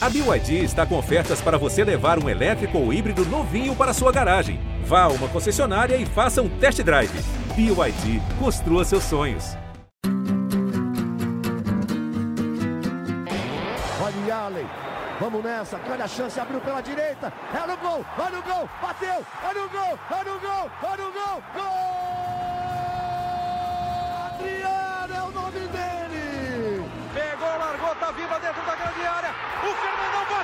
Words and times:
A 0.00 0.08
BYD 0.08 0.62
está 0.62 0.86
com 0.86 0.96
ofertas 0.96 1.40
para 1.40 1.58
você 1.58 1.82
levar 1.82 2.22
um 2.22 2.28
elétrico 2.28 2.78
ou 2.78 2.92
híbrido 2.92 3.24
novinho 3.26 3.74
para 3.74 3.92
sua 3.92 4.12
garagem. 4.12 4.60
Vá 4.84 5.02
a 5.02 5.08
uma 5.08 5.26
concessionária 5.26 5.96
e 5.96 6.06
faça 6.06 6.40
um 6.40 6.48
test 6.48 6.80
drive. 6.84 7.10
BYD, 7.56 8.22
construa 8.38 8.84
seus 8.84 9.02
sonhos. 9.02 9.56
Olha 14.00 14.36
Allen, 14.36 14.66
vamos 15.18 15.42
nessa, 15.42 15.80
olha 15.90 16.04
a 16.04 16.08
chance, 16.08 16.38
abriu 16.38 16.60
pela 16.60 16.80
direita, 16.80 17.32
é 17.52 17.66
no 17.66 17.76
gol, 17.78 18.04
olha 18.18 18.38
o 18.38 18.42
gol, 18.42 18.68
bateu, 18.80 19.26
olha 19.42 19.64
o 19.64 19.68
gol, 19.68 19.98
olha 20.12 20.32
o 20.32 20.38
gol, 20.38 20.70
olha 20.84 21.08
o 21.08 21.12
gol, 21.12 21.42
gol! 21.54 22.67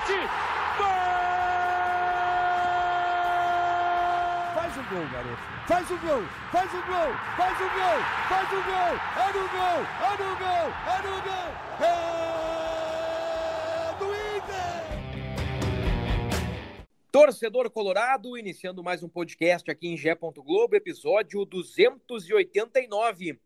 Bate, 0.04 0.20
gol! 0.76 0.86
Faz 4.54 4.76
o 4.76 4.82
gol, 4.90 5.06
garoto. 5.10 5.42
Faz 5.66 5.90
o 5.90 5.98
gol, 5.98 6.22
faz 6.52 6.70
o 6.72 6.82
gol, 6.86 7.14
faz 7.36 7.58
o 7.58 7.70
gol, 7.70 8.00
faz 8.28 8.50
o 8.52 8.62
gol. 8.62 8.94
É 9.16 9.32
no 9.32 9.48
gol, 9.48 9.80
é 10.04 10.12
no 10.20 10.36
gol, 10.36 10.68
é 10.92 11.02
no 11.02 11.16
gol. 11.22 11.48
É 11.80 11.92
do 13.98 14.06
Inter. 14.36 14.84
Torcedor 17.10 17.70
Colorado, 17.70 18.36
iniciando 18.36 18.84
mais 18.84 19.02
um 19.02 19.08
podcast 19.08 19.70
aqui 19.70 19.88
em 19.88 19.96
Gé. 19.96 20.14
Globo, 20.14 20.76
episódio 20.76 21.44
289. 21.46 23.40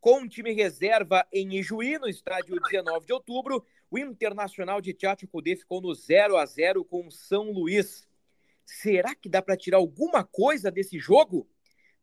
Com 0.00 0.28
time 0.28 0.52
reserva 0.52 1.26
em 1.32 1.54
Ijuí, 1.54 1.98
no 1.98 2.06
estádio 2.06 2.60
19 2.60 3.06
de 3.06 3.12
outubro, 3.14 3.64
o 3.94 3.98
Internacional 3.98 4.80
de 4.80 4.92
Tchatcho 4.92 5.28
ficou 5.56 5.80
no 5.80 5.94
0 5.94 6.36
a 6.36 6.44
0 6.44 6.84
com 6.84 7.08
São 7.12 7.52
Luís. 7.52 8.08
Será 8.66 9.14
que 9.14 9.28
dá 9.28 9.40
para 9.40 9.56
tirar 9.56 9.76
alguma 9.76 10.24
coisa 10.24 10.68
desse 10.68 10.98
jogo? 10.98 11.48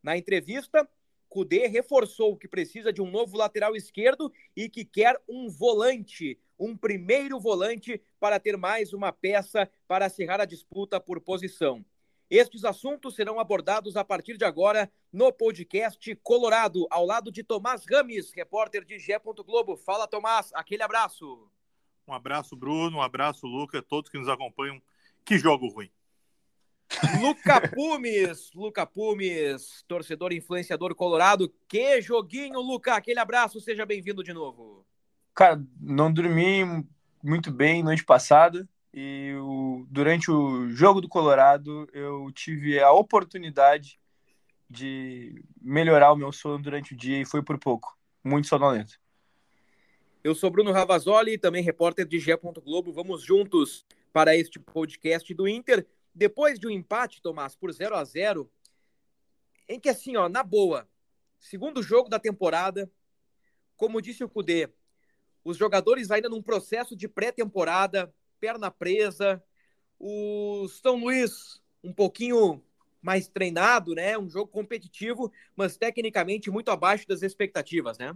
Na 0.02 0.18
entrevista, 0.18 0.88
Cudê 1.28 1.68
reforçou 1.68 2.38
que 2.38 2.48
precisa 2.48 2.94
de 2.94 3.02
um 3.02 3.12
novo 3.12 3.36
lateral 3.36 3.76
esquerdo 3.76 4.32
e 4.56 4.70
que 4.70 4.86
quer 4.86 5.22
um 5.28 5.50
volante, 5.50 6.40
um 6.58 6.78
primeiro 6.78 7.38
volante 7.42 8.02
para 8.22 8.40
ter 8.40 8.56
mais 8.56 8.94
uma 8.94 9.12
peça 9.12 9.70
para 9.86 10.06
acirrar 10.06 10.40
a 10.40 10.46
disputa 10.46 10.98
por 10.98 11.20
posição. 11.20 11.84
Estes 12.30 12.64
assuntos 12.64 13.16
serão 13.16 13.38
abordados 13.38 13.98
a 13.98 14.06
partir 14.06 14.38
de 14.38 14.46
agora 14.46 14.90
no 15.12 15.30
podcast 15.34 16.16
Colorado, 16.24 16.88
ao 16.90 17.06
lado 17.06 17.30
de 17.30 17.44
Tomás 17.44 17.84
Rames, 17.86 18.32
repórter 18.32 18.86
de 18.86 18.98
Gé. 18.98 19.20
Globo. 19.20 19.76
Fala, 19.76 20.08
Tomás, 20.08 20.52
aquele 20.54 20.84
abraço. 20.84 21.52
Um 22.08 22.14
abraço, 22.14 22.56
Bruno, 22.56 22.98
um 22.98 23.02
abraço, 23.02 23.48
Luca, 23.48 23.82
todos 23.82 24.10
que 24.10 24.18
nos 24.18 24.28
acompanham. 24.28 24.82
Que 25.24 25.38
jogo 25.38 25.68
ruim. 25.68 25.90
Luca 27.22 27.62
Pumes, 27.70 28.52
Luca 28.54 28.86
Pumes, 28.86 29.84
torcedor 29.88 30.34
influenciador 30.34 30.94
colorado. 30.96 31.54
Que 31.68 32.02
joguinho, 32.02 32.60
Luca. 32.60 32.96
Aquele 32.96 33.20
abraço, 33.20 33.62
seja 33.62 33.86
bem-vindo 33.86 34.24
de 34.24 34.34
novo. 34.34 34.86
Cara, 35.34 35.64
não 35.80 36.12
dormi 36.12 36.86
muito 37.24 37.52
bem 37.52 37.84
noite 37.84 38.04
passada 38.04 38.68
e 38.94 39.34
o, 39.40 39.86
durante 39.90 40.30
o 40.30 40.70
jogo 40.70 41.00
do 41.00 41.08
Colorado 41.08 41.88
eu 41.94 42.30
tive 42.34 42.80
a 42.80 42.92
oportunidade 42.92 44.00
de 44.70 45.44
melhorar 45.62 46.12
o 46.12 46.16
meu 46.16 46.32
sono 46.32 46.62
durante 46.62 46.94
o 46.94 46.98
dia 46.98 47.22
e 47.22 47.26
foi 47.26 47.42
por 47.42 47.58
pouco. 47.58 47.98
Muito 48.24 48.48
sonolento. 48.48 49.01
Eu 50.24 50.36
sou 50.36 50.52
Bruno 50.52 50.72
Ravazoli, 50.72 51.36
também 51.36 51.64
repórter 51.64 52.06
de 52.06 52.20
Gé. 52.20 52.38
Globo. 52.38 52.94
Vamos 52.94 53.24
juntos 53.24 53.84
para 54.14 54.36
este 54.36 54.60
podcast 54.60 55.34
do 55.34 55.48
Inter. 55.48 55.88
Depois 56.14 56.60
de 56.60 56.68
um 56.68 56.70
empate, 56.70 57.24
Tomás, 57.24 57.56
por 57.56 57.72
0 57.72 57.96
a 57.96 58.04
0 58.04 58.48
em 59.68 59.80
que 59.80 59.90
assim, 59.90 60.16
ó, 60.18 60.30
na 60.30 60.44
boa, 60.44 60.88
segundo 61.40 61.82
jogo 61.82 62.08
da 62.08 62.20
temporada, 62.20 62.92
como 63.76 64.00
disse 64.00 64.24
o 64.24 64.30
Cudê, 64.30 64.70
os 65.44 65.58
jogadores 65.58 66.12
ainda 66.12 66.30
num 66.30 66.42
processo 66.42 66.96
de 66.96 67.08
pré-temporada, 67.08 68.14
perna 68.40 68.70
presa, 68.70 69.44
o 69.98 70.68
São 70.68 70.98
Luís 70.98 71.64
um 71.84 71.92
pouquinho 71.92 72.64
mais 73.02 73.28
treinado, 73.28 73.96
né? 73.96 74.16
Um 74.20 74.30
jogo 74.30 74.52
competitivo, 74.52 75.32
mas 75.56 75.78
tecnicamente 75.78 76.52
muito 76.52 76.70
abaixo 76.70 77.08
das 77.08 77.24
expectativas, 77.24 77.98
né? 77.98 78.16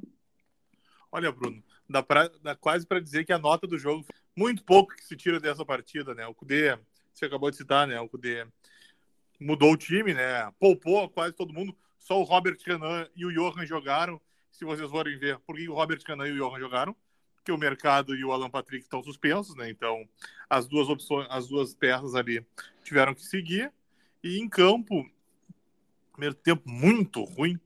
Olha, 1.16 1.32
Bruno, 1.32 1.64
dá, 1.90 2.04
pra, 2.04 2.30
dá 2.44 2.58
quase 2.58 2.86
para 2.86 3.00
dizer 3.00 3.24
que 3.24 3.32
a 3.32 3.40
nota 3.40 3.66
do 3.66 3.78
jogo 3.78 4.06
muito 4.36 4.62
pouco 4.66 4.94
que 4.94 5.06
se 5.06 5.16
tira 5.16 5.40
dessa 5.40 5.64
partida, 5.64 6.14
né? 6.14 6.28
O 6.28 6.34
Cudê 6.34 6.78
você 7.14 7.24
acabou 7.24 7.50
de 7.50 7.56
citar, 7.56 7.88
né? 7.88 7.98
O 8.02 8.10
Cudê 8.10 8.46
mudou 9.40 9.72
o 9.72 9.78
time, 9.78 10.14
né? 10.14 10.52
Poupou 10.60 11.08
quase 11.08 11.34
todo 11.34 11.54
mundo. 11.54 11.74
Só 11.98 12.20
o 12.20 12.24
Robert 12.24 12.58
Renan 12.66 13.08
e 13.16 13.26
o 13.26 13.32
Johan 13.32 13.66
jogaram. 13.66 14.20
Se 14.52 14.66
vocês 14.66 14.92
forem 14.92 15.18
ver, 15.18 15.40
por 15.40 15.56
que 15.56 15.70
o 15.70 15.74
Robert 15.74 16.02
Renan 16.06 16.28
e 16.28 16.34
o 16.34 16.50
Johan 16.50 16.60
jogaram? 16.60 16.94
Porque 17.38 17.50
o 17.50 17.58
Mercado 17.58 18.14
e 18.14 18.26
o 18.26 18.34
Alan 18.34 18.50
Patrick 18.50 18.84
estão 18.84 19.02
suspensos, 19.02 19.56
né? 19.56 19.70
Então, 19.70 20.06
as 20.50 20.68
duas 20.68 20.90
opções, 20.90 21.28
as 21.30 21.48
duas 21.48 21.74
peças 21.74 22.14
ali 22.14 22.46
tiveram 22.84 23.16
que 23.16 23.24
seguir. 23.24 23.72
E 24.22 24.38
em 24.38 24.50
campo, 24.50 25.10
primeiro 26.12 26.36
tempo 26.36 26.70
muito 26.70 27.24
ruim. 27.24 27.58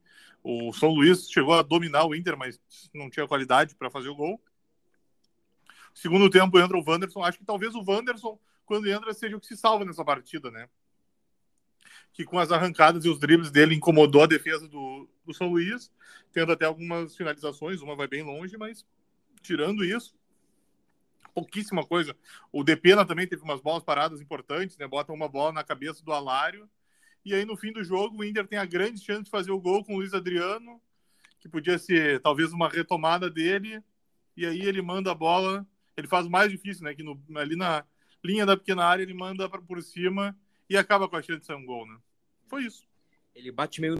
O 0.43 0.71
São 0.73 0.89
Luís 0.89 1.29
chegou 1.29 1.53
a 1.53 1.61
dominar 1.61 2.05
o 2.05 2.15
Inter, 2.15 2.37
mas 2.37 2.59
não 2.93 3.09
tinha 3.09 3.27
qualidade 3.27 3.75
para 3.75 3.89
fazer 3.89 4.09
o 4.09 4.15
gol. 4.15 4.41
Segundo 5.93 6.29
tempo 6.29 6.59
entra 6.59 6.77
o 6.77 6.83
Wanderson. 6.85 7.23
Acho 7.23 7.39
que 7.39 7.45
talvez 7.45 7.75
o 7.75 7.83
Wanderson 7.85 8.39
quando 8.69 8.87
entra, 8.87 9.11
seja 9.15 9.35
o 9.35 9.39
que 9.39 9.47
se 9.47 9.57
salva 9.57 9.83
nessa 9.83 10.05
partida, 10.05 10.51
né? 10.51 10.69
Que 12.13 12.23
com 12.23 12.37
as 12.37 12.51
arrancadas 12.51 13.03
e 13.03 13.09
os 13.09 13.17
dribles 13.17 13.49
dele 13.49 13.73
incomodou 13.73 14.21
a 14.21 14.27
defesa 14.27 14.67
do, 14.67 15.09
do 15.25 15.33
São 15.33 15.49
Luís, 15.49 15.91
tendo 16.31 16.51
até 16.51 16.65
algumas 16.65 17.17
finalizações, 17.17 17.81
uma 17.81 17.95
vai 17.95 18.07
bem 18.07 18.21
longe, 18.21 18.55
mas 18.57 18.85
tirando 19.41 19.83
isso, 19.83 20.15
pouquíssima 21.33 21.83
coisa. 21.83 22.15
O 22.51 22.63
Depena 22.63 23.03
também 23.03 23.25
teve 23.25 23.41
umas 23.41 23.59
bolas 23.59 23.83
paradas 23.83 24.21
importantes, 24.21 24.77
né? 24.77 24.87
Bota 24.87 25.11
uma 25.11 25.27
bola 25.27 25.51
na 25.51 25.63
cabeça 25.63 26.05
do 26.05 26.13
Alário. 26.13 26.69
E 27.25 27.33
aí, 27.33 27.45
no 27.45 27.57
fim 27.57 27.71
do 27.71 27.83
jogo, 27.83 28.17
o 28.17 28.23
Inter 28.23 28.47
tem 28.47 28.57
a 28.57 28.65
grande 28.65 28.99
chance 29.01 29.23
de 29.23 29.29
fazer 29.29 29.51
o 29.51 29.59
gol 29.59 29.83
com 29.83 29.95
o 29.95 29.97
Luiz 29.97 30.13
Adriano, 30.13 30.81
que 31.39 31.49
podia 31.49 31.77
ser 31.77 32.21
talvez 32.21 32.51
uma 32.51 32.69
retomada 32.69 33.29
dele. 33.29 33.83
E 34.35 34.45
aí 34.45 34.61
ele 34.61 34.81
manda 34.81 35.11
a 35.11 35.15
bola. 35.15 35.65
Ele 35.97 36.07
faz 36.07 36.25
o 36.25 36.29
mais 36.29 36.51
difícil, 36.51 36.83
né? 36.83 36.93
Que 36.93 37.03
no, 37.03 37.21
ali 37.35 37.55
na, 37.55 37.85
linha 38.23 38.45
da 38.45 38.57
pequena 38.57 38.85
área, 38.85 39.03
ele 39.03 39.13
manda 39.13 39.47
por 39.49 39.81
cima 39.81 40.37
e 40.69 40.77
acaba 40.77 41.07
com 41.07 41.15
a 41.15 41.21
chance 41.21 41.41
de 41.41 41.45
ser 41.45 41.55
um 41.55 41.65
gol, 41.65 41.85
né? 41.85 41.97
Foi 42.47 42.63
isso. 42.63 42.85
Ele 43.33 43.51
bate 43.51 43.81
meio 43.81 43.99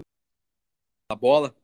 na 1.12 1.16
bola. 1.16 1.56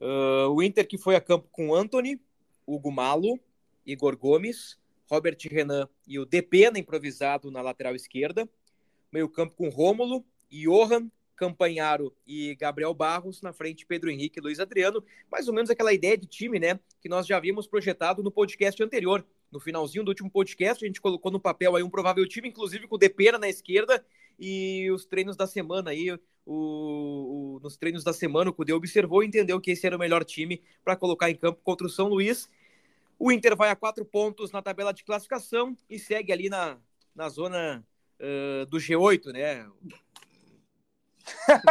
Uh, 0.00 0.48
o 0.50 0.62
Inter 0.62 0.86
que 0.86 0.98
foi 0.98 1.14
a 1.14 1.20
campo 1.20 1.48
com 1.50 1.74
Anthony, 1.74 2.20
Hugo 2.66 2.90
Malo, 2.90 3.38
Igor 3.84 4.16
Gomes, 4.16 4.78
Robert 5.10 5.38
Renan 5.50 5.88
e 6.06 6.18
o 6.18 6.24
Depena 6.24 6.78
improvisado 6.78 7.50
na 7.50 7.60
lateral 7.60 7.94
esquerda. 7.94 8.48
Meio 9.12 9.28
campo 9.28 9.54
com 9.56 9.68
Rômulo, 9.68 10.24
Johan, 10.50 11.10
Campanharo 11.36 12.14
e 12.26 12.54
Gabriel 12.56 12.92
Barros, 12.92 13.40
na 13.40 13.52
frente 13.52 13.86
Pedro 13.86 14.10
Henrique 14.10 14.38
e 14.38 14.42
Luiz 14.42 14.60
Adriano, 14.60 15.02
mais 15.30 15.48
ou 15.48 15.54
menos 15.54 15.70
aquela 15.70 15.92
ideia 15.92 16.18
de 16.18 16.26
time, 16.26 16.58
né, 16.58 16.78
que 17.00 17.08
nós 17.08 17.26
já 17.26 17.38
havíamos 17.38 17.66
projetado 17.66 18.22
no 18.22 18.30
podcast 18.30 18.82
anterior, 18.82 19.24
no 19.50 19.58
finalzinho 19.58 20.04
do 20.04 20.08
último 20.08 20.30
podcast, 20.30 20.84
a 20.84 20.86
gente 20.86 21.00
colocou 21.00 21.32
no 21.32 21.40
papel 21.40 21.74
aí 21.74 21.82
um 21.82 21.88
provável 21.88 22.28
time, 22.28 22.48
inclusive 22.48 22.86
com 22.86 22.96
o 22.96 22.98
Depena 22.98 23.38
na 23.38 23.48
esquerda, 23.48 24.04
e 24.38 24.90
os 24.90 25.06
treinos 25.06 25.36
da 25.36 25.46
semana 25.46 25.90
aí, 25.90 26.10
o, 26.12 26.18
o, 26.46 27.60
nos 27.62 27.76
treinos 27.76 28.04
da 28.04 28.12
semana, 28.12 28.50
o 28.50 28.54
Cudê 28.54 28.72
observou 28.72 29.22
e 29.22 29.26
entendeu 29.26 29.60
que 29.60 29.70
esse 29.70 29.86
era 29.86 29.96
o 29.96 29.98
melhor 29.98 30.24
time 30.24 30.62
para 30.84 30.96
colocar 30.96 31.30
em 31.30 31.36
campo 31.36 31.60
contra 31.62 31.86
o 31.86 31.90
São 31.90 32.08
Luís. 32.08 32.50
O 33.18 33.30
Inter 33.30 33.56
vai 33.56 33.70
a 33.70 33.76
quatro 33.76 34.04
pontos 34.04 34.50
na 34.50 34.62
tabela 34.62 34.92
de 34.92 35.04
classificação 35.04 35.76
e 35.88 35.98
segue 35.98 36.32
ali 36.32 36.48
na, 36.48 36.78
na 37.14 37.28
zona 37.28 37.84
uh, 38.18 38.66
do 38.66 38.78
G8, 38.78 39.32
né? 39.32 39.68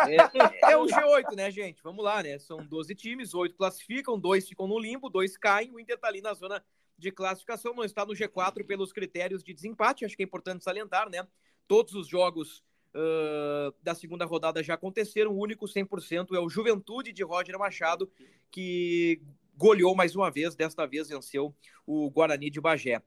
É, 0.08 0.72
é, 0.72 0.78
o 0.78 0.86
G8, 0.88 1.36
né, 1.36 1.52
gente? 1.52 1.82
Vamos 1.84 2.04
lá, 2.04 2.22
né? 2.24 2.38
São 2.40 2.66
12 2.66 2.96
times, 2.96 3.34
oito 3.34 3.56
classificam, 3.56 4.20
dois 4.20 4.48
ficam 4.48 4.68
no 4.68 4.80
limbo, 4.80 5.10
dois 5.10 5.38
caem. 5.38 5.72
O 5.72 5.80
Inter 5.80 5.98
tá 5.98 6.08
ali 6.08 6.22
na 6.22 6.34
zona 6.34 6.64
de 6.98 7.12
classificação, 7.12 7.74
não 7.74 7.84
está 7.84 8.06
no 8.06 8.14
G4 8.14 8.66
pelos 8.66 8.92
critérios 8.92 9.44
de 9.44 9.54
desempate, 9.54 10.04
acho 10.04 10.18
que 10.18 10.24
é 10.24 10.26
importante 10.26 10.64
salientar, 10.64 11.10
né? 11.10 11.26
Todos 11.68 11.94
os 11.96 12.08
jogos 12.08 12.62
uh, 12.94 13.74
da 13.82 13.96
segunda 13.96 14.26
rodada 14.26 14.62
já 14.62 14.74
aconteceram, 14.74 15.32
o 15.32 15.40
único 15.40 15.66
100% 15.66 16.36
é 16.36 16.40
o 16.40 16.50
Juventude 16.50 17.14
de 17.14 17.24
Roger 17.24 17.58
Machado, 17.58 18.12
que 18.52 19.22
goleou 19.56 19.96
mais 19.96 20.16
uma 20.16 20.30
vez, 20.30 20.56
desta 20.56 20.86
vez 20.86 21.10
venceu 21.10 21.56
o 21.86 22.10
Guarani 22.10 22.50
de 22.50 22.60
Bagé. 22.60 23.02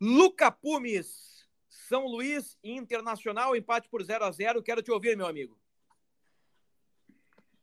Luca 0.00 0.50
Pumes, 0.50 1.46
São 1.68 2.06
Luís 2.06 2.56
Internacional, 2.62 3.56
empate 3.56 3.88
por 3.88 4.02
0 4.02 4.24
a 4.24 4.30
0 4.30 4.62
quero 4.62 4.82
te 4.82 4.90
ouvir, 4.90 5.16
meu 5.16 5.26
amigo. 5.26 5.58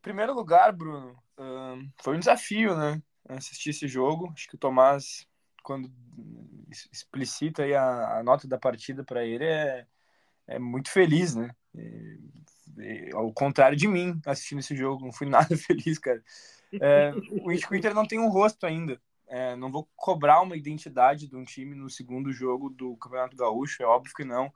Primeiro 0.01 0.33
lugar, 0.33 0.71
Bruno, 0.71 1.15
foi 2.01 2.15
um 2.15 2.19
desafio, 2.19 2.75
né? 2.75 3.01
Assistir 3.27 3.71
esse 3.71 3.87
jogo. 3.87 4.31
Acho 4.33 4.47
que 4.47 4.55
o 4.55 4.59
Tomás 4.59 5.27
quando 5.69 5.91
explicita 6.91 7.63
a, 7.63 8.19
a 8.19 8.23
nota 8.23 8.47
da 8.47 8.57
partida 8.57 9.03
para 9.03 9.23
ele, 9.23 9.45
é, 9.45 9.85
é 10.47 10.59
muito 10.59 10.89
feliz, 10.89 11.35
né? 11.35 11.51
Ao 13.13 13.31
contrário 13.33 13.77
de 13.77 13.87
mim, 13.87 14.19
assistindo 14.25 14.59
esse 14.59 14.75
jogo, 14.75 15.05
não 15.05 15.11
fui 15.11 15.27
nada 15.29 15.55
feliz, 15.57 15.99
cara. 15.99 16.23
É, 16.73 17.11
o 17.43 17.51
Inter 17.51 17.93
não 17.93 18.07
tem 18.07 18.19
um 18.19 18.29
rosto 18.29 18.65
ainda. 18.65 18.99
É, 19.27 19.55
não 19.55 19.71
vou 19.71 19.87
cobrar 19.95 20.41
uma 20.41 20.57
identidade 20.57 21.27
de 21.27 21.35
um 21.35 21.43
time 21.43 21.75
no 21.75 21.87
segundo 21.87 22.31
jogo 22.31 22.69
do 22.69 22.97
Campeonato 22.97 23.37
Gaúcho, 23.37 23.83
é 23.83 23.85
óbvio 23.85 24.13
que 24.15 24.23
não. 24.23 24.51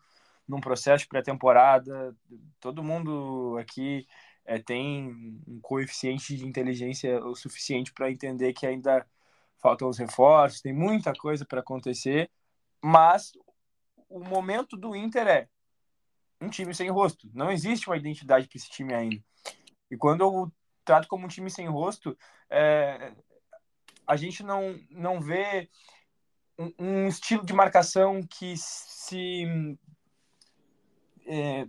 Num 0.47 0.59
processo 0.59 1.03
de 1.03 1.09
pré-temporada, 1.09 2.15
todo 2.59 2.83
mundo 2.83 3.55
aqui 3.59 4.07
é, 4.45 4.59
tem 4.59 5.41
um 5.47 5.59
coeficiente 5.61 6.35
de 6.35 6.45
inteligência 6.45 7.23
o 7.25 7.35
suficiente 7.35 7.93
para 7.93 8.11
entender 8.11 8.53
que 8.53 8.65
ainda 8.65 9.05
faltam 9.57 9.87
os 9.87 9.97
reforços, 9.97 10.61
tem 10.61 10.73
muita 10.73 11.13
coisa 11.13 11.45
para 11.45 11.61
acontecer, 11.61 12.29
mas 12.81 13.31
o 14.09 14.19
momento 14.19 14.75
do 14.75 14.95
Inter 14.95 15.27
é 15.27 15.47
um 16.41 16.49
time 16.49 16.75
sem 16.75 16.89
rosto. 16.89 17.29
Não 17.33 17.49
existe 17.49 17.87
uma 17.87 17.97
identidade 17.97 18.47
para 18.47 18.57
esse 18.57 18.69
time 18.69 18.93
ainda. 18.93 19.23
E 19.89 19.95
quando 19.95 20.21
eu 20.21 20.51
trato 20.83 21.07
como 21.07 21.25
um 21.25 21.29
time 21.29 21.49
sem 21.49 21.67
rosto, 21.67 22.17
é, 22.49 23.13
a 24.05 24.15
gente 24.17 24.43
não, 24.43 24.77
não 24.89 25.21
vê 25.21 25.69
um, 26.59 26.73
um 26.77 27.07
estilo 27.07 27.45
de 27.45 27.53
marcação 27.53 28.21
que 28.21 28.55
se 28.57 29.45
é, 31.25 31.65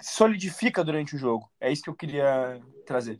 solidifica 0.00 0.84
durante 0.84 1.14
o 1.14 1.18
jogo. 1.18 1.50
É 1.60 1.70
isso 1.70 1.82
que 1.82 1.90
eu 1.90 1.94
queria 1.94 2.60
trazer. 2.86 3.18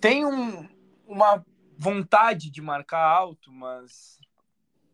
Tem 0.00 0.24
um, 0.24 0.68
uma 1.06 1.44
vontade 1.76 2.50
de 2.50 2.62
marcar 2.62 3.04
alto, 3.04 3.52
mas 3.52 4.18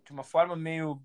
de 0.04 0.12
uma 0.12 0.24
forma 0.24 0.56
meio 0.56 1.00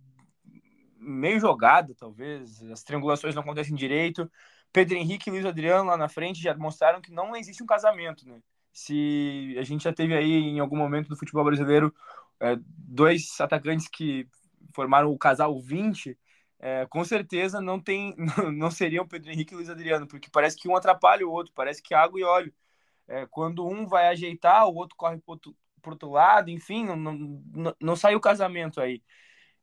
meio 1.00 1.40
jogada, 1.40 1.94
talvez. 1.96 2.62
As 2.72 2.84
triangulações 2.84 3.36
não 3.36 3.44
acontecem 3.44 3.76
direito. 3.76 4.30
Pedro 4.74 4.98
Henrique 4.98 5.30
e 5.30 5.32
Luiz 5.32 5.46
Adriano 5.46 5.90
lá 5.90 5.98
na 5.98 6.10
frente 6.10 6.42
já 6.42 6.56
mostraram 6.56 7.02
que 7.02 7.12
não 7.12 7.36
existe 7.36 7.64
um 7.64 7.68
casamento, 7.68 8.28
né? 8.28 8.40
Se 8.74 9.56
a 9.58 9.64
gente 9.64 9.84
já 9.84 9.94
teve 9.94 10.16
aí 10.16 10.34
em 10.34 10.60
algum 10.60 10.76
momento 10.76 11.08
do 11.08 11.16
futebol 11.16 11.44
brasileiro 11.44 11.94
é, 12.40 12.58
dois 12.60 13.40
atacantes 13.40 13.88
que 13.88 14.28
formaram 14.74 15.12
o 15.12 15.18
casal 15.18 15.60
20, 15.60 16.18
é, 16.60 16.86
com 16.88 17.04
certeza 17.06 17.62
não 17.62 17.80
tem 17.80 18.16
não 18.54 18.72
seriam 18.72 19.08
Pedro 19.08 19.32
Henrique 19.32 19.54
e 19.54 19.58
Luiz 19.58 19.70
Adriano, 19.70 20.08
porque 20.08 20.30
parece 20.32 20.58
que 20.58 20.68
um 20.68 20.76
atrapalha 20.76 21.28
o 21.28 21.32
outro, 21.32 21.54
parece 21.56 21.82
que 21.82 21.94
água 21.94 22.20
e 22.20 22.24
óleo. 22.24 22.54
É, 23.08 23.26
quando 23.28 23.66
um 23.66 23.88
vai 23.88 24.08
ajeitar, 24.08 24.68
o 24.68 24.76
outro 24.76 24.96
corre 24.98 25.18
pro 25.20 25.40
outro 25.86 26.10
lado, 26.12 26.50
enfim, 26.50 26.86
não, 26.86 26.96
não, 26.98 27.76
não 27.80 27.96
saiu 27.96 28.18
o 28.18 28.22
casamento 28.22 28.82
aí. 28.82 29.02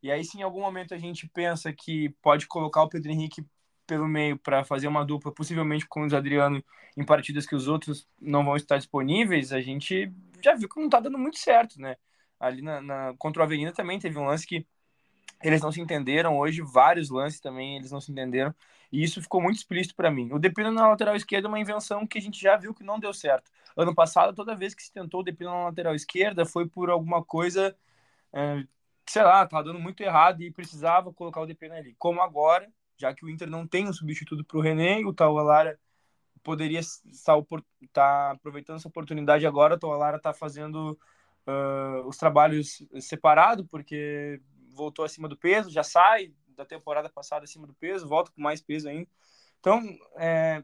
E 0.01 0.11
aí, 0.11 0.23
se 0.23 0.37
em 0.37 0.43
algum 0.43 0.61
momento 0.61 0.93
a 0.93 0.97
gente 0.97 1.27
pensa 1.29 1.73
que 1.73 2.09
pode 2.21 2.47
colocar 2.47 2.83
o 2.83 2.89
Pedro 2.89 3.11
Henrique 3.11 3.45
pelo 3.87 4.07
meio 4.07 4.37
para 4.37 4.63
fazer 4.63 4.87
uma 4.87 5.05
dupla, 5.05 5.33
possivelmente 5.33 5.87
com 5.87 6.07
o 6.07 6.15
Adriano, 6.15 6.63
em 6.97 7.05
partidas 7.05 7.45
que 7.45 7.55
os 7.55 7.67
outros 7.67 8.07
não 8.19 8.43
vão 8.43 8.55
estar 8.55 8.77
disponíveis, 8.77 9.51
a 9.51 9.61
gente 9.61 10.11
já 10.43 10.55
viu 10.55 10.69
que 10.69 10.79
não 10.79 10.85
está 10.85 10.99
dando 10.99 11.17
muito 11.17 11.37
certo, 11.37 11.79
né? 11.79 11.95
Ali 12.39 12.61
na, 12.61 12.81
na, 12.81 13.13
contra 13.17 13.41
o 13.41 13.45
Avenida 13.45 13.71
também 13.71 13.99
teve 13.99 14.17
um 14.17 14.25
lance 14.25 14.45
que 14.45 14.65
eles 15.43 15.61
não 15.61 15.71
se 15.71 15.81
entenderam. 15.81 16.37
Hoje, 16.37 16.61
vários 16.61 17.09
lances 17.09 17.39
também 17.39 17.77
eles 17.77 17.91
não 17.91 18.01
se 18.01 18.11
entenderam. 18.11 18.53
E 18.91 19.03
isso 19.03 19.21
ficou 19.21 19.41
muito 19.41 19.57
explícito 19.57 19.95
para 19.95 20.11
mim. 20.11 20.31
O 20.31 20.39
Depino 20.39 20.71
na 20.71 20.87
lateral 20.87 21.15
esquerda 21.15 21.47
é 21.47 21.49
uma 21.49 21.59
invenção 21.59 22.05
que 22.07 22.17
a 22.17 22.21
gente 22.21 22.39
já 22.41 22.55
viu 22.55 22.73
que 22.73 22.83
não 22.83 22.99
deu 22.99 23.13
certo. 23.13 23.51
Ano 23.75 23.93
passado, 23.93 24.33
toda 24.33 24.55
vez 24.55 24.73
que 24.73 24.83
se 24.83 24.91
tentou 24.91 25.21
o 25.21 25.23
Depino 25.23 25.51
na 25.51 25.65
lateral 25.65 25.95
esquerda, 25.95 26.45
foi 26.45 26.67
por 26.67 26.89
alguma 26.89 27.23
coisa, 27.23 27.75
é, 28.33 28.63
sei 29.07 29.23
lá, 29.23 29.45
tava 29.45 29.63
dando 29.65 29.79
muito 29.79 30.01
errado 30.01 30.41
e 30.41 30.51
precisava 30.51 31.13
colocar 31.13 31.41
o 31.41 31.45
Depino 31.45 31.73
ali. 31.75 31.95
Como 31.97 32.21
agora, 32.21 32.71
já 32.97 33.13
que 33.13 33.25
o 33.25 33.29
Inter 33.29 33.49
não 33.49 33.67
tem 33.67 33.87
um 33.87 33.93
substituto 33.93 34.43
para 34.45 34.57
o 34.57 34.61
René, 34.61 34.99
o 35.05 35.13
Taualara 35.13 35.79
poderia 36.43 36.79
estar, 36.79 37.35
tá 37.91 38.31
aproveitando 38.31 38.77
essa 38.77 38.87
oportunidade 38.87 39.45
agora. 39.45 39.75
O 39.75 39.79
Taualara 39.79 40.17
está 40.17 40.33
fazendo 40.33 40.97
uh, 41.47 42.07
os 42.07 42.17
trabalhos 42.17 42.85
separado, 42.99 43.65
porque 43.65 44.39
voltou 44.75 45.05
acima 45.05 45.27
do 45.27 45.37
peso, 45.37 45.69
já 45.69 45.83
sai 45.83 46.33
da 46.49 46.65
temporada 46.65 47.09
passada 47.09 47.43
acima 47.43 47.65
do 47.65 47.73
peso, 47.73 48.07
volta 48.07 48.31
com 48.31 48.41
mais 48.41 48.61
peso 48.61 48.87
ainda. 48.87 49.09
Então, 49.59 49.81
é, 50.17 50.63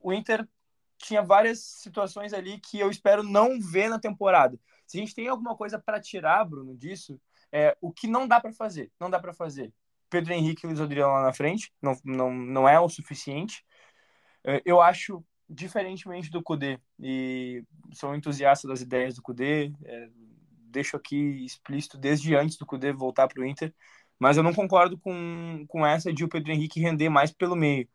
o 0.00 0.12
Inter 0.12 0.48
tinha 0.96 1.22
várias 1.22 1.60
situações 1.60 2.32
ali 2.32 2.58
que 2.58 2.78
eu 2.78 2.90
espero 2.90 3.22
não 3.22 3.60
ver 3.60 3.88
na 3.88 3.98
temporada. 3.98 4.58
Se 4.86 4.96
a 4.96 5.00
gente 5.00 5.14
tem 5.14 5.28
alguma 5.28 5.56
coisa 5.56 5.78
para 5.78 6.00
tirar, 6.00 6.44
Bruno, 6.44 6.76
disso, 6.76 7.20
é 7.50 7.76
o 7.80 7.92
que 7.92 8.06
não 8.06 8.26
dá 8.26 8.40
para 8.40 8.52
fazer. 8.52 8.90
Não 8.98 9.10
dá 9.10 9.18
para 9.18 9.32
fazer. 9.32 9.72
Pedro 10.08 10.32
Henrique 10.32 10.64
e 10.64 10.66
Luiz 10.66 10.80
Adriano 10.80 11.12
lá 11.12 11.22
na 11.22 11.32
frente, 11.32 11.72
não, 11.80 11.98
não, 12.04 12.32
não 12.32 12.68
é 12.68 12.78
o 12.78 12.88
suficiente. 12.88 13.64
É, 14.44 14.60
eu 14.64 14.80
acho, 14.80 15.24
diferentemente 15.48 16.30
do 16.30 16.42
Cudê, 16.42 16.78
e 16.98 17.64
sou 17.92 18.14
entusiasta 18.14 18.68
das 18.68 18.80
ideias 18.80 19.14
do 19.14 19.22
Cudê, 19.22 19.72
é, 19.84 20.10
deixo 20.72 20.96
aqui 20.96 21.44
explícito 21.44 21.98
desde 21.98 22.34
antes 22.34 22.56
do 22.56 22.66
Cudê 22.66 22.92
voltar 22.92 23.28
para 23.28 23.40
o 23.40 23.44
Inter, 23.44 23.72
mas 24.18 24.36
eu 24.36 24.42
não 24.42 24.54
concordo 24.54 24.98
com, 24.98 25.64
com 25.68 25.86
essa 25.86 26.12
de 26.12 26.24
o 26.24 26.28
Pedro 26.28 26.52
Henrique 26.52 26.80
render 26.80 27.08
mais 27.08 27.30
pelo 27.30 27.54
meio. 27.54 27.88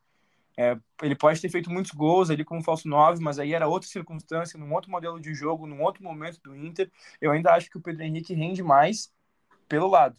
É, 0.60 0.76
ele 1.04 1.16
pode 1.16 1.40
ter 1.40 1.50
feito 1.50 1.70
muitos 1.70 1.92
gols 1.92 2.30
ali 2.30 2.44
como 2.44 2.64
falso 2.64 2.88
9, 2.88 3.22
mas 3.22 3.38
aí 3.38 3.54
era 3.54 3.68
outra 3.68 3.88
circunstância, 3.88 4.60
num 4.60 4.74
outro 4.74 4.90
modelo 4.90 5.20
de 5.20 5.34
jogo, 5.34 5.68
num 5.68 5.82
outro 5.84 6.04
momento 6.04 6.40
do 6.42 6.56
Inter. 6.56 6.92
Eu 7.22 7.32
ainda 7.32 7.54
acho 7.54 7.70
que 7.70 7.78
o 7.78 7.82
Pedro 7.82 8.04
Henrique 8.04 8.34
rende 8.34 8.64
mais 8.64 9.14
pelo 9.68 9.88
lado. 9.88 10.18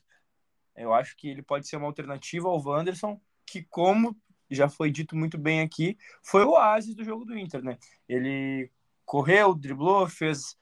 Eu 0.76 0.94
acho 0.94 1.16
que 1.16 1.28
ele 1.28 1.42
pode 1.42 1.66
ser 1.66 1.76
uma 1.76 1.86
alternativa 1.86 2.48
ao 2.48 2.62
Wanderson, 2.62 3.20
que, 3.44 3.62
como 3.64 4.16
já 4.50 4.68
foi 4.68 4.90
dito 4.90 5.16
muito 5.16 5.36
bem 5.36 5.60
aqui, 5.60 5.98
foi 6.22 6.44
o 6.44 6.50
oásis 6.50 6.94
do 6.94 7.04
jogo 7.04 7.24
do 7.24 7.36
Inter, 7.36 7.62
né? 7.62 7.76
Ele 8.08 8.70
correu, 9.04 9.54
driblou, 9.54 10.08
fez 10.08 10.56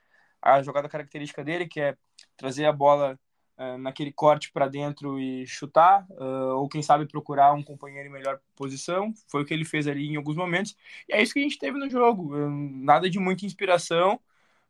a 0.55 0.63
jogada 0.63 0.89
característica 0.89 1.43
dele, 1.43 1.67
que 1.67 1.81
é 1.81 1.97
trazer 2.37 2.67
a 2.67 2.73
bola 2.73 3.19
uh, 3.59 3.79
naquele 3.79 4.13
corte 4.13 4.53
para 4.53 4.69
dentro 4.69 5.19
e 5.19 5.47
chutar, 5.47 6.07
uh, 6.11 6.57
ou 6.57 6.69
quem 6.69 6.83
sabe 6.83 7.07
procurar 7.07 7.53
um 7.53 7.63
companheiro 7.63 8.09
em 8.09 8.13
melhor 8.13 8.41
posição. 8.55 9.13
Foi 9.29 9.43
o 9.43 9.45
que 9.45 9.53
ele 9.53 9.65
fez 9.65 9.87
ali 9.87 10.07
em 10.07 10.17
alguns 10.17 10.37
momentos. 10.37 10.77
E 11.09 11.15
é 11.15 11.23
isso 11.23 11.33
que 11.33 11.41
a 11.41 11.43
gente 11.43 11.59
teve 11.59 11.79
no 11.79 11.91
jogo. 11.91 12.35
Uh, 12.35 12.51
nada 12.51 13.09
de 13.11 13.19
muita 13.19 13.47
inspiração, 13.47 14.21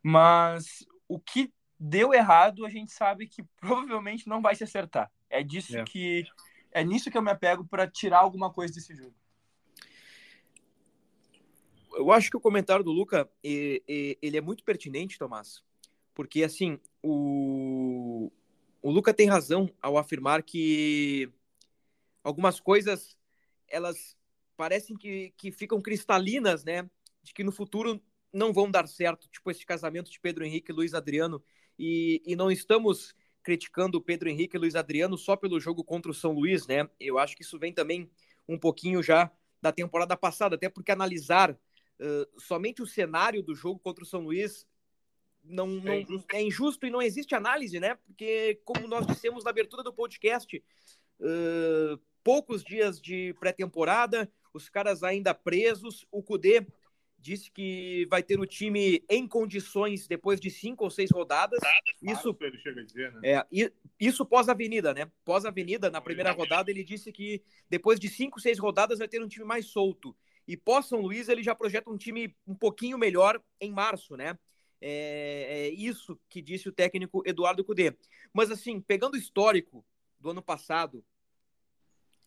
mas 0.01 0.85
o 1.07 1.19
que 1.19 1.53
deu 1.79 2.13
errado, 2.13 2.65
a 2.65 2.69
gente 2.69 2.91
sabe 2.91 3.27
que 3.27 3.43
provavelmente 3.59 4.27
não 4.27 4.41
vai 4.41 4.55
se 4.55 4.63
acertar. 4.63 5.11
É 5.29 5.43
disso 5.43 5.77
é. 5.77 5.83
que 5.83 6.25
é 6.71 6.83
nisso 6.83 7.09
que 7.09 7.17
eu 7.17 7.21
me 7.21 7.31
apego 7.31 7.65
para 7.65 7.87
tirar 7.87 8.19
alguma 8.19 8.51
coisa 8.51 8.73
desse 8.73 8.95
jogo. 8.95 9.15
Eu 11.93 12.11
acho 12.11 12.29
que 12.29 12.37
o 12.37 12.41
comentário 12.41 12.83
do 12.83 12.91
Luca 12.91 13.27
ele 13.43 14.37
é 14.37 14.41
muito 14.41 14.63
pertinente, 14.63 15.17
Tomás, 15.17 15.63
porque 16.17 16.43
assim 16.43 16.79
o 17.03 18.31
o 18.81 18.89
Luca 18.89 19.13
tem 19.13 19.27
razão 19.27 19.69
ao 19.79 19.99
afirmar 19.99 20.41
que 20.41 21.29
algumas 22.23 22.59
coisas 22.59 23.15
elas 23.67 24.17
parecem 24.55 24.97
que, 24.97 25.31
que 25.37 25.51
ficam 25.51 25.79
cristalinas, 25.79 26.63
né? 26.63 26.89
De 27.21 27.33
que 27.33 27.43
no 27.43 27.51
futuro 27.51 28.01
não 28.33 28.51
vão 28.51 28.71
dar 28.71 28.87
certo, 28.87 29.27
tipo 29.29 29.51
esse 29.51 29.63
casamento 29.63 30.09
de 30.09 30.19
Pedro 30.19 30.43
Henrique 30.43 30.71
e 30.71 30.75
Luiz 30.75 30.95
Adriano. 30.95 31.43
E, 31.77 32.23
e 32.25 32.35
não 32.35 32.49
estamos 32.49 33.13
criticando 33.43 34.01
Pedro 34.01 34.29
Henrique 34.29 34.57
e 34.57 34.59
Luiz 34.59 34.75
Adriano 34.75 35.17
só 35.17 35.35
pelo 35.35 35.59
jogo 35.59 35.83
contra 35.83 36.09
o 36.09 36.15
São 36.15 36.31
Luís, 36.31 36.65
né? 36.65 36.89
Eu 36.99 37.19
acho 37.19 37.35
que 37.35 37.43
isso 37.43 37.59
vem 37.59 37.73
também 37.73 38.09
um 38.47 38.57
pouquinho 38.57 39.03
já 39.03 39.31
da 39.61 39.71
temporada 39.71 40.17
passada, 40.17 40.55
até 40.55 40.67
porque 40.67 40.91
analisar 40.91 41.51
uh, 41.51 42.39
somente 42.41 42.81
o 42.81 42.87
cenário 42.87 43.43
do 43.43 43.53
jogo 43.53 43.79
contra 43.79 44.03
o 44.03 44.07
São 44.07 44.21
Luís 44.21 44.65
não, 45.47 45.67
não 45.67 45.91
é, 45.91 46.01
injusto. 46.01 46.35
é, 46.35 46.41
injusto. 46.41 46.85
e 46.85 46.89
não 46.89 47.01
existe 47.01 47.35
análise, 47.35 47.79
né? 47.79 47.95
Porque, 48.05 48.59
como 48.63 48.87
nós 48.87 49.05
dissemos 49.05 49.43
na 49.43 49.49
abertura 49.49 49.83
do 49.83 49.93
podcast, 49.93 50.63
uh, 51.19 51.99
poucos 52.23 52.63
dias 52.63 53.01
de 53.01 53.33
pré-temporada, 53.39 54.31
os 54.53 54.69
caras 54.69 55.03
ainda 55.03 55.33
presos. 55.33 56.05
O 56.11 56.21
Cudê 56.21 56.65
disse 57.19 57.51
que 57.51 58.05
vai 58.09 58.21
ter 58.21 58.39
o 58.39 58.45
time 58.45 59.03
em 59.09 59.27
condições 59.27 60.07
depois 60.07 60.39
de 60.39 60.49
cinco 60.49 60.83
ou 60.83 60.89
seis 60.89 61.09
rodadas. 61.11 61.59
Isso, 62.01 62.35
ele 62.39 62.57
chega 62.57 62.81
a 62.81 62.83
dizer, 62.83 63.11
né? 63.13 63.19
é, 63.23 63.71
isso 63.99 64.25
pós-avenida, 64.25 64.93
né? 64.93 65.11
Pós-avenida, 65.25 65.89
na 65.89 65.99
primeira 65.99 66.31
rodada, 66.31 66.69
ele 66.69 66.83
disse 66.83 67.11
que 67.11 67.41
depois 67.69 67.99
de 67.99 68.07
cinco, 68.07 68.39
seis 68.39 68.59
rodadas 68.59 68.99
vai 68.99 69.07
ter 69.07 69.21
um 69.21 69.27
time 69.27 69.45
mais 69.45 69.65
solto. 69.65 70.15
E 70.47 70.55
pós-São 70.55 71.01
Luís, 71.01 71.27
ele 71.27 71.43
já 71.43 71.53
projeta 71.53 71.89
um 71.89 71.97
time 71.97 72.33
um 72.47 72.55
pouquinho 72.55 72.97
melhor 72.97 73.41
em 73.59 73.71
março, 73.71 74.15
né? 74.15 74.37
É, 74.79 75.47
é 75.49 75.69
isso 75.69 76.19
que 76.29 76.41
disse 76.41 76.69
o 76.69 76.71
técnico 76.71 77.23
Eduardo 77.25 77.63
Cudê. 77.63 77.95
Mas 78.33 78.51
assim, 78.51 78.79
pegando 78.79 79.15
o 79.15 79.17
histórico 79.17 79.85
do 80.19 80.29
ano 80.29 80.41
passado, 80.41 81.03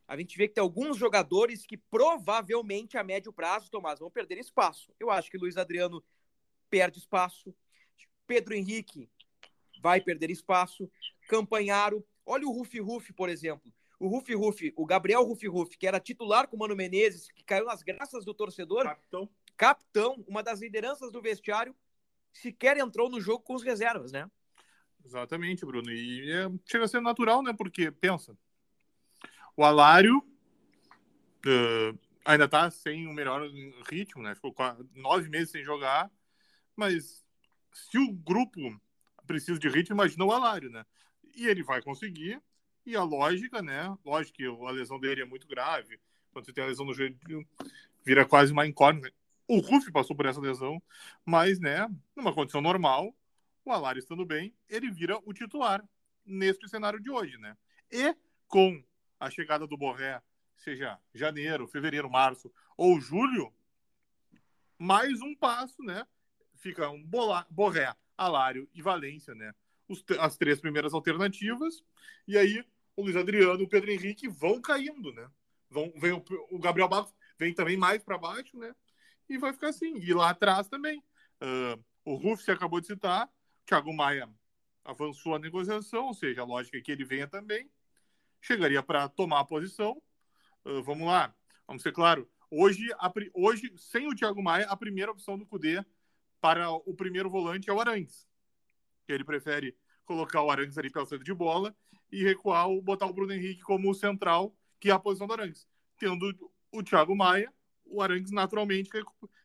a 0.07 0.17
gente 0.17 0.37
vê 0.37 0.49
que 0.49 0.55
tem 0.55 0.63
alguns 0.63 0.97
jogadores 0.97 1.65
que 1.65 1.77
provavelmente 1.77 2.99
a 2.99 3.05
médio 3.05 3.33
prazo, 3.33 3.71
Tomás, 3.71 4.01
vão 4.01 4.11
perder 4.11 4.39
espaço. 4.39 4.93
Eu 4.99 5.11
acho 5.11 5.31
que 5.31 5.39
Luiz 5.39 5.57
Adriano 5.57 6.03
perde 6.69 6.99
espaço, 6.99 7.55
Pedro 8.27 8.55
Henrique 8.55 9.09
vai 9.81 10.01
perder 10.01 10.31
espaço, 10.31 10.91
Campanharo. 11.29 12.05
Olha 12.27 12.47
o 12.47 12.53
Rufi 12.53 12.81
Rufi, 12.81 13.13
por 13.13 13.29
exemplo. 13.29 13.73
O 13.99 14.09
Rufi 14.09 14.35
Rufi, 14.35 14.73
o 14.77 14.87
Gabriel 14.87 15.23
Rufi 15.23 15.47
Rufi, 15.47 15.77
que 15.77 15.87
era 15.87 16.01
titular 16.01 16.49
com 16.49 16.57
o 16.57 16.59
Mano 16.59 16.75
Menezes, 16.75 17.31
que 17.31 17.45
caiu 17.45 17.67
nas 17.67 17.83
graças 17.83 18.25
do 18.25 18.35
torcedor. 18.35 18.85
Capitão. 18.85 19.29
Capitão, 19.57 20.25
uma 20.27 20.43
das 20.43 20.61
lideranças 20.61 21.13
do 21.13 21.21
vestiário, 21.21 21.77
sequer 22.33 22.77
entrou 22.79 23.09
no 23.09 23.21
jogo 23.21 23.43
com 23.43 23.55
os 23.55 23.63
reservas, 23.63 24.13
né? 24.13 24.31
Exatamente, 25.05 25.65
Bruno. 25.65 25.91
E 25.91 26.31
é, 26.31 26.51
chega 26.65 26.85
a 26.85 26.89
ser 26.89 27.01
natural, 27.01 27.43
né? 27.43 27.53
Porque, 27.53 27.91
pensa, 27.91 28.37
o 29.57 29.65
Alário 29.65 30.19
uh, 30.19 31.99
ainda 32.25 32.49
tá 32.49 32.71
sem 32.71 33.07
o 33.07 33.13
melhor 33.13 33.49
ritmo, 33.91 34.23
né? 34.23 34.35
Ficou 34.35 34.55
nove 34.95 35.29
meses 35.29 35.51
sem 35.51 35.65
jogar, 35.65 36.11
mas 36.77 37.25
se 37.73 37.99
o 37.99 38.13
grupo 38.13 38.81
precisa 39.27 39.59
de 39.59 39.69
ritmo, 39.69 39.95
imagina 39.95 40.25
o 40.25 40.33
Alário, 40.33 40.71
né? 40.71 40.85
E 41.37 41.47
ele 41.47 41.63
vai 41.63 41.81
conseguir, 41.83 42.41
e 42.85 42.97
a 42.97 43.03
lógica, 43.03 43.63
né? 43.63 43.97
Lógico 44.05 44.37
que 44.37 44.47
a 44.47 44.71
lesão 44.71 44.99
dele 44.99 45.23
é 45.23 45.25
muito 45.25 45.47
grave, 45.47 46.01
quando 46.33 46.47
você 46.47 46.53
tem 46.53 46.65
a 46.65 46.67
lesão 46.67 46.85
no 46.85 46.95
joelho, 46.95 47.47
vira 48.05 48.25
quase 48.25 48.53
uma 48.53 48.67
incógnita. 48.67 49.13
O 49.51 49.59
Ruf 49.59 49.91
passou 49.91 50.15
por 50.15 50.27
essa 50.27 50.41
lesão, 50.41 50.81
mas, 51.27 51.59
né, 51.59 51.89
numa 52.15 52.33
condição 52.33 52.61
normal, 52.61 53.13
o 53.65 53.73
Alário 53.73 53.99
estando 53.99 54.25
bem, 54.25 54.55
ele 54.69 54.89
vira 54.93 55.19
o 55.25 55.33
titular 55.33 55.85
neste 56.25 56.69
cenário 56.69 57.01
de 57.01 57.11
hoje, 57.11 57.37
né? 57.37 57.57
E 57.91 58.15
com 58.47 58.81
a 59.19 59.29
chegada 59.29 59.67
do 59.67 59.77
Borré, 59.77 60.23
seja 60.57 61.01
janeiro, 61.13 61.67
fevereiro, 61.67 62.09
março 62.09 62.49
ou 62.77 63.01
julho, 63.01 63.53
mais 64.79 65.21
um 65.21 65.35
passo, 65.35 65.83
né? 65.83 66.07
Fica 66.55 66.89
um 66.89 67.03
bola, 67.03 67.45
Borré, 67.51 67.93
Alário 68.17 68.71
e 68.73 68.81
Valência, 68.81 69.35
né? 69.35 69.53
Os, 69.89 70.05
as 70.21 70.37
três 70.37 70.61
primeiras 70.61 70.95
alternativas, 70.95 71.83
e 72.25 72.39
aí 72.39 72.65
o 72.95 73.03
Luiz 73.03 73.17
Adriano 73.17 73.63
e 73.63 73.65
o 73.65 73.69
Pedro 73.69 73.91
Henrique 73.91 74.29
vão 74.29 74.61
caindo, 74.61 75.13
né? 75.13 75.29
Vão, 75.69 75.93
vem 75.97 76.13
o, 76.13 76.25
o 76.53 76.59
Gabriel 76.61 76.89
Barros 76.89 77.13
vem 77.37 77.53
também 77.53 77.77
mais 77.77 78.05
para 78.05 78.17
baixo, 78.17 78.57
né? 78.57 78.73
E 79.31 79.39
vai 79.39 79.53
ficar 79.53 79.69
assim. 79.69 79.97
E 79.97 80.13
lá 80.13 80.31
atrás 80.31 80.69
também. 80.69 81.03
Uh, 81.41 81.83
o 82.05 82.17
Ruf 82.17 82.43
se 82.43 82.51
acabou 82.51 82.81
de 82.81 82.89
citar, 82.89 83.31
Thiago 83.65 83.95
Maia 83.95 84.29
avançou 84.85 85.37
a 85.37 85.39
negociação, 85.39 86.07
ou 86.07 86.15
seja, 86.15 86.41
a 86.41 86.45
lógica 86.45 86.77
é 86.77 86.81
que 86.81 86.91
ele 86.91 87.05
venha 87.05 87.29
também. 87.29 87.71
Chegaria 88.41 88.83
para 88.83 89.09
tomar 89.09 89.41
a 89.41 89.45
posição. 89.45 90.03
Uh, 90.65 90.83
vamos 90.83 91.07
lá, 91.07 91.33
vamos 91.67 91.83
ser 91.83 91.93
claro. 91.93 92.29
Hoje, 92.51 92.93
a, 92.99 93.13
hoje, 93.33 93.73
sem 93.77 94.09
o 94.09 94.15
Thiago 94.15 94.43
Maia, 94.43 94.67
a 94.67 94.77
primeira 94.77 95.13
opção 95.13 95.39
do 95.39 95.47
Cudê 95.47 95.85
para 96.41 96.69
o 96.69 96.93
primeiro 96.95 97.31
volante 97.31 97.71
é 97.71 97.73
o 97.73 97.81
Arangues. 97.81 98.27
Ele 99.07 99.25
prefere 99.25 99.77
colocar 100.05 100.43
o 100.43 100.51
Arangues 100.51 100.77
ali 100.77 100.91
pela 100.91 101.07
saída 101.07 101.25
de 101.25 101.33
bola 101.33 101.75
e 102.11 102.25
recuar, 102.25 102.69
botar 102.83 103.07
o 103.07 103.13
Bruno 103.13 103.33
Henrique 103.33 103.63
como 103.63 103.95
central, 103.95 104.53
que 104.81 104.91
é 104.91 104.93
a 104.93 104.99
posição 104.99 105.29
do 105.29 105.33
Arangues. 105.35 105.69
Tendo 105.97 106.35
o 106.73 106.83
Thiago 106.83 107.15
Maia, 107.15 107.53
o 107.91 108.01
Arangues 108.01 108.31
naturalmente 108.31 108.91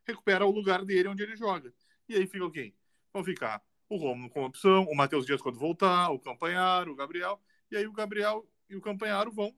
recupera 0.05 0.45
o 0.45 0.51
lugar 0.51 0.85
dele 0.85 1.09
onde 1.09 1.23
ele 1.23 1.35
joga. 1.35 1.73
E 2.07 2.15
aí 2.15 2.27
fica 2.27 2.49
quem? 2.51 2.75
Vão 3.11 3.23
ficar 3.23 3.61
o 3.89 3.97
Romulo 3.97 4.29
como 4.29 4.47
opção, 4.47 4.83
o 4.83 4.95
Matheus 4.95 5.25
Dias 5.25 5.41
quando 5.41 5.59
voltar, 5.59 6.09
o 6.09 6.19
Campanharo, 6.19 6.91
o 6.91 6.95
Gabriel. 6.95 7.41
E 7.71 7.77
aí 7.77 7.87
o 7.87 7.91
Gabriel 7.91 8.47
e 8.69 8.75
o 8.75 8.81
Campanharo 8.81 9.31
vão, 9.31 9.55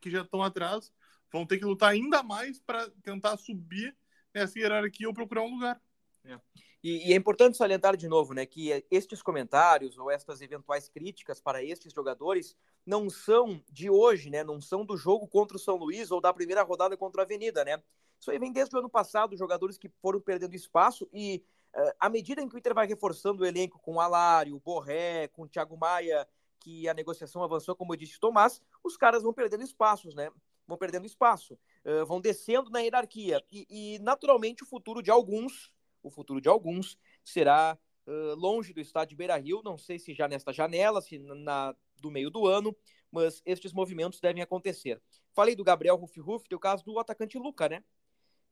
que 0.00 0.10
já 0.10 0.22
estão 0.22 0.42
atrás, 0.42 0.92
vão 1.32 1.46
ter 1.46 1.58
que 1.58 1.64
lutar 1.64 1.90
ainda 1.90 2.22
mais 2.22 2.60
para 2.60 2.88
tentar 3.02 3.36
subir 3.36 3.96
nessa 4.34 4.58
hierarquia 4.58 5.08
ou 5.08 5.14
procurar 5.14 5.42
um 5.42 5.54
lugar. 5.54 5.80
É. 6.24 6.38
E, 6.82 7.08
e, 7.08 7.12
é 7.12 7.16
importante 7.16 7.58
salientar 7.58 7.94
de 7.94 8.08
novo, 8.08 8.32
né, 8.32 8.46
que 8.46 8.84
estes 8.90 9.20
comentários 9.22 9.98
ou 9.98 10.10
estas 10.10 10.40
eventuais 10.40 10.88
críticas 10.88 11.38
para 11.38 11.62
estes 11.62 11.92
jogadores 11.92 12.56
não 12.86 13.10
são 13.10 13.62
de 13.70 13.90
hoje, 13.90 14.30
né, 14.30 14.42
não 14.42 14.60
são 14.62 14.84
do 14.84 14.96
jogo 14.96 15.28
contra 15.28 15.58
o 15.58 15.60
São 15.60 15.76
Luís 15.76 16.10
ou 16.10 16.22
da 16.22 16.32
primeira 16.32 16.62
rodada 16.62 16.96
contra 16.96 17.20
a 17.20 17.24
Avenida, 17.24 17.64
né. 17.64 17.82
Isso 18.18 18.30
aí 18.30 18.38
vem 18.38 18.52
desde 18.52 18.74
o 18.74 18.78
ano 18.78 18.88
passado, 18.88 19.36
jogadores 19.36 19.76
que 19.76 19.90
foram 20.00 20.20
perdendo 20.20 20.54
espaço 20.54 21.06
e 21.12 21.44
uh, 21.74 21.92
à 22.00 22.08
medida 22.08 22.40
em 22.40 22.48
que 22.48 22.54
o 22.54 22.58
Inter 22.58 22.74
vai 22.74 22.86
reforçando 22.86 23.42
o 23.42 23.46
elenco 23.46 23.78
com 23.78 24.00
Alário, 24.00 24.58
Borré, 24.60 25.28
com 25.28 25.46
Thiago 25.46 25.76
Maia, 25.76 26.26
que 26.60 26.88
a 26.88 26.94
negociação 26.94 27.42
avançou, 27.42 27.76
como 27.76 27.92
eu 27.92 27.98
disse 27.98 28.18
Tomás, 28.18 28.60
os 28.82 28.96
caras 28.96 29.22
vão 29.22 29.34
perdendo 29.34 29.62
espaços, 29.62 30.14
né, 30.14 30.30
vão 30.66 30.78
perdendo 30.78 31.04
espaço, 31.04 31.58
uh, 31.84 32.06
vão 32.06 32.22
descendo 32.22 32.70
na 32.70 32.80
hierarquia 32.80 33.44
e, 33.52 33.66
e 33.68 33.98
naturalmente 33.98 34.62
o 34.62 34.66
futuro 34.66 35.02
de 35.02 35.10
alguns 35.10 35.70
o 36.02 36.10
futuro 36.10 36.40
de 36.40 36.48
alguns 36.48 36.98
será 37.24 37.78
uh, 38.06 38.34
longe 38.34 38.72
do 38.72 38.80
estádio 38.80 39.16
Beira 39.16 39.36
Rio, 39.36 39.62
não 39.62 39.78
sei 39.78 39.98
se 39.98 40.14
já 40.14 40.28
nesta 40.28 40.52
janela, 40.52 41.00
se 41.00 41.18
na, 41.18 41.74
do 42.00 42.10
meio 42.10 42.30
do 42.30 42.46
ano, 42.46 42.74
mas 43.10 43.42
estes 43.44 43.72
movimentos 43.72 44.20
devem 44.20 44.42
acontecer. 44.42 45.00
Falei 45.32 45.54
do 45.54 45.64
Gabriel 45.64 45.96
Ruff 45.96 46.20
Ruff, 46.20 46.48
tem 46.48 46.56
o 46.56 46.60
caso 46.60 46.84
do 46.84 46.98
atacante 46.98 47.38
Luca, 47.38 47.68
né? 47.68 47.82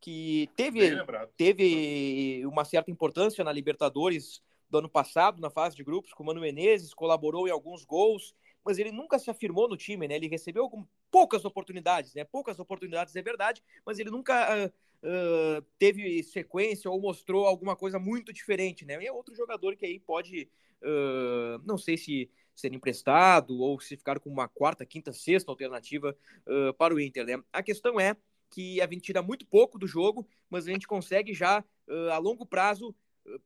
Que 0.00 0.48
teve, 0.54 0.90
teve 1.36 2.46
uma 2.46 2.64
certa 2.64 2.90
importância 2.90 3.42
na 3.42 3.52
Libertadores 3.52 4.40
do 4.70 4.78
ano 4.78 4.88
passado, 4.88 5.40
na 5.40 5.50
fase 5.50 5.74
de 5.74 5.82
grupos, 5.82 6.12
com 6.12 6.22
o 6.22 6.26
Mano 6.26 6.40
Menezes, 6.40 6.94
colaborou 6.94 7.48
em 7.48 7.50
alguns 7.50 7.84
gols, 7.84 8.34
mas 8.64 8.78
ele 8.78 8.92
nunca 8.92 9.18
se 9.18 9.30
afirmou 9.30 9.68
no 9.68 9.76
time, 9.76 10.06
né? 10.06 10.14
Ele 10.14 10.28
recebeu 10.28 10.70
poucas 11.10 11.44
oportunidades, 11.44 12.14
né? 12.14 12.22
Poucas 12.24 12.58
oportunidades 12.58 13.16
é 13.16 13.22
verdade, 13.22 13.62
mas 13.84 13.98
ele 13.98 14.10
nunca 14.10 14.66
uh, 14.66 14.72
uh, 15.02 15.62
teve 15.78 16.22
sequência 16.22 16.90
ou 16.90 17.00
mostrou 17.00 17.46
alguma 17.46 17.76
coisa 17.76 17.98
muito 17.98 18.32
diferente, 18.32 18.84
né? 18.84 19.02
E 19.02 19.06
é 19.06 19.12
outro 19.12 19.34
jogador 19.34 19.76
que 19.76 19.86
aí 19.86 19.98
pode, 19.98 20.50
uh, 20.82 21.62
não 21.64 21.78
sei 21.78 21.96
se 21.96 22.30
ser 22.54 22.74
emprestado 22.74 23.56
ou 23.60 23.78
se 23.80 23.96
ficar 23.96 24.18
com 24.18 24.28
uma 24.28 24.48
quarta, 24.48 24.84
quinta, 24.84 25.12
sexta 25.12 25.50
alternativa 25.50 26.16
uh, 26.46 26.74
para 26.74 26.94
o 26.94 27.00
Inter, 27.00 27.24
né? 27.24 27.42
A 27.52 27.62
questão 27.62 28.00
é 28.00 28.16
que 28.50 28.80
a 28.80 28.86
gente 28.86 29.02
tira 29.02 29.22
muito 29.22 29.46
pouco 29.46 29.78
do 29.78 29.86
jogo, 29.86 30.26
mas 30.48 30.66
a 30.66 30.72
gente 30.72 30.88
consegue 30.88 31.34
já, 31.34 31.62
a 32.10 32.16
longo 32.16 32.46
prazo, 32.46 32.96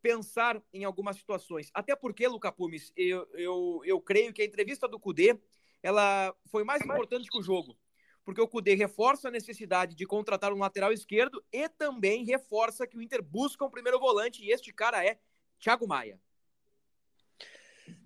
pensar 0.01 0.63
em 0.73 0.85
algumas 0.85 1.17
situações. 1.17 1.71
Até 1.75 1.97
porque, 1.97 2.29
Luca 2.29 2.53
Pumes, 2.53 2.93
eu, 2.97 3.27
eu, 3.35 3.81
eu 3.85 4.01
creio 4.01 4.33
que 4.33 4.41
a 4.41 4.45
entrevista 4.45 4.87
do 4.87 5.01
Cudê 5.01 5.37
ela 5.83 6.33
foi 6.47 6.63
mais 6.63 6.81
importante 6.83 7.29
que 7.29 7.37
o 7.37 7.43
jogo 7.43 7.77
porque 8.25 8.41
o 8.41 8.49
Cudê 8.49 8.75
reforça 8.75 9.29
a 9.29 9.31
necessidade 9.31 9.95
de 9.95 10.07
contratar 10.07 10.53
um 10.53 10.59
lateral 10.59 10.93
esquerdo 10.93 11.43
e 11.53 11.69
também 11.69 12.25
reforça 12.25 12.87
que 12.87 12.97
o 12.97 13.03
Inter 13.03 13.23
busca 13.23 13.65
um 13.65 13.71
primeiro 13.71 13.99
volante, 13.99 14.45
e 14.45 14.51
este 14.51 14.73
cara 14.73 15.05
é 15.05 15.19
Thiago 15.59 15.87
Maia. 15.87 16.21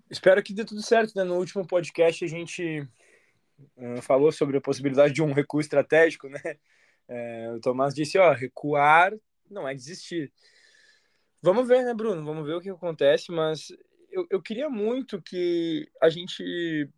Espero 0.09 0.41
que 0.41 0.53
dê 0.53 0.63
tudo 0.63 0.81
certo, 0.81 1.13
né? 1.15 1.23
No 1.23 1.37
último 1.37 1.67
podcast 1.67 2.23
a 2.23 2.27
gente 2.27 2.87
uh, 3.77 4.01
falou 4.01 4.31
sobre 4.31 4.57
a 4.57 4.61
possibilidade 4.61 5.13
de 5.13 5.21
um 5.21 5.33
recuo 5.33 5.59
estratégico, 5.59 6.29
né? 6.29 6.57
É, 7.09 7.51
o 7.53 7.59
Tomás 7.59 7.93
disse, 7.93 8.17
ó, 8.17 8.33
recuar 8.33 9.13
não 9.49 9.67
é 9.67 9.73
desistir. 9.73 10.31
Vamos 11.41 11.67
ver, 11.67 11.83
né, 11.83 11.93
Bruno? 11.93 12.25
Vamos 12.25 12.45
ver 12.45 12.55
o 12.55 12.61
que 12.61 12.69
acontece, 12.69 13.31
mas 13.31 13.69
eu, 14.11 14.25
eu 14.29 14.41
queria 14.41 14.69
muito 14.69 15.21
que 15.21 15.89
a 16.01 16.09
gente 16.09 16.89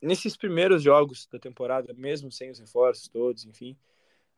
nesses 0.00 0.36
primeiros 0.36 0.82
jogos 0.82 1.26
da 1.30 1.38
temporada, 1.38 1.92
mesmo 1.94 2.30
sem 2.30 2.50
os 2.50 2.58
reforços 2.58 3.08
todos, 3.08 3.44
enfim, 3.44 3.76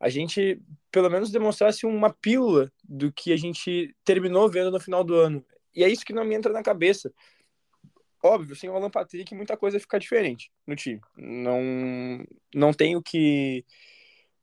a 0.01 0.09
gente 0.09 0.61
pelo 0.91 1.09
menos 1.09 1.31
demonstrasse 1.31 1.87
uma 1.87 2.13
pílula 2.13 2.73
do 2.83 3.13
que 3.13 3.33
a 3.33 3.37
gente 3.37 3.95
terminou 4.05 4.49
vendo 4.51 4.71
no 4.71 4.81
final 4.81 5.05
do 5.05 5.15
ano. 5.15 5.45
E 5.75 5.85
é 5.85 5.89
isso 5.89 6.05
que 6.05 6.13
não 6.13 6.25
me 6.25 6.35
entra 6.35 6.53
na 6.53 6.63
cabeça. 6.63 7.13
Óbvio, 8.23 8.55
sem 8.55 8.69
o 8.69 8.75
Alan 8.75 8.91
Patrick, 8.91 9.35
muita 9.35 9.57
coisa 9.57 9.81
fica 9.81 9.99
diferente 9.99 10.51
no 10.67 10.77
time. 10.77 11.01
Não, 11.17 12.25
não 12.55 12.73
tem 12.73 12.97
o 12.97 13.03
que, 13.03 13.65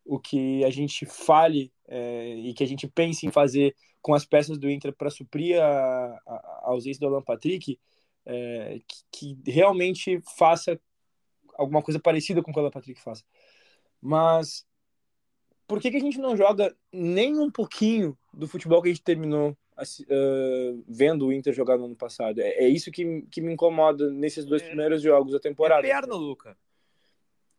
o 0.06 0.20
que 0.20 0.64
a 0.64 0.70
gente 0.70 1.06
fale 1.06 1.72
é, 1.88 2.36
e 2.36 2.54
que 2.54 2.64
a 2.64 2.68
gente 2.68 2.88
pense 2.88 3.26
em 3.26 3.32
fazer 3.32 3.76
com 4.02 4.14
as 4.14 4.26
peças 4.26 4.58
do 4.58 4.70
Inter 4.70 4.94
para 4.94 5.10
suprir 5.10 5.62
a, 5.62 5.66
a, 5.66 6.34
a, 6.36 6.62
ausência 6.70 7.00
do 7.00 7.08
Alan 7.08 7.22
Patrick, 7.22 7.78
é, 8.26 8.80
que, 9.12 9.36
que 9.44 9.52
realmente 9.52 10.22
faça 10.38 10.80
alguma 11.60 11.82
coisa 11.82 12.00
parecida 12.00 12.42
com 12.42 12.52
o 12.52 12.54
que 12.54 12.60
o 12.60 12.72
Patrick 12.72 13.02
faz. 13.02 13.24
Mas 14.02 14.66
por 15.68 15.80
que, 15.80 15.92
que 15.92 15.98
a 15.98 16.02
gente 16.02 16.18
não 16.18 16.36
joga 16.36 16.76
nem 16.92 17.38
um 17.38 17.52
pouquinho 17.52 18.18
do 18.34 18.48
futebol 18.48 18.82
que 18.82 18.90
a 18.90 18.92
gente 18.92 19.04
terminou 19.04 19.52
uh, 19.52 20.84
vendo 20.88 21.28
o 21.28 21.34
Inter 21.34 21.54
jogar 21.54 21.78
no 21.78 21.86
ano 21.86 21.96
passado? 21.96 22.40
É, 22.40 22.64
é, 22.64 22.68
isso 22.68 22.92
que, 22.92 23.22
que 23.30 23.42
me 23.42 23.54
incomoda 23.54 24.10
nesses 24.10 24.46
dois 24.46 24.64
é, 24.64 24.68
primeiros 24.68 25.02
jogos 25.02 25.34
da 25.34 25.40
temporada. 25.40 25.86
É 25.86 25.92
perna, 25.92 26.16
Luca. 26.16 26.58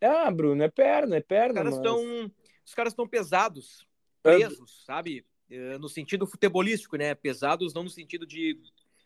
Ah, 0.00 0.30
Bruno, 0.30 0.62
é 0.62 0.68
perna, 0.68 1.16
é 1.16 1.20
perna. 1.20 1.62
Os 2.64 2.74
caras 2.74 2.92
estão 2.92 3.04
mas... 3.04 3.10
pesados, 3.10 3.86
presos, 4.22 4.82
sabe? 4.84 5.24
Eh, 5.50 5.78
no 5.78 5.88
sentido 5.88 6.26
futebolístico, 6.26 6.96
né? 6.96 7.14
Pesados 7.14 7.74
não 7.74 7.82
no 7.82 7.90
sentido 7.90 8.26
de 8.26 8.58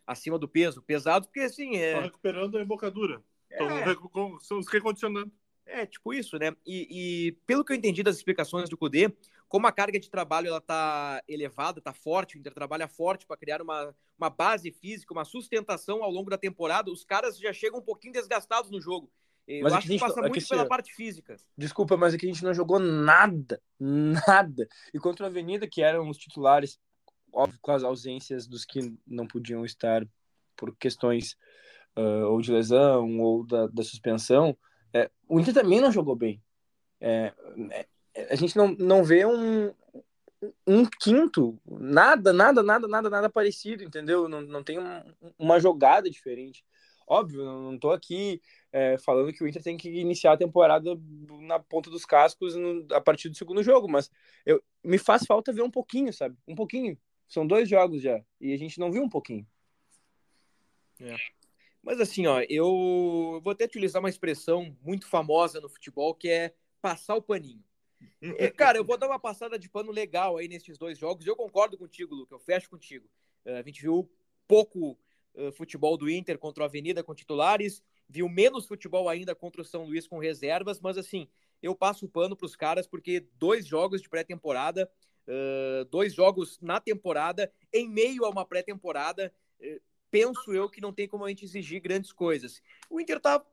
acima 0.06 0.38
do 0.38 0.48
peso, 0.48 0.82
pesados 0.82 1.26
porque 1.26 1.40
assim 1.40 1.76
é. 1.76 1.88
Estão 1.88 2.02
recuperando 2.02 2.58
a 2.58 2.62
embocadura. 2.62 3.22
Estão 3.54 4.58
é. 4.58 4.62
se 4.62 4.70
recondicionando. 4.70 5.32
É, 5.66 5.87
tipo 5.87 6.12
isso, 6.12 6.38
né? 6.38 6.54
E, 6.66 7.28
e, 7.28 7.32
pelo 7.46 7.64
que 7.64 7.73
eu 7.73 7.76
entendi 7.76 8.02
das 8.02 8.16
explicações 8.16 8.68
do 8.68 8.76
Cudê, 8.76 9.11
como 9.49 9.66
a 9.66 9.73
carga 9.73 9.99
de 9.99 10.11
trabalho 10.11 10.49
ela 10.49 10.58
está 10.58 11.23
elevada, 11.26 11.78
está 11.78 11.92
forte, 11.92 12.37
o 12.37 12.38
Inter 12.38 12.52
trabalha 12.52 12.87
forte 12.87 13.26
para 13.26 13.37
criar 13.37 13.62
uma, 13.62 13.94
uma 14.18 14.28
base 14.28 14.70
física, 14.70 15.14
uma 15.14 15.25
sustentação 15.25 16.02
ao 16.02 16.11
longo 16.11 16.28
da 16.28 16.37
temporada, 16.37 16.90
os 16.90 17.04
caras 17.04 17.38
já 17.38 17.52
chegam 17.52 17.78
um 17.78 17.82
pouquinho 17.82 18.12
desgastados 18.12 18.70
no 18.70 18.80
jogo. 18.80 19.11
Eu 19.46 19.62
Mas 19.62 19.75
acho 19.75 19.82
que, 19.87 19.92
gente, 19.92 20.00
passa 20.00 20.20
é 20.20 20.28
muito 20.28 20.49
pela 20.49 20.66
parte 20.66 20.94
física. 20.94 21.37
Desculpa, 21.56 21.96
mas 21.96 22.14
aqui 22.14 22.26
a 22.26 22.32
gente 22.32 22.44
não 22.44 22.54
jogou 22.54 22.78
nada, 22.78 23.61
nada. 23.78 24.66
E 24.92 24.99
contra 24.99 25.26
a 25.26 25.28
Avenida, 25.28 25.68
que 25.68 25.82
eram 25.82 26.08
os 26.08 26.16
titulares, 26.16 26.78
óbvio, 27.32 27.58
com 27.61 27.73
as 27.73 27.84
ausências 27.84 28.46
dos 28.46 28.64
que 28.64 28.92
não 29.06 29.26
podiam 29.26 29.64
estar 29.64 30.06
por 30.56 30.75
questões 30.76 31.37
uh, 31.96 32.26
ou 32.28 32.40
de 32.40 32.52
lesão 32.52 33.20
ou 33.20 33.44
da, 33.44 33.66
da 33.66 33.82
suspensão, 33.82 34.56
é, 34.92 35.10
o 35.28 35.40
Inter 35.40 35.54
também 35.54 35.80
não 35.80 35.92
jogou 35.92 36.14
bem. 36.14 36.42
É, 37.00 37.32
é, 37.70 37.86
a 38.32 38.36
gente 38.36 38.56
não, 38.56 38.68
não 38.78 39.04
vê 39.04 39.26
um, 39.26 39.72
um 40.66 40.86
quinto, 40.86 41.58
nada, 41.66 42.32
nada, 42.32 42.62
nada, 42.62 42.86
nada, 42.86 43.10
nada 43.10 43.30
parecido, 43.30 43.82
entendeu? 43.82 44.28
Não, 44.28 44.40
não 44.40 44.62
tem 44.62 44.78
um, 44.78 45.14
uma 45.38 45.58
jogada 45.58 46.08
diferente. 46.08 46.64
Óbvio, 47.06 47.44
não 47.44 47.74
estou 47.74 47.92
aqui 47.92 48.40
é, 48.72 48.96
falando 48.98 49.32
que 49.32 49.44
o 49.44 49.46
Inter 49.46 49.62
tem 49.62 49.76
que 49.76 49.90
iniciar 49.90 50.32
a 50.32 50.38
temporada 50.38 50.98
na 51.40 51.58
ponta 51.58 51.90
dos 51.90 52.06
cascos 52.06 52.54
no, 52.54 52.86
a 52.92 53.00
partir 53.00 53.28
do 53.28 53.36
segundo 53.36 53.62
jogo, 53.62 53.88
mas 53.88 54.10
eu, 54.46 54.62
me 54.82 54.96
faz 54.96 55.24
falta 55.26 55.52
ver 55.52 55.62
um 55.62 55.70
pouquinho, 55.70 56.12
sabe? 56.12 56.36
Um 56.48 56.54
pouquinho. 56.54 56.96
São 57.28 57.46
dois 57.46 57.68
jogos 57.68 58.00
já, 58.00 58.22
e 58.40 58.52
a 58.54 58.56
gente 58.56 58.78
não 58.78 58.90
viu 58.90 59.02
um 59.02 59.08
pouquinho. 59.08 59.46
É. 61.00 61.16
Mas 61.84 62.00
assim, 62.00 62.26
ó, 62.26 62.40
eu 62.48 63.40
vou 63.44 63.50
até 63.50 63.66
utilizar 63.66 64.00
uma 64.00 64.08
expressão 64.08 64.74
muito 64.82 65.06
famosa 65.06 65.60
no 65.60 65.68
futebol 65.68 66.14
que 66.14 66.30
é 66.30 66.54
passar 66.80 67.14
o 67.14 67.22
paninho. 67.22 67.62
É, 68.22 68.50
cara, 68.50 68.78
eu 68.78 68.84
vou 68.84 68.96
dar 68.96 69.06
uma 69.06 69.18
passada 69.18 69.58
de 69.58 69.68
pano 69.68 69.92
legal 69.92 70.38
aí 70.38 70.48
nesses 70.48 70.78
dois 70.78 70.98
jogos. 70.98 71.26
Eu 71.26 71.36
concordo 71.36 71.76
contigo, 71.76 72.14
Luca, 72.14 72.34
eu 72.34 72.38
fecho 72.38 72.70
contigo. 72.70 73.06
Uh, 73.44 73.56
a 73.56 73.62
gente 73.62 73.82
viu 73.82 74.10
pouco 74.48 74.98
uh, 75.34 75.52
futebol 75.52 75.96
do 75.98 76.08
Inter 76.08 76.38
contra 76.38 76.62
o 76.62 76.66
Avenida 76.66 77.02
com 77.02 77.14
titulares, 77.14 77.82
viu 78.08 78.28
menos 78.30 78.66
futebol 78.66 79.08
ainda 79.08 79.34
contra 79.34 79.60
o 79.60 79.64
São 79.64 79.84
Luís 79.84 80.06
com 80.06 80.18
reservas, 80.18 80.80
mas 80.80 80.96
assim, 80.96 81.28
eu 81.62 81.74
passo 81.74 82.06
o 82.06 82.08
pano 82.08 82.34
para 82.34 82.46
os 82.46 82.56
caras 82.56 82.86
porque 82.86 83.26
dois 83.34 83.66
jogos 83.66 84.00
de 84.00 84.08
pré-temporada, 84.08 84.90
uh, 85.28 85.84
dois 85.86 86.14
jogos 86.14 86.58
na 86.62 86.80
temporada, 86.80 87.52
em 87.72 87.88
meio 87.88 88.24
a 88.24 88.30
uma 88.30 88.46
pré-temporada, 88.46 89.32
penso 90.14 90.54
eu 90.54 90.71
que 90.71 90.80
não 90.80 90.92
tem 90.92 91.09
como 91.09 91.25
a 91.25 91.28
gente 91.28 91.44
exigir 91.44 91.80
grandes 91.80 92.12
coisas. 92.12 92.62
O 92.88 93.00
Inter 93.00 93.18
tá 93.18 93.44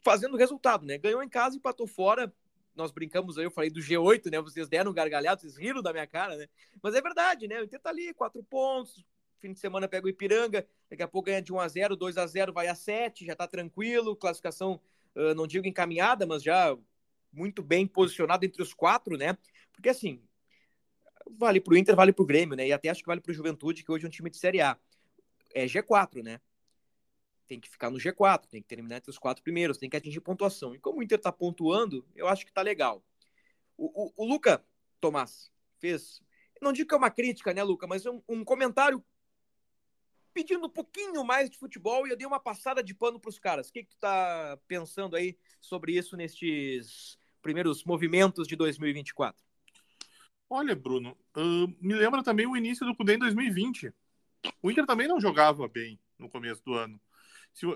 fazendo 0.00 0.36
resultado, 0.36 0.86
né? 0.86 0.96
Ganhou 0.96 1.20
em 1.24 1.28
casa, 1.28 1.56
empatou 1.56 1.88
fora. 1.88 2.32
Nós 2.76 2.92
brincamos 2.92 3.36
aí, 3.36 3.44
eu 3.44 3.50
falei 3.50 3.68
do 3.68 3.80
G8, 3.80 4.30
né? 4.30 4.40
Vocês 4.40 4.68
deram 4.68 4.92
um 4.92 4.94
gargalhado, 4.94 5.40
vocês 5.40 5.56
riram 5.56 5.82
da 5.82 5.92
minha 5.92 6.06
cara, 6.06 6.36
né? 6.36 6.46
Mas 6.80 6.94
é 6.94 7.02
verdade, 7.02 7.48
né? 7.48 7.60
O 7.60 7.64
Inter 7.64 7.80
tá 7.80 7.90
ali, 7.90 8.14
quatro 8.14 8.44
pontos. 8.44 9.04
Fim 9.40 9.52
de 9.52 9.58
semana 9.58 9.88
pega 9.88 10.06
o 10.06 10.08
Ipiranga, 10.08 10.64
daqui 10.88 11.02
a 11.02 11.08
pouco 11.08 11.26
ganha 11.26 11.42
de 11.42 11.52
1 11.52 11.58
a 11.58 11.66
0 11.66 11.96
2 11.96 12.16
a 12.16 12.26
0 12.28 12.52
vai 12.52 12.68
a 12.68 12.74
7, 12.76 13.26
já 13.26 13.34
tá 13.34 13.48
tranquilo. 13.48 14.14
Classificação, 14.14 14.80
não 15.34 15.48
digo 15.48 15.66
encaminhada, 15.66 16.24
mas 16.26 16.44
já 16.44 16.78
muito 17.32 17.60
bem 17.60 17.88
posicionado 17.88 18.46
entre 18.46 18.62
os 18.62 18.72
quatro, 18.72 19.16
né? 19.16 19.36
Porque 19.72 19.88
assim, 19.88 20.22
vale 21.36 21.60
pro 21.60 21.76
Inter, 21.76 21.96
vale 21.96 22.12
pro 22.12 22.24
Grêmio, 22.24 22.56
né? 22.56 22.68
E 22.68 22.72
até 22.72 22.88
acho 22.88 23.00
que 23.00 23.08
vale 23.08 23.20
pro 23.20 23.34
Juventude, 23.34 23.82
que 23.82 23.90
hoje 23.90 24.04
é 24.04 24.08
um 24.08 24.10
time 24.12 24.30
de 24.30 24.36
Série 24.36 24.60
A. 24.60 24.78
É 25.54 25.66
G4, 25.66 26.22
né? 26.22 26.40
tem 27.46 27.60
que 27.60 27.68
ficar 27.68 27.90
no 27.90 27.98
G4, 27.98 28.46
tem 28.46 28.62
que 28.62 28.68
terminar 28.68 28.96
entre 28.96 29.10
os 29.10 29.18
quatro 29.18 29.42
primeiros, 29.42 29.78
tem 29.78 29.90
que 29.90 29.96
atingir 29.96 30.20
pontuação. 30.20 30.74
E 30.74 30.78
como 30.78 30.98
o 30.98 31.02
Inter 31.02 31.18
está 31.18 31.30
pontuando, 31.30 32.06
eu 32.14 32.26
acho 32.26 32.44
que 32.44 32.50
está 32.50 32.62
legal. 32.62 33.04
O, 33.76 34.06
o, 34.06 34.12
o, 34.16 34.26
Luca 34.26 34.64
Tomás 35.00 35.50
fez, 35.78 36.22
não 36.60 36.72
digo 36.72 36.88
que 36.88 36.94
é 36.94 36.98
uma 36.98 37.10
crítica, 37.10 37.52
né, 37.52 37.62
Luca, 37.62 37.86
mas 37.86 38.06
um, 38.06 38.22
um 38.28 38.44
comentário 38.44 39.04
pedindo 40.32 40.66
um 40.66 40.70
pouquinho 40.70 41.24
mais 41.24 41.48
de 41.48 41.58
futebol 41.58 42.06
e 42.06 42.10
eu 42.10 42.16
dei 42.16 42.26
uma 42.26 42.40
passada 42.40 42.82
de 42.82 42.94
pano 42.94 43.20
para 43.20 43.28
os 43.28 43.38
caras. 43.38 43.68
O 43.68 43.72
que, 43.72 43.84
que 43.84 43.90
tu 43.90 43.98
tá 43.98 44.58
pensando 44.66 45.14
aí 45.14 45.38
sobre 45.60 45.96
isso 45.96 46.16
nestes 46.16 47.18
primeiros 47.40 47.84
movimentos 47.84 48.48
de 48.48 48.56
2024? 48.56 49.44
Olha, 50.48 50.74
Bruno, 50.74 51.16
uh, 51.36 51.68
me 51.80 51.94
lembra 51.94 52.22
também 52.22 52.46
o 52.46 52.56
início 52.56 52.84
do 52.86 52.96
Cudê 52.96 53.14
em 53.14 53.18
2020. 53.18 53.92
O 54.62 54.70
Inter 54.70 54.86
também 54.86 55.08
não 55.08 55.20
jogava 55.20 55.68
bem 55.68 55.98
no 56.18 56.28
começo 56.28 56.64
do 56.64 56.74
ano. 56.74 57.00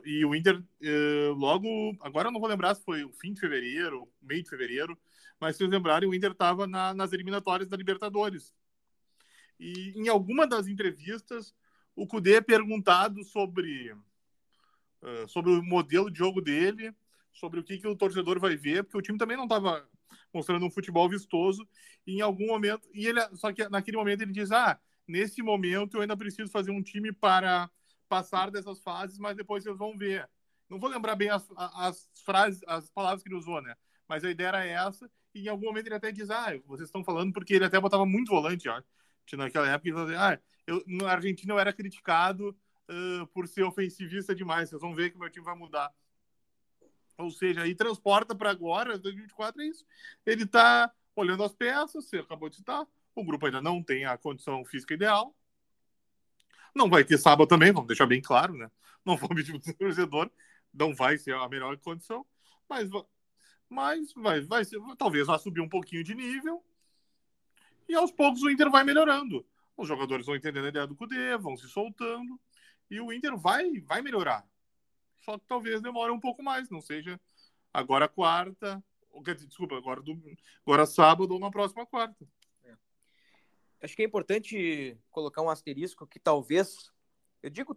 E 0.04 0.24
o 0.24 0.34
Inter, 0.34 0.62
eh, 0.82 1.32
logo, 1.36 1.96
agora 2.00 2.28
eu 2.28 2.32
não 2.32 2.40
vou 2.40 2.48
lembrar 2.48 2.74
se 2.74 2.84
foi 2.84 3.04
o 3.04 3.12
fim 3.12 3.32
de 3.32 3.40
fevereiro, 3.40 4.08
meio 4.20 4.42
de 4.42 4.50
fevereiro, 4.50 4.98
mas 5.40 5.54
se 5.54 5.58
vocês 5.58 5.70
lembrarem, 5.70 6.08
o 6.08 6.14
Inter 6.14 6.32
estava 6.32 6.66
na, 6.66 6.92
nas 6.92 7.12
eliminatórias 7.12 7.68
da 7.68 7.76
Libertadores. 7.76 8.52
E 9.58 9.92
em 9.96 10.08
alguma 10.08 10.46
das 10.46 10.66
entrevistas, 10.66 11.54
o 11.94 12.06
Cudê 12.06 12.36
é 12.36 12.40
perguntado 12.40 13.22
sobre, 13.24 13.92
uh, 13.92 15.28
sobre 15.28 15.50
o 15.52 15.62
modelo 15.62 16.10
de 16.10 16.18
jogo 16.18 16.40
dele, 16.40 16.92
sobre 17.32 17.60
o 17.60 17.64
que, 17.64 17.78
que 17.78 17.86
o 17.86 17.96
torcedor 17.96 18.40
vai 18.40 18.56
ver, 18.56 18.82
porque 18.82 18.98
o 18.98 19.02
time 19.02 19.18
também 19.18 19.36
não 19.36 19.44
estava 19.44 19.88
mostrando 20.32 20.66
um 20.66 20.70
futebol 20.70 21.08
vistoso. 21.08 21.66
E 22.06 22.16
em 22.16 22.20
algum 22.20 22.46
momento, 22.46 22.88
e 22.92 23.06
ele, 23.06 23.20
só 23.36 23.52
que 23.52 23.68
naquele 23.68 23.96
momento 23.96 24.22
ele 24.22 24.32
diz: 24.32 24.50
Ah, 24.50 24.80
nesse 25.08 25.42
momento 25.42 25.96
eu 25.96 26.02
ainda 26.02 26.16
preciso 26.16 26.50
fazer 26.50 26.70
um 26.70 26.82
time 26.82 27.12
para 27.12 27.70
passar 28.08 28.50
dessas 28.50 28.80
fases, 28.80 29.18
mas 29.18 29.36
depois 29.36 29.64
vocês 29.64 29.76
vão 29.76 29.96
ver. 29.96 30.28
Não 30.68 30.78
vou 30.78 30.90
lembrar 30.90 31.16
bem 31.16 31.30
as, 31.30 31.48
as 31.56 32.08
frases, 32.24 32.60
as 32.66 32.90
palavras 32.90 33.22
que 33.22 33.28
ele 33.28 33.36
usou, 33.36 33.60
né? 33.62 33.74
Mas 34.06 34.24
a 34.24 34.30
ideia 34.30 34.48
era 34.48 34.64
essa, 34.64 35.10
e 35.34 35.46
em 35.46 35.48
algum 35.48 35.66
momento 35.66 35.86
ele 35.86 35.94
até 35.94 36.12
diz, 36.12 36.30
ah, 36.30 36.58
vocês 36.66 36.88
estão 36.88 37.02
falando 37.02 37.32
porque 37.32 37.54
ele 37.54 37.64
até 37.64 37.80
botava 37.80 38.04
muito 38.06 38.30
volante, 38.30 38.68
ó. 38.68 38.82
Naquela 39.32 39.68
época, 39.68 39.88
ele 39.88 39.96
falava, 39.96 40.34
ah, 40.34 40.40
eu, 40.66 40.82
na 40.86 41.10
Argentina 41.10 41.52
eu 41.52 41.58
era 41.58 41.72
criticado 41.72 42.56
uh, 42.88 43.26
por 43.28 43.46
ser 43.46 43.62
ofensivista 43.62 44.34
demais, 44.34 44.70
vocês 44.70 44.80
vão 44.80 44.94
ver 44.94 45.10
que 45.10 45.18
meu 45.18 45.28
time 45.30 45.44
vai 45.44 45.54
mudar. 45.54 45.92
Ou 47.18 47.30
seja, 47.30 47.62
aí 47.62 47.74
transporta 47.74 48.34
para 48.34 48.50
agora, 48.50 48.98
2024 48.98 49.60
é 49.60 49.66
isso. 49.66 49.84
Ele 50.24 50.44
está 50.44 50.90
olhando 51.16 51.42
as 51.42 51.52
peças, 51.52 52.08
você 52.08 52.18
acabou 52.18 52.48
de 52.48 52.56
citar, 52.56 52.86
o 53.14 53.24
grupo 53.24 53.46
ainda 53.46 53.60
não 53.60 53.82
tem 53.82 54.04
a 54.04 54.16
condição 54.16 54.64
física 54.64 54.94
ideal, 54.94 55.34
não 56.74 56.88
vai 56.88 57.04
ter 57.04 57.18
sábado 57.18 57.48
também, 57.48 57.72
vamos 57.72 57.88
deixar 57.88 58.06
bem 58.06 58.20
claro, 58.20 58.54
né? 58.54 58.70
Não 59.04 59.16
vou 59.16 59.34
medir 59.34 59.58
pro 59.60 59.74
torcedor, 59.74 60.30
não 60.72 60.94
vai 60.94 61.18
ser 61.18 61.34
a 61.34 61.48
melhor 61.48 61.76
condição, 61.78 62.24
mas, 62.68 62.88
mas 63.68 64.12
vai, 64.12 64.40
vai 64.42 64.64
ser, 64.64 64.78
talvez 64.96 65.26
vá 65.26 65.38
subir 65.38 65.60
um 65.60 65.68
pouquinho 65.68 66.04
de 66.04 66.14
nível 66.14 66.62
e 67.88 67.94
aos 67.94 68.12
poucos 68.12 68.42
o 68.42 68.50
Inter 68.50 68.70
vai 68.70 68.84
melhorando. 68.84 69.44
Os 69.76 69.88
jogadores 69.88 70.26
vão 70.26 70.36
entendendo 70.36 70.66
a 70.66 70.68
ideia 70.68 70.86
do 70.86 70.94
Cudê, 70.94 71.36
vão 71.38 71.56
se 71.56 71.68
soltando 71.68 72.38
e 72.90 73.00
o 73.00 73.12
Inter 73.12 73.36
vai, 73.36 73.80
vai 73.80 74.02
melhorar. 74.02 74.46
Só 75.20 75.38
que 75.38 75.46
talvez 75.46 75.80
demore 75.80 76.12
um 76.12 76.20
pouco 76.20 76.42
mais, 76.42 76.68
não 76.68 76.80
seja 76.80 77.20
agora 77.72 78.08
quarta, 78.08 78.82
ou, 79.10 79.22
desculpa, 79.22 79.76
agora, 79.76 80.02
do, 80.02 80.20
agora 80.66 80.86
sábado 80.86 81.32
ou 81.32 81.40
na 81.40 81.50
próxima 81.50 81.86
quarta 81.86 82.26
acho 83.82 83.94
que 83.94 84.02
é 84.02 84.04
importante 84.04 84.98
colocar 85.10 85.42
um 85.42 85.50
asterisco 85.50 86.06
que 86.06 86.18
talvez, 86.18 86.90
eu 87.42 87.50
digo 87.50 87.76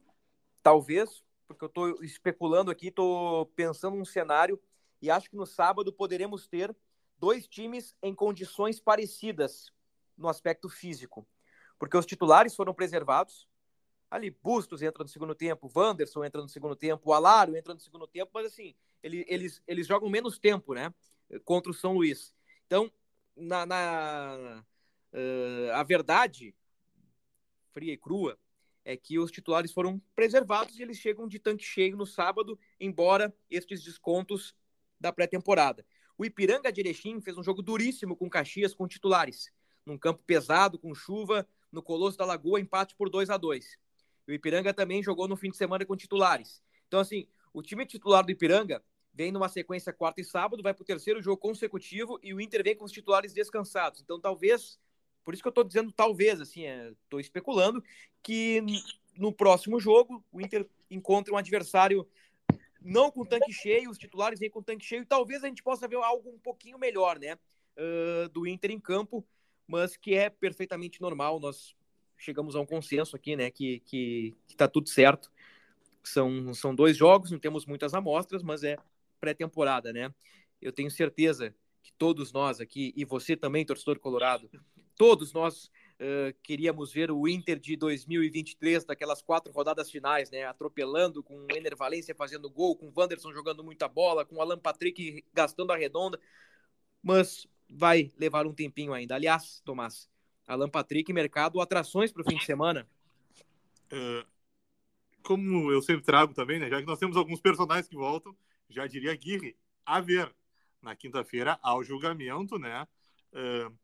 talvez, 0.63 1.23
porque 1.47 1.63
eu 1.63 1.67
estou 1.67 2.03
especulando 2.03 2.71
aqui, 2.71 2.87
estou 2.87 3.45
pensando 3.47 3.95
num 3.95 4.05
cenário 4.05 4.59
e 5.01 5.09
acho 5.09 5.29
que 5.29 5.35
no 5.35 5.45
sábado 5.45 5.91
poderemos 5.91 6.47
ter 6.47 6.75
dois 7.17 7.47
times 7.47 7.95
em 8.01 8.15
condições 8.15 8.79
parecidas 8.79 9.71
no 10.17 10.27
aspecto 10.27 10.69
físico, 10.69 11.27
porque 11.77 11.97
os 11.97 12.05
titulares 12.05 12.55
foram 12.55 12.73
preservados. 12.73 13.47
Ali, 14.09 14.29
Bustos 14.29 14.81
entra 14.81 15.03
no 15.03 15.09
segundo 15.09 15.33
tempo, 15.33 15.71
Wanderson 15.73 16.25
entra 16.25 16.41
no 16.41 16.49
segundo 16.49 16.75
tempo, 16.75 17.09
o 17.09 17.13
Alário 17.13 17.55
entra 17.55 17.73
no 17.73 17.79
segundo 17.79 18.05
tempo, 18.05 18.31
mas 18.33 18.47
assim, 18.47 18.75
ele, 19.01 19.25
eles, 19.27 19.61
eles 19.65 19.87
jogam 19.87 20.09
menos 20.09 20.37
tempo, 20.37 20.73
né? 20.73 20.93
Contra 21.45 21.71
o 21.71 21.73
São 21.73 21.93
Luís. 21.93 22.35
Então, 22.67 22.91
na, 23.35 23.65
na, 23.65 24.65
Uh, 25.13 25.71
a 25.73 25.83
verdade, 25.83 26.55
fria 27.73 27.93
e 27.93 27.97
crua, 27.97 28.37
é 28.83 28.97
que 28.97 29.19
os 29.19 29.31
titulares 29.31 29.71
foram 29.71 30.01
preservados 30.15 30.77
e 30.77 30.81
eles 30.81 30.97
chegam 30.97 31.27
de 31.27 31.39
tanque 31.39 31.63
cheio 31.63 31.95
no 31.95 32.05
sábado, 32.05 32.57
embora 32.79 33.33
estes 33.49 33.83
descontos 33.83 34.55
da 34.99 35.11
pré-temporada. 35.11 35.85
O 36.17 36.25
Ipiranga 36.25 36.71
de 36.71 36.81
Erechim 36.81 37.19
fez 37.21 37.37
um 37.37 37.43
jogo 37.43 37.61
duríssimo 37.61 38.15
com 38.15 38.29
Caxias 38.29 38.73
com 38.73 38.87
titulares, 38.87 39.51
num 39.85 39.97
campo 39.97 40.23
pesado, 40.25 40.77
com 40.77 40.93
chuva, 40.93 41.47
no 41.71 41.81
Colosso 41.81 42.17
da 42.17 42.25
Lagoa, 42.25 42.59
empate 42.59 42.95
por 42.95 43.09
2 43.09 43.29
a 43.29 43.37
2 43.37 43.77
O 44.27 44.31
Ipiranga 44.31 44.73
também 44.73 45.01
jogou 45.01 45.27
no 45.27 45.35
fim 45.35 45.49
de 45.49 45.57
semana 45.57 45.85
com 45.85 45.95
titulares. 45.95 46.61
Então, 46.87 46.99
assim, 46.99 47.27
o 47.53 47.61
time 47.61 47.85
titular 47.85 48.23
do 48.23 48.31
Ipiranga 48.31 48.83
vem 49.13 49.31
numa 49.31 49.49
sequência 49.49 49.91
quarta 49.91 50.21
e 50.21 50.23
sábado, 50.23 50.63
vai 50.63 50.73
para 50.73 50.83
o 50.83 50.85
terceiro 50.85 51.21
jogo 51.21 51.37
consecutivo 51.37 52.19
e 52.21 52.33
o 52.33 52.41
Inter 52.41 52.63
vem 52.63 52.75
com 52.75 52.85
os 52.85 52.91
titulares 52.91 53.33
descansados. 53.33 54.01
Então, 54.01 54.19
talvez 54.19 54.79
por 55.23 55.33
isso 55.33 55.43
que 55.43 55.47
eu 55.47 55.51
estou 55.51 55.63
dizendo 55.63 55.91
talvez, 55.91 56.41
assim, 56.41 56.63
estou 57.03 57.19
é, 57.19 57.21
especulando 57.21 57.83
que 58.23 58.63
no 59.17 59.31
próximo 59.31 59.79
jogo 59.79 60.23
o 60.31 60.41
Inter 60.41 60.67
encontre 60.89 61.33
um 61.33 61.37
adversário 61.37 62.07
não 62.81 63.11
com 63.11 63.23
tanque 63.23 63.53
cheio, 63.53 63.89
os 63.89 63.97
titulares 63.97 64.39
vêm 64.39 64.49
com 64.49 64.63
tanque 64.63 64.83
cheio, 64.83 65.03
e 65.03 65.05
talvez 65.05 65.43
a 65.43 65.47
gente 65.47 65.61
possa 65.61 65.87
ver 65.87 65.97
algo 65.97 66.29
um 66.29 66.39
pouquinho 66.39 66.79
melhor, 66.79 67.19
né? 67.19 67.37
uh, 67.77 68.29
do 68.29 68.47
Inter 68.47 68.71
em 68.71 68.79
campo, 68.79 69.25
mas 69.67 69.95
que 69.95 70.13
é 70.13 70.29
perfeitamente 70.29 71.01
normal. 71.01 71.39
Nós 71.39 71.75
chegamos 72.17 72.55
a 72.55 72.59
um 72.59 72.65
consenso 72.65 73.15
aqui, 73.15 73.35
né, 73.35 73.49
que, 73.49 73.79
que, 73.81 74.35
que 74.47 74.55
tá 74.55 74.67
tudo 74.67 74.89
certo. 74.89 75.31
São, 76.03 76.53
são 76.53 76.73
dois 76.73 76.97
jogos, 76.97 77.31
não 77.31 77.39
temos 77.39 77.65
muitas 77.65 77.93
amostras, 77.93 78.41
mas 78.41 78.63
é 78.63 78.77
pré-temporada, 79.19 79.93
né? 79.93 80.11
Eu 80.59 80.71
tenho 80.71 80.89
certeza 80.89 81.53
que 81.83 81.93
todos 81.93 82.31
nós 82.31 82.59
aqui, 82.59 82.91
e 82.95 83.05
você 83.05 83.35
também, 83.35 83.65
torcedor 83.65 83.99
colorado, 83.99 84.49
todos 85.01 85.33
nós 85.33 85.65
uh, 85.99 86.31
queríamos 86.43 86.93
ver 86.93 87.09
o 87.09 87.27
Inter 87.27 87.57
de 87.57 87.75
2023, 87.75 88.85
daquelas 88.85 89.19
quatro 89.19 89.51
rodadas 89.51 89.89
finais, 89.89 90.29
né? 90.29 90.43
Atropelando, 90.43 91.23
com 91.23 91.33
o 91.33 91.47
Ener 91.49 91.75
Valência 91.75 92.13
fazendo 92.13 92.47
gol, 92.51 92.75
com 92.75 92.85
o 92.85 92.93
Wanderson 92.95 93.33
jogando 93.33 93.63
muita 93.63 93.87
bola, 93.87 94.23
com 94.23 94.35
o 94.35 94.41
Alan 94.41 94.59
Patrick 94.59 95.25
gastando 95.33 95.71
a 95.71 95.75
redonda. 95.75 96.19
Mas 97.01 97.47
vai 97.67 98.11
levar 98.15 98.45
um 98.45 98.53
tempinho 98.53 98.93
ainda. 98.93 99.15
Aliás, 99.15 99.59
Tomás, 99.65 100.07
Alan 100.47 100.69
Patrick, 100.69 101.11
mercado, 101.11 101.59
atrações 101.59 102.11
para 102.11 102.21
o 102.21 102.25
fim 102.29 102.37
de 102.37 102.45
semana. 102.45 102.87
Uh, 103.91 104.23
como 105.23 105.71
eu 105.71 105.81
sempre 105.81 106.03
trago 106.03 106.31
também, 106.35 106.59
né? 106.59 106.69
Já 106.69 106.79
que 106.79 106.85
nós 106.85 106.99
temos 106.99 107.17
alguns 107.17 107.41
personagens 107.41 107.87
que 107.87 107.95
voltam, 107.95 108.37
já 108.69 108.85
diria 108.85 109.15
Guirre, 109.15 109.57
a 109.83 109.99
ver 109.99 110.31
na 110.79 110.95
quinta-feira 110.95 111.57
ao 111.63 111.83
julgamento, 111.83 112.59
né? 112.59 112.87
Uh, 113.33 113.75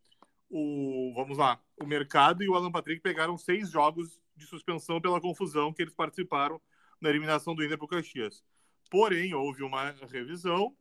o, 0.49 1.13
vamos 1.15 1.37
lá, 1.37 1.61
o 1.81 1.85
mercado 1.85 2.43
e 2.43 2.49
o 2.49 2.55
Alan 2.55 2.71
Patrick 2.71 3.01
pegaram 3.01 3.37
seis 3.37 3.69
jogos 3.69 4.19
de 4.35 4.45
suspensão 4.45 5.01
pela 5.01 5.19
confusão 5.19 5.73
que 5.73 5.81
eles 5.81 5.93
participaram 5.93 6.61
na 7.01 7.09
eliminação 7.09 7.55
do 7.55 7.63
Inter 7.63 7.77
Caxias. 7.87 8.43
Porém, 8.89 9.33
houve 9.33 9.63
uma 9.63 9.91
revisão 9.91 10.75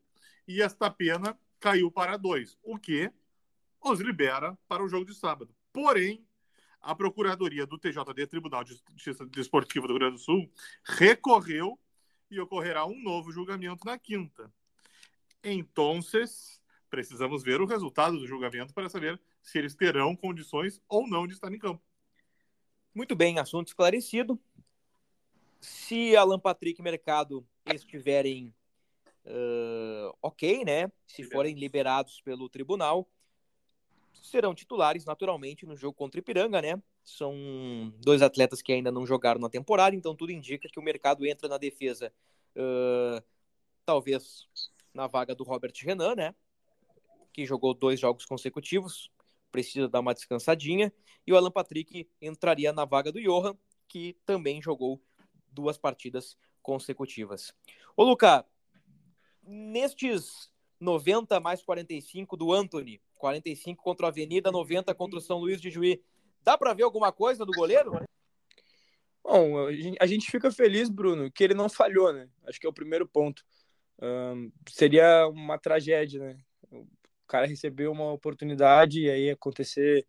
e 0.46 0.62
esta 0.62 0.90
pena 0.90 1.38
caiu 1.59 1.90
para 1.90 2.16
dois, 2.16 2.57
o 2.62 2.79
que 2.79 3.11
os 3.83 4.00
libera 4.00 4.57
para 4.68 4.85
o 4.85 4.88
jogo 4.88 5.05
de 5.05 5.14
sábado. 5.14 5.55
Porém, 5.72 6.24
a 6.81 6.94
Procuradoria 6.94 7.66
do 7.66 7.79
TJD, 7.79 8.26
Tribunal 8.29 8.62
de 8.62 8.81
Justiça 8.94 9.26
Desportiva 9.26 9.87
do 9.87 9.92
Rio 9.94 10.00
Grande 10.00 10.16
do 10.16 10.22
Sul, 10.22 10.50
recorreu 10.85 11.79
e 12.31 12.38
ocorrerá 12.40 12.87
um 12.87 13.02
novo 13.02 13.33
julgamento 13.33 13.85
na 13.85 13.98
quinta. 13.98 14.52
Então, 15.42 16.00
precisamos 16.88 17.42
ver 17.42 17.61
o 17.61 17.66
resultado 17.66 18.18
do 18.18 18.26
julgamento 18.26 18.72
para 18.72 18.88
saber 18.88 19.20
se 19.46 19.59
eles 19.59 19.76
terão 19.76 20.16
condições 20.16 20.82
ou 20.88 21.09
não 21.09 21.24
de 21.24 21.35
estar 21.35 21.52
em 21.52 21.59
campo. 21.59 21.80
Muito 22.92 23.14
bem, 23.14 23.38
assunto 23.38 23.68
esclarecido. 23.68 24.38
Se 25.61 26.16
Alan 26.16 26.38
Patrick 26.38 26.80
e 26.80 26.85
Mercado 26.85 27.46
estiverem 27.72 28.52
uh, 29.24 30.12
ok, 30.20 30.64
né? 30.64 30.90
Se 31.06 31.22
forem 31.22 31.54
liberados 31.54 32.20
pelo 32.22 32.48
tribunal, 32.48 33.09
serão 34.20 34.52
titulares 34.52 35.04
naturalmente 35.04 35.64
no 35.64 35.76
jogo 35.76 35.94
contra 35.94 36.18
o 36.18 36.22
Ipiranga, 36.22 36.61
né? 36.61 36.82
São 37.04 37.94
dois 37.98 38.22
atletas 38.22 38.61
que 38.61 38.72
ainda 38.72 38.90
não 38.90 39.06
jogaram 39.06 39.40
na 39.40 39.48
temporada, 39.48 39.94
então 39.94 40.16
tudo 40.16 40.32
indica 40.32 40.68
que 40.68 40.80
o 40.80 40.82
mercado 40.82 41.24
entra 41.24 41.48
na 41.48 41.56
defesa, 41.56 42.12
uh, 42.56 43.24
talvez 43.85 44.48
na 44.92 45.06
vaga 45.06 45.37
do 45.37 45.44
Robert 45.44 45.74
Renan, 45.82 46.16
né? 46.16 46.35
Que 47.32 47.46
jogou 47.46 47.74
dois 47.74 48.00
jogos 48.00 48.24
consecutivos, 48.24 49.09
precisa 49.50 49.88
dar 49.88 50.00
uma 50.00 50.14
descansadinha. 50.14 50.92
E 51.26 51.32
o 51.32 51.37
Alan 51.37 51.50
Patrick 51.50 52.09
entraria 52.20 52.72
na 52.72 52.85
vaga 52.85 53.11
do 53.11 53.20
Johan, 53.20 53.56
que 53.88 54.16
também 54.24 54.61
jogou 54.61 55.02
duas 55.50 55.78
partidas 55.78 56.37
consecutivas. 56.62 57.54
Ô, 57.96 58.04
Luca, 58.04 58.44
nestes 59.42 60.50
90 60.80 61.40
mais 61.40 61.62
45 61.62 62.37
do 62.37 62.52
Anthony, 62.52 63.00
45 63.16 63.82
contra 63.82 64.06
a 64.06 64.11
Avenida, 64.11 64.52
90 64.52 64.94
contra 64.94 65.18
o 65.18 65.22
São 65.22 65.38
Luís 65.38 65.61
de 65.61 65.70
Juí, 65.70 66.02
dá 66.42 66.59
para 66.59 66.74
ver 66.74 66.82
alguma 66.82 67.12
coisa 67.12 67.44
do 67.44 67.52
goleiro? 67.52 67.92
Bom, 69.22 69.66
a 69.98 70.06
gente 70.06 70.30
fica 70.30 70.52
feliz, 70.52 70.88
Bruno, 70.88 71.30
que 71.30 71.42
ele 71.42 71.54
não 71.54 71.68
falhou, 71.68 72.12
né? 72.12 72.28
Acho 72.46 72.61
que 72.61 72.66
é 72.66 72.70
o 72.70 72.74
primeiro 72.74 73.09
ponto. 73.09 73.44
Um, 74.00 74.52
seria 74.68 75.26
uma 75.28 75.59
tragédia, 75.59 76.20
né? 76.20 76.38
O 77.26 77.28
cara 77.28 77.46
recebeu 77.46 77.92
uma 77.92 78.12
oportunidade 78.12 79.02
e 79.02 79.10
aí 79.10 79.30
acontecer 79.30 80.06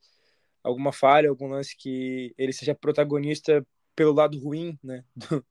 alguma 0.63 0.91
falha, 0.93 1.29
algum 1.29 1.47
lance 1.47 1.75
que 1.77 2.33
ele 2.37 2.53
seja 2.53 2.75
protagonista 2.75 3.65
pelo 3.95 4.13
lado 4.13 4.39
ruim, 4.39 4.77
né? 4.83 5.03
Do, 5.15 5.45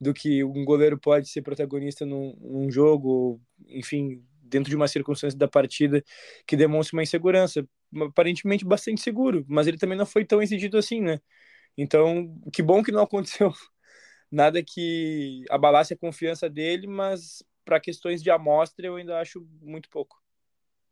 do 0.00 0.14
que 0.14 0.42
um 0.44 0.64
goleiro 0.64 0.98
pode 0.98 1.28
ser 1.28 1.42
protagonista 1.42 2.06
num, 2.06 2.34
num 2.40 2.70
jogo, 2.70 3.40
enfim, 3.68 4.24
dentro 4.42 4.70
de 4.70 4.76
uma 4.76 4.88
circunstância 4.88 5.38
da 5.38 5.48
partida 5.48 6.02
que 6.46 6.56
demonstra 6.56 6.96
uma 6.96 7.02
insegurança, 7.02 7.66
aparentemente 8.08 8.64
bastante 8.64 9.00
seguro, 9.02 9.44
mas 9.48 9.66
ele 9.66 9.78
também 9.78 9.98
não 9.98 10.06
foi 10.06 10.24
tão 10.24 10.42
exigido 10.42 10.78
assim, 10.78 11.00
né? 11.02 11.20
Então, 11.76 12.34
que 12.52 12.62
bom 12.62 12.82
que 12.82 12.92
não 12.92 13.02
aconteceu 13.04 13.52
nada 14.30 14.62
que 14.62 15.44
abalasse 15.50 15.94
a 15.94 15.98
confiança 15.98 16.48
dele, 16.50 16.86
mas 16.86 17.42
para 17.64 17.80
questões 17.80 18.22
de 18.22 18.30
amostra 18.30 18.86
eu 18.86 18.96
ainda 18.96 19.20
acho 19.20 19.46
muito 19.62 19.88
pouco. 19.90 20.19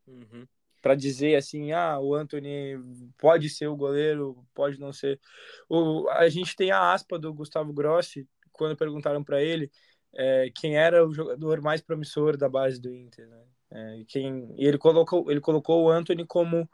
Uhum. 0.08 0.46
Para 0.80 0.94
dizer 0.94 1.36
assim, 1.36 1.72
ah, 1.72 1.98
o 1.98 2.14
Anthony 2.14 2.78
pode 3.18 3.50
ser 3.50 3.66
o 3.66 3.76
goleiro, 3.76 4.44
pode 4.54 4.78
não 4.78 4.92
ser. 4.92 5.20
O, 5.68 6.08
a 6.10 6.28
gente 6.28 6.54
tem 6.56 6.70
a 6.70 6.92
aspa 6.92 7.18
do 7.18 7.34
Gustavo 7.34 7.72
Grossi, 7.72 8.28
quando 8.52 8.76
perguntaram 8.76 9.22
para 9.22 9.42
ele 9.42 9.70
é, 10.14 10.50
quem 10.54 10.76
era 10.76 11.06
o 11.06 11.12
jogador 11.12 11.60
mais 11.60 11.80
promissor 11.80 12.36
da 12.36 12.48
base 12.48 12.80
do 12.80 12.92
Inter, 12.94 13.28
né? 13.28 13.42
É, 13.70 14.02
quem, 14.08 14.54
e 14.56 14.66
ele 14.66 14.78
colocou, 14.78 15.30
ele 15.30 15.40
colocou 15.40 15.84
o 15.84 15.90
Anthony 15.90 16.24
como 16.24 16.68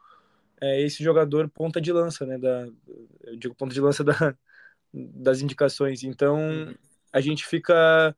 é, 0.60 0.80
esse 0.80 1.02
jogador 1.02 1.48
ponta 1.48 1.80
de 1.80 1.92
lança, 1.92 2.24
né? 2.24 2.38
Da, 2.38 2.68
eu 3.22 3.36
digo 3.36 3.54
ponta 3.54 3.74
de 3.74 3.80
lança 3.80 4.04
da, 4.04 4.36
das 4.92 5.40
indicações. 5.40 6.04
Então 6.04 6.36
uhum. 6.36 6.74
a 7.12 7.20
gente 7.20 7.44
fica 7.46 8.16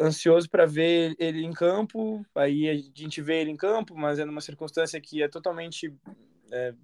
ansioso 0.00 0.48
para 0.48 0.66
ver 0.66 1.14
ele 1.18 1.44
em 1.44 1.52
campo. 1.52 2.24
Aí 2.34 2.68
a 2.68 2.74
gente 2.74 3.20
vê 3.20 3.40
ele 3.40 3.50
em 3.50 3.56
campo, 3.56 3.94
mas 3.96 4.18
é 4.18 4.24
numa 4.24 4.40
circunstância 4.40 5.00
que 5.00 5.22
é 5.22 5.28
totalmente 5.28 5.94
é, 6.50 6.74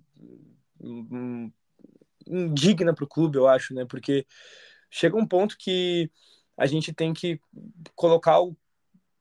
indigna 2.26 2.94
para 2.94 3.04
o 3.04 3.08
clube, 3.08 3.38
eu 3.38 3.48
acho, 3.48 3.74
né? 3.74 3.84
Porque 3.84 4.26
chega 4.90 5.16
um 5.16 5.26
ponto 5.26 5.56
que 5.58 6.10
a 6.56 6.66
gente 6.66 6.92
tem 6.92 7.12
que 7.12 7.40
colocar 7.94 8.40
o 8.40 8.56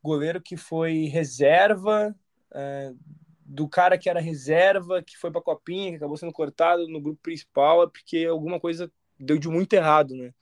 goleiro 0.03 0.41
que 0.41 0.55
foi 0.55 1.05
reserva 1.05 2.15
é, 2.53 2.93
do 3.45 3.67
cara 3.67 3.97
que 3.97 4.09
era 4.09 4.19
reserva, 4.19 5.03
que 5.03 5.17
foi 5.17 5.31
para 5.31 5.39
a 5.39 5.43
copinha, 5.43 5.91
que 5.91 5.97
acabou 5.97 6.17
sendo 6.17 6.31
cortado 6.31 6.87
no 6.87 7.01
grupo 7.01 7.21
principal, 7.21 7.83
é 7.83 7.87
porque 7.87 8.25
alguma 8.25 8.59
coisa 8.59 8.91
deu 9.19 9.37
de 9.37 9.47
muito 9.47 9.73
errado, 9.73 10.15
né? 10.15 10.33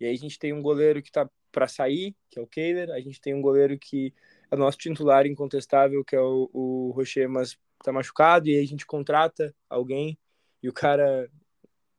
E 0.00 0.06
aí 0.06 0.12
a 0.12 0.18
gente 0.18 0.38
tem 0.38 0.52
um 0.52 0.62
goleiro 0.62 1.02
que 1.02 1.08
está 1.08 1.28
para 1.54 1.68
sair, 1.68 2.16
que 2.28 2.38
é 2.38 2.42
o 2.42 2.46
Keiler. 2.46 2.90
A 2.90 3.00
gente 3.00 3.20
tem 3.20 3.32
um 3.32 3.40
goleiro 3.40 3.78
que 3.78 4.12
é 4.50 4.56
nosso 4.56 4.76
titular 4.76 5.24
incontestável, 5.24 6.04
que 6.04 6.16
é 6.16 6.20
o, 6.20 6.50
o 6.52 6.90
Rocher, 6.90 7.28
mas 7.28 7.56
tá 7.82 7.92
machucado. 7.92 8.48
E 8.48 8.56
aí 8.56 8.64
a 8.64 8.66
gente 8.66 8.84
contrata 8.84 9.54
alguém 9.70 10.18
e 10.60 10.68
o 10.68 10.72
cara, 10.72 11.30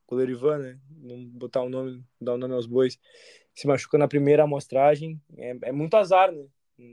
goleiro 0.07 0.33
Ivan, 0.33 0.57
né? 0.57 0.79
Não 0.89 1.23
botar 1.25 1.61
o 1.61 1.67
um 1.67 1.69
nome, 1.69 2.03
dar 2.19 2.33
o 2.33 2.35
um 2.35 2.39
nome 2.39 2.53
aos 2.53 2.65
bois, 2.65 2.99
se 3.53 3.65
machuca 3.65 3.97
na 3.97 4.07
primeira 4.07 4.43
amostragem. 4.43 5.21
É, 5.37 5.55
é 5.63 5.71
muito 5.71 5.95
azar, 5.95 6.31
né? 6.31 6.45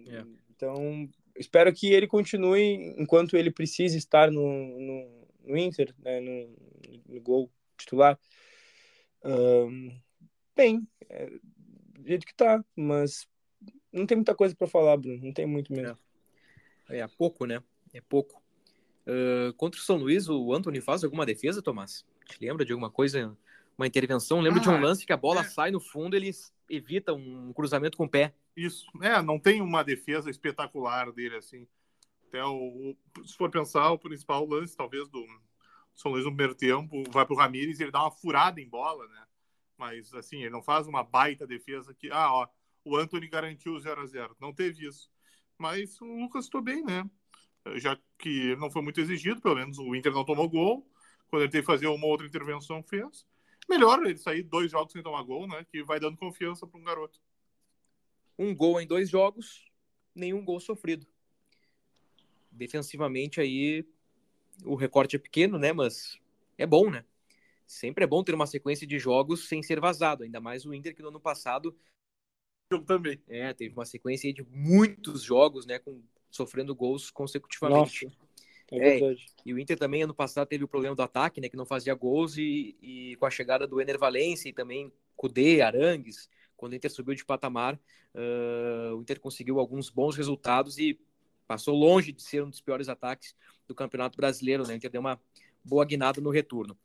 É. 0.06 0.24
Então, 0.54 1.08
espero 1.36 1.72
que 1.72 1.92
ele 1.92 2.06
continue 2.06 2.94
enquanto 2.96 3.36
ele 3.36 3.50
precisa 3.50 3.98
estar 3.98 4.30
no, 4.30 4.78
no, 4.78 5.26
no 5.44 5.56
Inter, 5.56 5.92
né? 5.98 6.20
no, 6.20 6.54
no 7.08 7.20
gol 7.20 7.50
titular. 7.76 8.18
Um, 9.24 9.98
bem, 10.54 10.86
é, 11.08 11.30
do 12.02 12.08
jeito 12.08 12.26
que 12.26 12.34
tá, 12.34 12.62
mas 12.76 13.26
não 13.92 14.06
tem 14.06 14.16
muita 14.16 14.34
coisa 14.34 14.54
para 14.54 14.66
falar, 14.66 14.96
Bruno, 14.96 15.22
não 15.22 15.32
tem 15.32 15.46
muito 15.46 15.72
mesmo. 15.72 15.98
É, 16.88 16.98
é 16.98 17.08
pouco, 17.08 17.46
né? 17.46 17.62
É 17.92 18.00
pouco. 18.00 18.42
Uh, 19.06 19.52
contra 19.54 19.80
o 19.80 19.82
São 19.82 19.96
Luís, 19.96 20.28
o 20.28 20.52
Anthony 20.52 20.80
faz 20.80 21.04
alguma 21.04 21.26
defesa, 21.26 21.62
Tomás? 21.62 22.04
Te 22.26 22.38
lembra 22.40 22.64
de 22.64 22.72
alguma 22.72 22.90
coisa, 22.90 23.36
uma 23.76 23.86
intervenção? 23.86 24.40
Lembra 24.40 24.60
ah, 24.60 24.62
de 24.62 24.68
um 24.68 24.76
ah, 24.76 24.80
lance 24.80 25.06
que 25.06 25.12
a 25.12 25.16
bola 25.16 25.40
é. 25.40 25.44
sai 25.44 25.70
no 25.70 25.80
fundo, 25.80 26.16
eles 26.16 26.52
evita 26.68 27.12
um 27.12 27.52
cruzamento 27.52 27.96
com 27.96 28.04
o 28.04 28.08
pé. 28.08 28.34
Isso, 28.56 28.86
é, 29.00 29.20
não 29.22 29.38
tem 29.38 29.60
uma 29.60 29.82
defesa 29.82 30.30
espetacular 30.30 31.12
dele 31.12 31.36
assim. 31.36 31.66
Até 32.28 32.44
o, 32.44 32.96
se 33.24 33.36
for 33.36 33.50
pensar, 33.50 33.90
o 33.90 33.98
principal 33.98 34.46
lance, 34.46 34.76
talvez, 34.76 35.08
do 35.08 35.24
São 35.94 36.12
Luís 36.12 36.24
no 36.24 36.30
primeiro 36.30 36.54
tempo, 36.54 37.02
vai 37.10 37.26
pro 37.26 37.36
Ramires 37.36 37.78
e 37.78 37.82
ele 37.82 37.90
dá 37.90 38.00
uma 38.00 38.10
furada 38.10 38.60
em 38.60 38.68
bola, 38.68 39.06
né? 39.08 39.24
Mas 39.82 40.14
assim, 40.14 40.42
ele 40.42 40.50
não 40.50 40.62
faz 40.62 40.86
uma 40.86 41.02
baita 41.02 41.44
defesa 41.44 41.92
que, 41.92 42.08
ah, 42.12 42.32
ó, 42.32 42.48
o 42.84 42.96
Anthony 42.96 43.26
garantiu 43.26 43.72
o 43.72 43.80
0 43.80 44.00
a 44.00 44.06
0 44.06 44.36
Não 44.40 44.54
teve 44.54 44.86
isso. 44.86 45.10
Mas 45.58 46.00
o 46.00 46.04
Lucas 46.04 46.44
estou 46.44 46.62
bem, 46.62 46.84
né? 46.84 47.04
Já 47.74 47.98
que 48.16 48.54
não 48.56 48.70
foi 48.70 48.80
muito 48.80 49.00
exigido, 49.00 49.40
pelo 49.40 49.56
menos 49.56 49.80
o 49.80 49.92
Inter 49.96 50.12
não 50.12 50.24
tomou 50.24 50.48
gol. 50.48 50.88
Quando 51.26 51.42
ele 51.42 51.50
teve 51.50 51.62
que 51.62 51.72
fazer 51.72 51.88
uma 51.88 52.06
outra 52.06 52.24
intervenção, 52.24 52.80
fez. 52.84 53.26
Melhor 53.68 54.06
ele 54.06 54.16
sair 54.16 54.44
dois 54.44 54.70
jogos 54.70 54.92
sem 54.92 55.02
tomar 55.02 55.24
gol, 55.24 55.48
né? 55.48 55.66
Que 55.68 55.82
vai 55.82 55.98
dando 55.98 56.16
confiança 56.16 56.64
para 56.64 56.78
um 56.78 56.84
garoto. 56.84 57.20
Um 58.38 58.54
gol 58.54 58.80
em 58.80 58.86
dois 58.86 59.10
jogos, 59.10 59.68
nenhum 60.14 60.44
gol 60.44 60.60
sofrido. 60.60 61.04
defensivamente 62.52 63.40
aí 63.40 63.84
o 64.64 64.76
recorte 64.76 65.16
é 65.16 65.18
pequeno, 65.18 65.58
né? 65.58 65.72
Mas 65.72 66.20
é 66.56 66.66
bom, 66.66 66.88
né? 66.88 67.04
Sempre 67.72 68.04
é 68.04 68.06
bom 68.06 68.22
ter 68.22 68.34
uma 68.34 68.46
sequência 68.46 68.86
de 68.86 68.98
jogos 68.98 69.48
sem 69.48 69.62
ser 69.62 69.80
vazado, 69.80 70.24
ainda 70.24 70.40
mais 70.40 70.66
o 70.66 70.74
Inter 70.74 70.94
que 70.94 71.00
no 71.00 71.08
ano 71.08 71.20
passado 71.20 71.74
também. 72.86 73.18
É, 73.26 73.52
teve 73.54 73.74
uma 73.74 73.86
sequência 73.86 74.32
de 74.32 74.42
muitos 74.50 75.22
jogos, 75.22 75.64
né, 75.64 75.78
com 75.78 76.02
sofrendo 76.30 76.74
gols 76.74 77.10
consecutivamente. 77.10 78.04
Nossa, 78.04 78.16
é 78.70 78.98
É, 78.98 79.16
E 79.44 79.54
o 79.54 79.58
Inter 79.58 79.78
também 79.78 80.02
ano 80.02 80.14
passado 80.14 80.46
teve 80.46 80.64
o 80.64 80.68
problema 80.68 80.94
do 80.94 81.02
ataque, 81.02 81.40
né, 81.40 81.48
que 81.48 81.56
não 81.56 81.64
fazia 81.64 81.94
gols 81.94 82.36
e, 82.36 82.76
e 82.82 83.16
com 83.16 83.24
a 83.24 83.30
chegada 83.30 83.66
do 83.66 83.80
Ener 83.80 83.98
Valencia 83.98 84.50
e 84.50 84.52
também 84.52 84.92
Cudê, 85.16 85.62
Arangues, 85.62 86.28
quando 86.56 86.74
o 86.74 86.76
Inter 86.76 86.90
subiu 86.90 87.14
de 87.14 87.24
patamar, 87.24 87.74
uh, 88.14 88.94
o 88.94 89.00
Inter 89.00 89.18
conseguiu 89.18 89.58
alguns 89.58 89.88
bons 89.88 90.14
resultados 90.14 90.78
e 90.78 91.00
passou 91.46 91.74
longe 91.74 92.12
de 92.12 92.22
ser 92.22 92.42
um 92.44 92.50
dos 92.50 92.60
piores 92.60 92.90
ataques 92.90 93.34
do 93.66 93.74
Campeonato 93.74 94.16
Brasileiro, 94.16 94.66
né? 94.66 94.74
O 94.74 94.76
Inter 94.76 94.90
deu 94.90 95.00
uma 95.00 95.20
boa 95.64 95.84
guinada 95.84 96.20
no 96.20 96.30
retorno. 96.30 96.76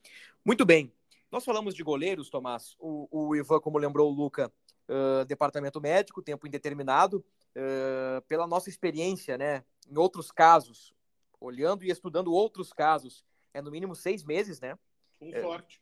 Muito 0.44 0.66
bem. 0.66 0.92
Nós 1.32 1.44
falamos 1.44 1.76
de 1.76 1.84
goleiros, 1.84 2.30
Tomás. 2.30 2.76
O, 2.80 3.08
o 3.12 3.36
Ivan, 3.36 3.60
como 3.60 3.78
lembrou 3.78 4.10
o 4.10 4.16
Luca, 4.16 4.52
uh, 4.88 5.26
departamento 5.26 5.82
médico, 5.82 6.22
tempo 6.22 6.48
indeterminado. 6.48 7.24
Uh, 7.56 8.22
pela 8.28 8.46
nossa 8.46 8.70
experiência, 8.70 9.38
né? 9.38 9.64
Em 9.90 9.98
outros 9.98 10.32
casos, 10.32 10.94
olhando 11.40 11.84
e 11.84 11.90
estudando 11.90 12.32
outros 12.32 12.72
casos, 12.72 13.26
é 13.54 13.62
no 13.62 13.72
mínimo 13.72 13.96
seis 13.96 14.24
meses, 14.24 14.60
né? 14.60 14.78
Com 15.20 15.32
sorte. 15.32 15.82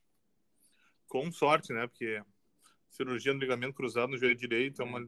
Com 1.07 1.31
sorte, 1.31 1.73
né? 1.73 1.85
Porque 1.87 2.23
cirurgia 2.89 3.33
no 3.33 3.39
ligamento 3.39 3.73
cruzado 3.73 4.11
no 4.11 4.17
joelho 4.17 4.35
direito 4.35 4.81
é 4.81 4.85
uma, 4.85 4.99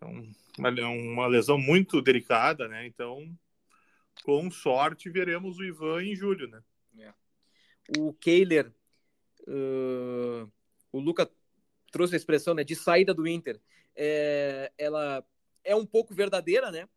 é 0.00 0.04
uma, 0.04 0.90
uma 0.90 1.26
lesão 1.26 1.58
muito 1.58 2.02
delicada, 2.02 2.68
né? 2.68 2.86
Então, 2.86 3.34
com 4.22 4.50
sorte, 4.50 5.08
veremos 5.08 5.58
o 5.58 5.64
Ivan 5.64 6.02
em 6.02 6.14
julho, 6.14 6.48
né? 6.48 6.62
O 7.96 8.12
Kehler, 8.12 8.72
uh, 9.46 10.50
o 10.92 11.00
Luca 11.00 11.30
trouxe 11.90 12.14
a 12.14 12.16
expressão 12.16 12.54
né, 12.54 12.64
de 12.64 12.74
saída 12.74 13.14
do 13.14 13.26
Inter. 13.26 13.60
É, 13.94 14.70
ela 14.76 15.24
é 15.64 15.74
um 15.74 15.86
pouco 15.86 16.14
verdadeira, 16.14 16.70
né? 16.70 16.88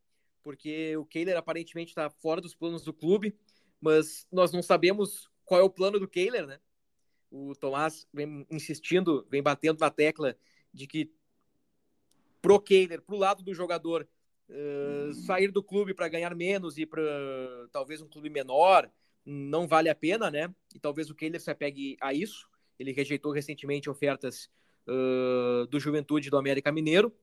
Porque 0.44 0.96
o 0.98 1.06
Kehler 1.06 1.38
aparentemente 1.38 1.92
está 1.92 2.10
fora 2.10 2.42
dos 2.42 2.56
planos 2.56 2.84
do 2.84 2.94
clube, 2.94 3.36
mas 3.80 4.28
nós 4.32 4.52
não 4.52 4.62
sabemos 4.62 5.30
qual 5.46 5.62
é 5.62 5.64
o 5.64 5.70
plano 5.70 6.00
do 6.00 6.08
Kehler, 6.08 6.46
né? 6.46 6.60
O 7.32 7.56
Tomás 7.56 8.08
vem 8.14 8.46
insistindo, 8.50 9.26
vem 9.30 9.42
batendo 9.42 9.80
na 9.80 9.90
tecla 9.90 10.36
de 10.74 10.88
que 10.88 11.12
pro 12.42 12.60
Kehler, 12.60 13.02
pro 13.02 13.16
lado 13.16 13.44
do 13.44 13.54
jogador, 13.54 14.08
uh, 14.50 15.14
sair 15.14 15.52
do 15.52 15.64
clube 15.64 15.94
para 15.94 16.10
ganhar 16.10 16.36
menos 16.36 16.78
e 16.78 16.86
para 16.86 17.02
talvez 17.72 18.02
um 18.02 18.08
clube 18.08 18.30
menor 18.30 18.92
não 19.26 19.68
vale 19.68 19.90
a 19.90 19.96
pena, 19.96 20.32
né? 20.32 20.54
E 20.74 20.80
talvez 20.80 21.10
o 21.10 21.16
Kehler 21.16 21.40
se 21.40 21.52
apegue 21.52 21.98
a 22.02 22.14
isso. 22.14 22.50
Ele 22.80 22.92
rejeitou 22.92 23.32
recentemente 23.32 23.90
ofertas 23.90 24.50
uh, 24.88 25.68
do 25.68 25.80
Juventude 25.80 26.30
do 26.30 26.38
América 26.38 26.72
Mineiro. 26.72 27.16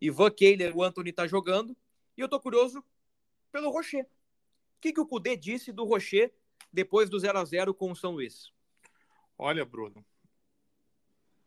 Ivan 0.00 0.30
Kehler, 0.30 0.76
o 0.76 0.82
Anthony 0.82 1.12
tá 1.12 1.26
jogando. 1.26 1.76
E 2.16 2.20
eu 2.20 2.28
tô 2.28 2.38
curioso 2.40 2.84
pelo 3.50 3.70
Rocher. 3.70 4.04
O 4.04 4.80
que, 4.80 4.92
que 4.92 5.00
o 5.00 5.06
Cudê 5.06 5.36
disse 5.36 5.72
do 5.72 5.84
Rocher 5.84 6.32
depois 6.72 7.08
do 7.08 7.18
0 7.18 7.38
a 7.38 7.44
0 7.44 7.74
com 7.74 7.90
o 7.90 7.96
São 7.96 8.12
Luís? 8.12 8.52
Olha, 9.36 9.64
Bruno, 9.64 10.04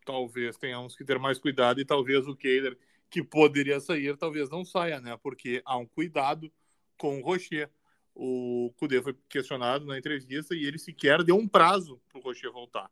talvez 0.05 0.57
tenhamos 0.57 0.95
que 0.95 1.05
ter 1.05 1.19
mais 1.19 1.37
cuidado 1.39 1.79
e 1.79 1.85
talvez 1.85 2.27
o 2.27 2.35
Kehler, 2.35 2.77
que 3.09 3.23
poderia 3.23 3.79
sair, 3.79 4.17
talvez 4.17 4.49
não 4.49 4.65
saia, 4.65 4.99
né? 4.99 5.17
Porque 5.21 5.61
há 5.65 5.77
um 5.77 5.85
cuidado 5.85 6.51
com 6.97 7.19
o 7.19 7.23
Rocher. 7.23 7.69
O 8.13 8.73
Cudê 8.77 9.01
foi 9.01 9.15
questionado 9.29 9.85
na 9.85 9.97
entrevista 9.97 10.55
e 10.55 10.65
ele 10.65 10.77
sequer 10.77 11.23
deu 11.23 11.37
um 11.37 11.47
prazo 11.47 12.01
para 12.09 12.19
o 12.19 12.23
Rocher 12.23 12.51
voltar. 12.51 12.89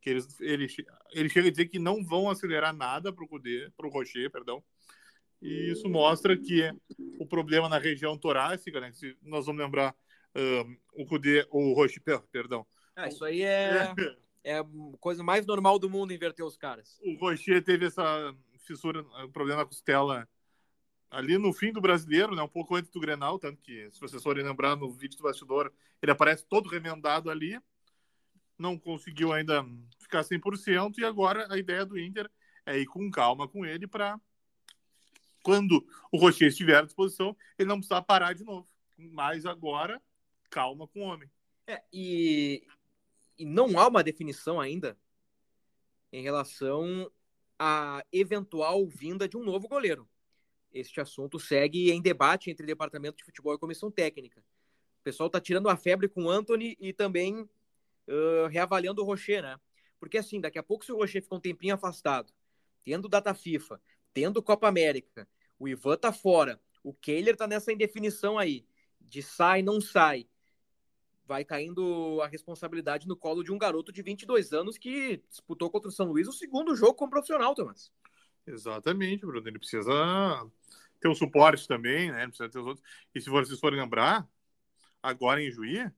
Que 0.00 0.10
eles, 0.10 0.40
ele, 0.40 0.66
ele 1.12 1.28
chega 1.28 1.48
a 1.48 1.50
dizer 1.50 1.66
que 1.66 1.78
não 1.78 2.04
vão 2.04 2.30
acelerar 2.30 2.74
nada 2.74 3.12
para 3.12 3.24
o 3.24 3.28
Cudê, 3.28 3.70
para 3.76 3.86
o 3.86 3.90
Rocher, 3.90 4.30
perdão. 4.30 4.62
E 5.42 5.70
isso 5.70 5.88
mostra 5.88 6.36
que 6.36 6.70
o 7.18 7.26
problema 7.26 7.68
na 7.68 7.78
região 7.78 8.16
torácica, 8.16 8.80
né? 8.80 8.92
Se 8.92 9.16
nós 9.22 9.46
vamos 9.46 9.62
lembrar 9.62 9.94
um, 10.34 10.76
o 11.02 11.06
Cudê, 11.06 11.46
o 11.50 11.72
Rocher, 11.74 12.02
perdão. 12.30 12.66
Ah, 12.94 13.08
isso 13.08 13.24
aí 13.24 13.42
é, 13.42 13.94
é 14.42 14.58
a 14.58 14.64
coisa 15.00 15.22
mais 15.22 15.44
normal 15.44 15.78
do 15.78 15.90
mundo 15.90 16.14
inverter 16.14 16.44
os 16.44 16.56
caras. 16.56 16.98
O 17.02 17.16
Rocher 17.16 17.62
teve 17.62 17.86
essa 17.86 18.34
fissura, 18.66 19.02
um 19.24 19.30
problema 19.30 19.60
na 19.60 19.66
costela 19.66 20.26
ali 21.16 21.38
no 21.38 21.50
fim 21.50 21.72
do 21.72 21.80
brasileiro, 21.80 22.36
né, 22.36 22.42
um 22.42 22.48
pouco 22.48 22.76
antes 22.76 22.90
do 22.90 23.00
Grenal, 23.00 23.38
tanto 23.38 23.62
que, 23.62 23.90
se 23.90 23.98
vocês 23.98 24.22
forem 24.22 24.44
lembrar 24.44 24.76
no 24.76 24.92
vídeo 24.92 25.16
do 25.16 25.22
bastidor, 25.22 25.72
ele 26.02 26.12
aparece 26.12 26.44
todo 26.46 26.68
remendado 26.68 27.30
ali, 27.30 27.58
não 28.58 28.78
conseguiu 28.78 29.32
ainda 29.32 29.64
ficar 29.98 30.22
100%, 30.22 30.98
e 30.98 31.04
agora 31.06 31.46
a 31.50 31.56
ideia 31.56 31.86
do 31.86 31.98
Inter 31.98 32.30
é 32.66 32.78
ir 32.78 32.84
com 32.84 33.10
calma 33.10 33.48
com 33.48 33.64
ele 33.64 33.86
para 33.86 34.20
quando 35.42 35.86
o 36.12 36.18
Rocher 36.18 36.48
estiver 36.48 36.76
à 36.76 36.82
disposição, 36.82 37.34
ele 37.58 37.68
não 37.68 37.78
precisar 37.78 38.02
parar 38.02 38.34
de 38.34 38.44
novo. 38.44 38.68
Mas 38.98 39.46
agora, 39.46 40.02
calma 40.50 40.86
com 40.86 41.00
o 41.00 41.04
homem. 41.04 41.30
É, 41.66 41.82
e, 41.90 42.66
e 43.38 43.46
não 43.46 43.78
há 43.78 43.88
uma 43.88 44.02
definição 44.02 44.60
ainda 44.60 44.98
em 46.12 46.22
relação 46.22 47.10
à 47.58 48.04
eventual 48.12 48.86
vinda 48.86 49.26
de 49.26 49.36
um 49.36 49.44
novo 49.44 49.66
goleiro 49.66 50.06
este 50.78 51.00
assunto 51.00 51.38
segue 51.38 51.90
em 51.90 52.02
debate 52.02 52.50
entre 52.50 52.66
Departamento 52.66 53.16
de 53.16 53.24
Futebol 53.24 53.54
e 53.54 53.58
Comissão 53.58 53.90
Técnica. 53.90 54.40
O 55.00 55.02
pessoal 55.02 55.28
está 55.28 55.40
tirando 55.40 55.68
a 55.68 55.76
febre 55.76 56.08
com 56.08 56.24
o 56.24 56.30
Anthony 56.30 56.76
e 56.78 56.92
também 56.92 57.40
uh, 57.42 58.46
reavaliando 58.50 59.02
o 59.02 59.04
Rocher, 59.04 59.42
né? 59.42 59.58
Porque 59.98 60.18
assim, 60.18 60.40
daqui 60.40 60.58
a 60.58 60.62
pouco 60.62 60.84
se 60.84 60.92
o 60.92 60.96
Rocher 60.96 61.22
ficar 61.22 61.36
um 61.36 61.40
tempinho 61.40 61.74
afastado, 61.74 62.32
tendo 62.84 63.08
data 63.08 63.34
FIFA, 63.34 63.80
tendo 64.12 64.42
Copa 64.42 64.68
América, 64.68 65.28
o 65.58 65.66
Ivan 65.66 65.96
tá 65.96 66.12
fora, 66.12 66.60
o 66.82 66.92
Kehler 66.92 67.36
tá 67.36 67.46
nessa 67.46 67.72
indefinição 67.72 68.38
aí, 68.38 68.66
de 69.00 69.22
sai, 69.22 69.62
não 69.62 69.80
sai. 69.80 70.28
Vai 71.24 71.44
caindo 71.44 72.20
a 72.22 72.28
responsabilidade 72.28 73.08
no 73.08 73.16
colo 73.16 73.42
de 73.42 73.50
um 73.50 73.58
garoto 73.58 73.90
de 73.90 74.02
22 74.02 74.52
anos 74.52 74.78
que 74.78 75.22
disputou 75.28 75.70
contra 75.70 75.88
o 75.88 75.92
São 75.92 76.06
Luís 76.06 76.28
o 76.28 76.32
segundo 76.32 76.76
jogo 76.76 76.94
como 76.94 77.10
profissional, 77.10 77.54
Thomas. 77.54 77.90
Exatamente, 78.46 79.26
Bruno. 79.26 79.46
Ele 79.46 79.58
precisa 79.58 79.92
ter 81.00 81.08
o 81.08 81.14
suporte 81.14 81.66
também, 81.66 82.10
né? 82.10 82.26
Precisa 82.26 82.48
ter 82.48 82.58
os 82.58 82.66
outros. 82.66 82.86
E 83.14 83.20
se 83.20 83.28
vocês 83.28 83.58
forem 83.58 83.80
lembrar, 83.80 84.28
agora 85.02 85.42
em 85.42 85.50
Juí, 85.50 85.84
uh, 85.84 85.92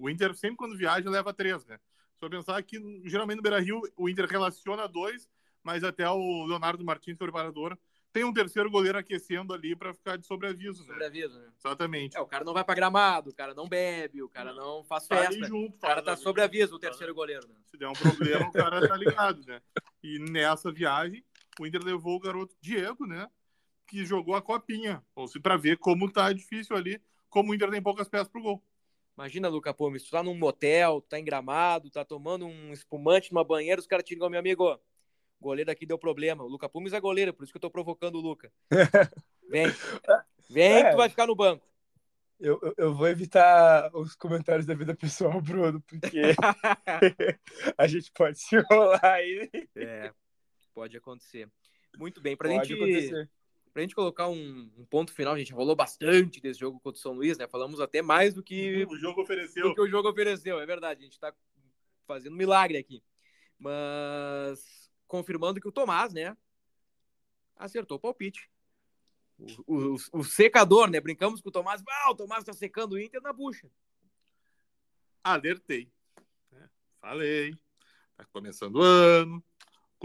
o 0.00 0.08
Inter 0.08 0.34
sempre 0.34 0.56
quando 0.56 0.76
viaja 0.76 1.08
leva 1.10 1.32
três, 1.32 1.64
né? 1.66 1.78
Só 2.18 2.28
pensar 2.28 2.62
que 2.62 2.78
geralmente 3.04 3.36
no 3.36 3.42
Beira 3.42 3.60
Rio 3.60 3.82
o 3.96 4.08
Inter 4.08 4.26
relaciona 4.26 4.88
dois, 4.88 5.28
mas 5.62 5.84
até 5.84 6.08
o 6.08 6.46
Leonardo 6.46 6.84
Martins, 6.84 7.16
preparador, 7.16 7.76
tem 8.12 8.24
um 8.24 8.32
terceiro 8.32 8.70
goleiro 8.70 8.96
aquecendo 8.96 9.52
ali 9.52 9.76
para 9.76 9.92
ficar 9.92 10.16
de 10.16 10.26
sobreaviso, 10.26 10.82
né? 10.84 10.88
Sobreaviso, 10.88 11.38
né? 11.38 11.48
Exatamente. 11.58 12.16
É, 12.16 12.20
o 12.20 12.26
cara 12.26 12.44
não 12.44 12.54
vai 12.54 12.64
para 12.64 12.74
gramado, 12.74 13.28
o 13.28 13.34
cara 13.34 13.52
não 13.52 13.68
bebe, 13.68 14.22
o 14.22 14.28
cara 14.28 14.54
não 14.54 14.82
faz 14.84 15.06
festa. 15.06 15.38
Tá 15.38 15.46
junto, 15.46 15.76
o 15.76 15.78
cara 15.78 16.00
tá 16.00 16.16
sobreaviso, 16.16 16.76
o 16.76 16.78
terceiro 16.78 17.14
goleiro. 17.14 17.46
Né? 17.46 17.54
Se 17.66 17.76
der 17.76 17.88
um 17.88 17.92
problema, 17.92 18.48
o 18.48 18.52
cara 18.52 18.88
tá 18.88 18.96
ligado, 18.96 19.44
né? 19.44 19.60
E 20.02 20.18
nessa 20.18 20.72
viagem, 20.72 21.22
o 21.62 21.66
Inter 21.66 21.82
levou 21.82 22.16
o 22.16 22.20
garoto 22.20 22.56
Diego, 22.60 23.06
né? 23.06 23.28
Que 23.86 24.04
jogou 24.04 24.34
a 24.34 24.42
copinha. 24.42 25.02
Ou 25.14 25.28
se 25.28 25.40
para 25.40 25.56
ver 25.56 25.78
como 25.78 26.10
tá 26.10 26.32
difícil 26.32 26.76
ali, 26.76 27.00
como 27.28 27.52
o 27.52 27.54
Inter 27.54 27.70
tem 27.70 27.82
poucas 27.82 28.08
peças 28.08 28.28
pro 28.28 28.42
gol. 28.42 28.62
Imagina, 29.16 29.48
Luca 29.48 29.72
Pumes, 29.72 30.04
tu 30.04 30.10
tá 30.10 30.22
num 30.22 30.36
motel, 30.36 31.00
tá 31.00 31.18
em 31.18 31.24
gramado, 31.24 31.90
tá 31.90 32.04
tomando 32.04 32.44
um 32.46 32.72
espumante 32.72 33.32
numa 33.32 33.42
banheira, 33.42 33.80
os 33.80 33.86
caras 33.86 34.04
te 34.04 34.12
ligam, 34.14 34.28
meu 34.28 34.38
amigo, 34.38 34.78
goleiro 35.40 35.70
aqui 35.70 35.86
deu 35.86 35.98
problema. 35.98 36.44
O 36.44 36.48
Luca 36.48 36.68
Pumes 36.68 36.92
é 36.92 37.00
goleiro, 37.00 37.32
por 37.32 37.44
isso 37.44 37.52
que 37.52 37.56
eu 37.56 37.62
tô 37.62 37.70
provocando 37.70 38.16
o 38.16 38.20
Luca. 38.20 38.52
Vem. 39.48 39.66
Vem 40.50 40.72
é. 40.72 40.84
que 40.84 40.90
tu 40.90 40.96
vai 40.96 41.08
ficar 41.08 41.26
no 41.26 41.34
banco. 41.34 41.66
Eu, 42.38 42.60
eu, 42.62 42.74
eu, 42.76 42.94
vou 42.94 43.08
evitar 43.08 43.90
os 43.94 44.14
comentários 44.14 44.66
da 44.66 44.74
vida 44.74 44.94
pessoal, 44.94 45.40
Bruno, 45.40 45.80
porque 45.80 46.20
a 47.78 47.86
gente 47.86 48.12
pode 48.12 48.38
se 48.38 48.56
enrolar 48.56 49.02
aí. 49.02 49.50
É, 49.74 50.12
pode 50.76 50.94
acontecer. 50.94 51.50
Muito 51.96 52.20
bem, 52.20 52.36
pra 52.36 52.50
pode 52.50 52.68
gente. 52.68 52.78
Acontecer. 52.78 53.30
Pra 53.72 53.82
gente 53.82 53.94
colocar 53.94 54.28
um, 54.28 54.70
um, 54.76 54.84
ponto 54.84 55.12
final, 55.12 55.32
a 55.32 55.38
gente 55.38 55.52
falou 55.52 55.74
bastante 55.74 56.38
desse 56.38 56.60
jogo 56.60 56.78
contra 56.80 56.98
o 56.98 57.02
São 57.02 57.14
Luís, 57.14 57.38
né? 57.38 57.48
Falamos 57.48 57.80
até 57.80 58.02
mais 58.02 58.34
do 58.34 58.42
que 58.42 58.84
o 58.84 58.96
jogo 58.96 59.22
ofereceu. 59.22 59.68
Do 59.68 59.74
que 59.74 59.80
o 59.80 59.88
jogo 59.88 60.10
ofereceu, 60.10 60.60
é 60.60 60.66
verdade. 60.66 61.00
A 61.00 61.04
gente 61.04 61.18
tá 61.18 61.34
fazendo 62.06 62.34
um 62.34 62.36
milagre 62.36 62.76
aqui. 62.76 63.02
Mas 63.58 64.90
confirmando 65.06 65.60
que 65.60 65.68
o 65.68 65.72
Tomás, 65.72 66.12
né, 66.12 66.36
acertou 67.56 67.96
o 67.96 68.00
palpite. 68.00 68.50
O, 69.38 69.94
o, 69.94 69.96
o, 70.12 70.24
secador, 70.24 70.90
né? 70.90 71.00
Brincamos 71.00 71.40
com 71.40 71.48
o 71.48 71.52
Tomás. 71.52 71.82
Ah, 71.88 72.10
o 72.10 72.14
Tomás 72.14 72.44
tá 72.44 72.52
secando 72.52 72.92
o 72.92 72.98
Inter 72.98 73.22
na 73.22 73.32
bucha. 73.32 73.70
Alertei. 75.22 75.90
Né? 76.50 76.68
Falei. 77.00 77.54
Tá 78.16 78.24
começando 78.26 78.76
o 78.76 78.82
ano. 78.82 79.42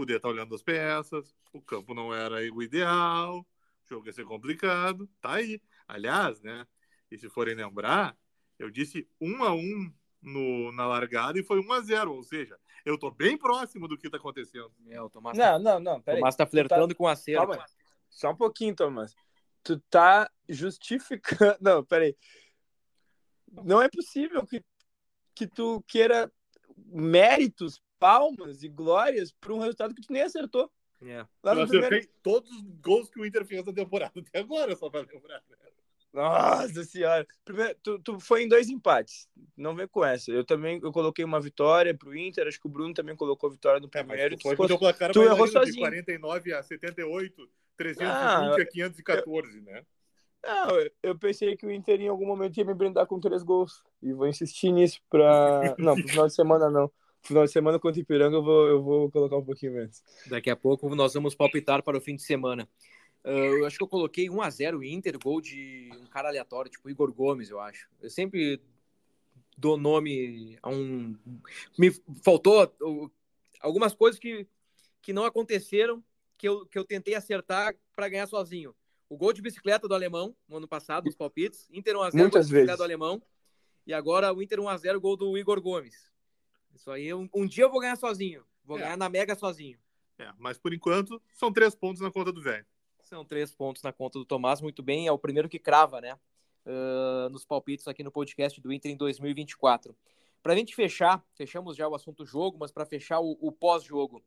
Cudê 0.02 0.18
tá 0.18 0.28
olhando 0.28 0.52
as 0.52 0.62
peças. 0.64 1.32
O 1.52 1.62
campo 1.62 1.94
não 1.94 2.12
era 2.12 2.34
o 2.52 2.60
ideal. 2.60 3.38
O 3.38 3.88
jogo 3.88 4.08
ia 4.08 4.12
ser 4.12 4.24
complicado. 4.24 5.08
Tá 5.20 5.34
aí. 5.34 5.62
Aliás, 5.86 6.42
né? 6.42 6.66
E 7.08 7.16
se 7.16 7.28
forem 7.28 7.54
lembrar, 7.54 8.16
eu 8.58 8.68
disse 8.68 9.08
1 9.20 9.44
a 9.44 9.54
1 9.54 9.92
no, 10.20 10.72
na 10.72 10.88
largada 10.88 11.38
e 11.38 11.44
foi 11.44 11.60
1 11.60 11.72
a 11.72 11.80
0 11.82 12.14
ou 12.14 12.22
seja, 12.24 12.58
eu 12.84 12.98
tô 12.98 13.12
bem 13.12 13.38
próximo 13.38 13.86
do 13.86 13.96
que 13.96 14.10
tá 14.10 14.16
acontecendo. 14.16 14.72
É, 14.88 15.00
o 15.00 15.08
Tomás 15.08 15.38
Não, 15.38 15.56
não, 15.60 15.78
não, 15.78 15.96
o 15.98 16.02
peraí. 16.02 16.18
Tomás 16.18 16.34
tá 16.34 16.46
flertando 16.46 16.96
com 16.96 17.06
a 17.06 17.14
cera. 17.14 17.46
Calma. 17.46 17.64
Só 18.10 18.32
um 18.32 18.36
pouquinho, 18.36 18.74
Thomas. 18.74 19.14
Tu 19.62 19.78
tá 19.88 20.28
justificando. 20.48 21.56
Não, 21.62 21.84
peraí. 21.84 22.16
Não 23.52 23.80
é 23.80 23.88
possível 23.88 24.44
que, 24.44 24.64
que 25.32 25.46
tu 25.46 25.80
queira 25.86 26.28
méritos, 26.76 27.80
palmas 28.02 28.62
e 28.62 28.68
glórias 28.68 29.30
para 29.32 29.52
um 29.54 29.58
resultado 29.58 29.94
que 29.94 30.02
tu 30.02 30.12
nem 30.12 30.22
acertou. 30.22 30.70
É. 31.00 31.24
Lá 31.42 31.52
eu 31.52 31.60
no 31.60 31.68
primeiro... 31.68 31.94
acertei 31.96 32.14
todos 32.22 32.50
os 32.50 32.62
gols 32.80 33.08
que 33.08 33.20
o 33.20 33.24
Inter 33.26 33.44
fez 33.44 33.64
na 33.64 33.72
temporada 33.72 34.12
até 34.20 34.38
agora, 34.40 34.74
só 34.76 34.90
pra 34.90 35.00
lembrar. 35.00 35.42
né? 35.48 35.56
Nossa 36.12 36.84
senhora. 36.84 37.26
Primeiro, 37.44 37.74
tu, 37.82 37.98
tu 37.98 38.20
foi 38.20 38.42
em 38.42 38.48
dois 38.48 38.68
empates. 38.68 39.26
Não 39.56 39.74
vem 39.74 39.88
com 39.88 40.04
essa. 40.04 40.30
Eu 40.30 40.44
também 40.44 40.78
eu 40.82 40.92
coloquei 40.92 41.24
uma 41.24 41.40
vitória 41.40 41.94
pro 41.96 42.14
Inter. 42.14 42.46
Acho 42.46 42.60
que 42.60 42.66
o 42.66 42.70
Bruno 42.70 42.92
também 42.92 43.16
colocou 43.16 43.48
a 43.48 43.52
vitória 43.52 43.80
no 43.80 43.86
É, 43.86 43.88
primeiro. 43.88 44.36
tu 44.36 44.42
foi 44.42 44.56
Tu 44.56 44.62
o 44.62 44.66
teu 44.68 44.78
placar 44.78 45.10
tu 45.12 45.22
errou 45.22 45.44
ainda, 45.46 45.60
de 45.60 45.66
sozinho. 45.66 45.80
49 45.80 46.52
a 46.52 46.62
78, 46.62 47.48
320 47.78 48.12
Ah, 48.14 48.54
a 48.62 48.66
514, 48.66 49.60
né? 49.62 49.82
Não, 50.44 50.70
eu- 50.78 50.90
eu 51.02 51.18
pensei 51.18 51.56
que 51.56 51.64
o 51.64 51.70
Inter 51.70 52.00
em 52.00 52.08
algum 52.08 52.26
momento 52.26 52.58
ia 52.58 52.64
me 52.64 52.74
brindar 52.74 53.06
com 53.06 53.18
três 53.18 53.42
gols. 53.42 53.82
E 54.02 54.12
vou 54.12 54.26
insistir 54.26 54.70
nisso 54.70 55.00
pra. 55.08 55.22
Não, 55.78 55.94
pro 55.94 56.08
final 56.08 56.26
de 56.26 56.34
semana 56.34 56.68
não. 56.68 56.92
Final 57.22 57.44
de 57.44 57.52
semana 57.52 57.78
contra 57.78 57.98
o 57.98 58.02
Ipiranga 58.02 58.36
eu 58.36 58.42
vou, 58.42 58.66
eu 58.66 58.82
vou 58.82 59.10
colocar 59.10 59.36
um 59.36 59.44
pouquinho 59.44 59.72
menos. 59.72 60.02
Daqui 60.26 60.50
a 60.50 60.56
pouco 60.56 60.92
nós 60.94 61.14
vamos 61.14 61.34
palpitar 61.34 61.82
para 61.82 61.96
o 61.96 62.00
fim 62.00 62.16
de 62.16 62.22
semana. 62.22 62.68
Ah, 63.24 63.30
eu 63.30 63.64
acho 63.66 63.76
que 63.76 63.84
eu 63.84 63.88
coloquei 63.88 64.28
1 64.28 64.42
a 64.42 64.50
0 64.50 64.82
Inter, 64.82 65.18
gol 65.18 65.40
de 65.40 65.90
um 66.00 66.06
cara 66.06 66.28
aleatório, 66.28 66.70
tipo 66.70 66.90
Igor 66.90 67.12
Gomes, 67.12 67.50
eu 67.50 67.60
acho. 67.60 67.88
Eu 68.00 68.10
sempre 68.10 68.60
dou 69.56 69.76
nome 69.76 70.58
a 70.62 70.68
um. 70.68 71.16
Me 71.78 71.92
faltou 72.24 72.64
uh, 72.82 73.10
algumas 73.60 73.94
coisas 73.94 74.18
que, 74.18 74.46
que 75.00 75.12
não 75.12 75.24
aconteceram, 75.24 76.02
que 76.36 76.48
eu, 76.48 76.66
que 76.66 76.78
eu 76.78 76.84
tentei 76.84 77.14
acertar 77.14 77.74
para 77.94 78.08
ganhar 78.08 78.26
sozinho. 78.26 78.74
O 79.08 79.16
gol 79.16 79.32
de 79.32 79.42
bicicleta 79.42 79.86
do 79.86 79.94
alemão, 79.94 80.34
no 80.48 80.56
ano 80.56 80.66
passado, 80.66 81.08
os 81.08 81.14
palpites. 81.14 81.68
Inter 81.70 81.94
1x0, 81.94 82.18
gol 82.18 82.28
de 82.30 82.38
bicicleta 82.38 82.76
do 82.78 82.82
alemão. 82.82 83.22
E 83.86 83.92
agora 83.92 84.32
o 84.32 84.42
Inter 84.42 84.58
1x0, 84.58 84.98
gol 84.98 85.16
do 85.16 85.36
Igor 85.36 85.60
Gomes. 85.60 86.11
Isso 86.74 86.90
aí, 86.90 87.12
um, 87.12 87.28
um 87.34 87.46
dia 87.46 87.64
eu 87.64 87.70
vou 87.70 87.80
ganhar 87.80 87.96
sozinho. 87.96 88.44
Vou 88.64 88.76
É. 88.78 88.80
ganhar 88.82 88.96
na 88.96 89.08
Mega 89.08 89.34
sozinho. 89.34 89.78
É, 90.18 90.30
mas 90.38 90.58
por 90.58 90.72
enquanto, 90.72 91.20
são 91.32 91.52
três 91.52 91.74
pontos 91.74 92.00
na 92.00 92.10
conta 92.10 92.32
do 92.32 92.40
velho. 92.42 92.64
São 93.02 93.24
três 93.24 93.54
pontos 93.54 93.82
na 93.82 93.92
conta 93.92 94.18
do 94.18 94.24
Tomás, 94.24 94.60
muito 94.60 94.82
bem. 94.82 95.06
É 95.06 95.12
o 95.12 95.18
primeiro 95.18 95.48
que 95.48 95.58
crava, 95.58 96.00
né? 96.00 96.18
ah, 96.66 97.28
nos 97.30 97.44
palpites 97.44 97.88
aqui 97.88 98.02
no 98.02 98.10
podcast 98.10 98.60
do 98.60 98.72
Inter 98.72 98.92
em 98.92 98.96
2024. 98.96 99.96
Para 100.42 100.52
a 100.52 100.56
gente 100.56 100.74
fechar, 100.74 101.24
fechamos 101.34 101.76
já 101.76 101.86
o 101.88 101.94
assunto 101.94 102.24
jogo, 102.24 102.56
mas 102.58 102.72
para 102.72 102.84
fechar 102.86 103.20
o, 103.20 103.36
o 103.40 103.52
pós-jogo, 103.52 104.22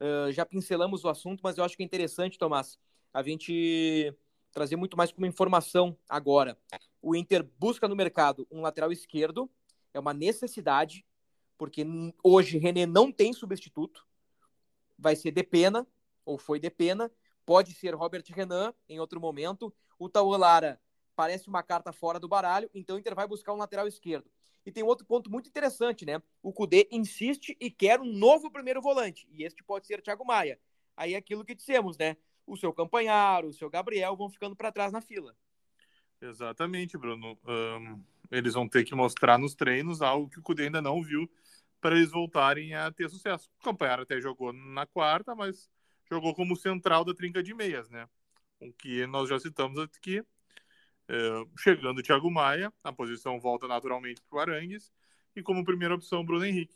ah, 0.00 0.30
já 0.30 0.44
pincelamos 0.44 1.04
o 1.04 1.08
assunto, 1.08 1.40
mas 1.42 1.58
eu 1.58 1.64
acho 1.64 1.76
que 1.76 1.82
é 1.82 1.86
interessante, 1.86 2.38
Tomás, 2.38 2.78
a 3.12 3.22
gente 3.22 4.12
trazer 4.52 4.76
muito 4.76 4.96
mais 4.96 5.12
como 5.12 5.26
informação 5.26 5.96
agora. 6.08 6.58
O 7.02 7.14
Inter 7.14 7.46
busca 7.58 7.86
no 7.86 7.94
mercado 7.96 8.46
um 8.50 8.62
lateral 8.62 8.90
esquerdo, 8.90 9.50
é 9.92 10.00
uma 10.00 10.14
necessidade, 10.14 11.04
porque 11.56 11.84
hoje 12.22 12.58
René 12.58 12.86
não 12.86 13.10
tem 13.10 13.32
substituto, 13.32 14.06
vai 14.98 15.16
ser 15.16 15.30
Depena, 15.30 15.86
ou 16.24 16.38
foi 16.38 16.58
Depena, 16.58 17.10
pode 17.44 17.72
ser 17.74 17.94
Robert 17.94 18.24
Renan 18.28 18.74
em 18.88 18.98
outro 18.98 19.20
momento. 19.20 19.72
O 19.98 20.08
Taulara 20.08 20.80
parece 21.14 21.48
uma 21.48 21.62
carta 21.62 21.92
fora 21.92 22.18
do 22.18 22.28
baralho, 22.28 22.68
então 22.74 22.96
o 22.96 22.98
Inter 22.98 23.14
vai 23.14 23.26
buscar 23.26 23.52
um 23.52 23.56
lateral 23.56 23.86
esquerdo. 23.86 24.30
E 24.64 24.72
tem 24.72 24.82
outro 24.82 25.06
ponto 25.06 25.30
muito 25.30 25.48
interessante, 25.48 26.04
né? 26.04 26.20
O 26.42 26.52
Cudê 26.52 26.88
insiste 26.90 27.56
e 27.60 27.70
quer 27.70 28.00
um 28.00 28.12
novo 28.12 28.50
primeiro 28.50 28.82
volante, 28.82 29.28
e 29.30 29.44
este 29.44 29.62
pode 29.62 29.86
ser 29.86 30.02
Thiago 30.02 30.26
Maia. 30.26 30.58
Aí 30.96 31.14
é 31.14 31.16
aquilo 31.16 31.44
que 31.44 31.54
dissemos, 31.54 31.96
né? 31.96 32.16
O 32.46 32.56
seu 32.56 32.72
Campanharo, 32.72 33.48
o 33.48 33.52
seu 33.52 33.70
Gabriel 33.70 34.16
vão 34.16 34.28
ficando 34.28 34.56
para 34.56 34.72
trás 34.72 34.92
na 34.92 35.00
fila. 35.00 35.36
Exatamente, 36.20 36.96
Bruno. 36.96 37.38
Ahn, 37.44 38.00
eles 38.30 38.54
vão 38.54 38.68
ter 38.68 38.84
que 38.84 38.94
mostrar 38.94 39.38
nos 39.38 39.54
treinos 39.54 40.02
algo 40.02 40.28
que 40.28 40.38
o 40.38 40.42
Cudê 40.42 40.64
ainda 40.64 40.82
não 40.82 41.02
viu 41.02 41.30
para 41.80 41.96
eles 41.96 42.10
voltarem 42.10 42.74
a 42.74 42.90
ter 42.90 43.08
sucesso. 43.08 43.48
O 43.60 43.64
Campanharo 43.64 44.02
até 44.02 44.20
jogou 44.20 44.52
na 44.52 44.86
quarta, 44.86 45.34
mas 45.34 45.70
jogou 46.10 46.34
como 46.34 46.56
central 46.56 47.04
da 47.04 47.14
trinca 47.14 47.42
de 47.42 47.54
meias, 47.54 47.88
né? 47.90 48.08
O 48.60 48.72
que 48.72 49.06
nós 49.06 49.28
já 49.28 49.38
citamos 49.38 49.78
aqui. 49.78 50.22
É, 51.08 51.44
chegando 51.58 51.98
o 51.98 52.02
Thiago 52.02 52.30
Maia, 52.30 52.72
a 52.82 52.92
posição 52.92 53.38
volta 53.38 53.68
naturalmente 53.68 54.20
para 54.28 54.36
o 54.36 54.40
Arangues. 54.40 54.92
E 55.34 55.42
como 55.42 55.64
primeira 55.64 55.94
opção, 55.94 56.24
Bruno 56.24 56.44
Henrique. 56.44 56.74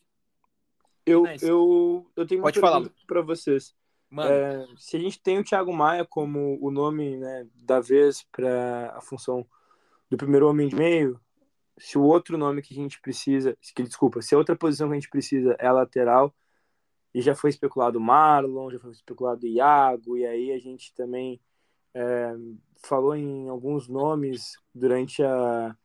Eu, 1.06 1.22
Nice. 1.24 1.44
eu, 1.46 2.10
eu 2.14 2.26
tenho 2.26 2.40
uma 2.40 2.46
Pode 2.46 2.60
falar, 2.60 2.80
pergunta 2.80 3.02
para 3.06 3.22
vocês. 3.22 3.74
Mano, 4.08 4.30
É, 4.30 4.66
se 4.76 4.96
a 4.96 5.00
gente 5.00 5.20
tem 5.20 5.38
o 5.38 5.44
Thiago 5.44 5.72
Maia 5.72 6.04
como 6.04 6.58
o 6.60 6.70
nome 6.70 7.16
né, 7.16 7.46
da 7.54 7.80
vez 7.80 8.22
para 8.30 8.92
a 8.96 9.00
função 9.00 9.46
do 10.10 10.16
primeiro 10.16 10.48
homem 10.48 10.68
de 10.68 10.76
meio, 10.76 11.20
se 11.80 11.98
o 11.98 12.02
outro 12.02 12.38
nome 12.38 12.62
que 12.62 12.72
a 12.74 12.76
gente 12.76 13.00
precisa, 13.00 13.56
se- 13.60 13.74
que, 13.74 13.82
desculpa, 13.82 14.22
se 14.22 14.34
a 14.34 14.38
outra 14.38 14.54
posição 14.54 14.88
que 14.88 14.92
a 14.94 15.00
gente 15.00 15.10
precisa 15.10 15.56
é 15.58 15.66
a 15.66 15.72
lateral, 15.72 16.34
e 17.14 17.20
já 17.20 17.34
foi 17.34 17.50
especulado 17.50 17.98
o 17.98 18.00
Marlon, 18.00 18.70
já 18.70 18.78
foi 18.78 18.92
especulado 18.92 19.44
o 19.44 19.48
Iago, 19.48 20.16
e 20.16 20.26
aí 20.26 20.52
a 20.52 20.58
gente 20.58 20.94
também 20.94 21.40
é, 21.94 22.32
falou 22.84 23.16
em 23.16 23.48
alguns 23.48 23.88
nomes 23.88 24.56
durante 24.74 25.22
a, 25.22 25.76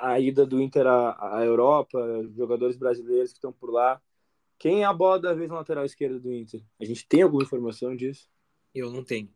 a 0.00 0.20
ida 0.20 0.44
do 0.44 0.60
Inter 0.60 0.86
à, 0.86 1.38
à 1.38 1.44
Europa, 1.44 1.98
jogadores 2.36 2.76
brasileiros 2.76 3.30
que 3.32 3.38
estão 3.38 3.52
por 3.52 3.70
lá. 3.70 4.00
Quem 4.58 4.82
é 4.82 4.84
a 4.84 4.92
bola 4.92 5.18
da 5.18 5.32
vez 5.32 5.48
na 5.48 5.56
lateral 5.56 5.84
esquerda 5.86 6.20
do 6.20 6.32
Inter? 6.32 6.62
A 6.78 6.84
gente 6.84 7.06
tem 7.08 7.22
alguma 7.22 7.42
informação 7.42 7.96
disso? 7.96 8.28
eu 8.74 8.90
não 8.90 9.02
tenho. 9.02 9.28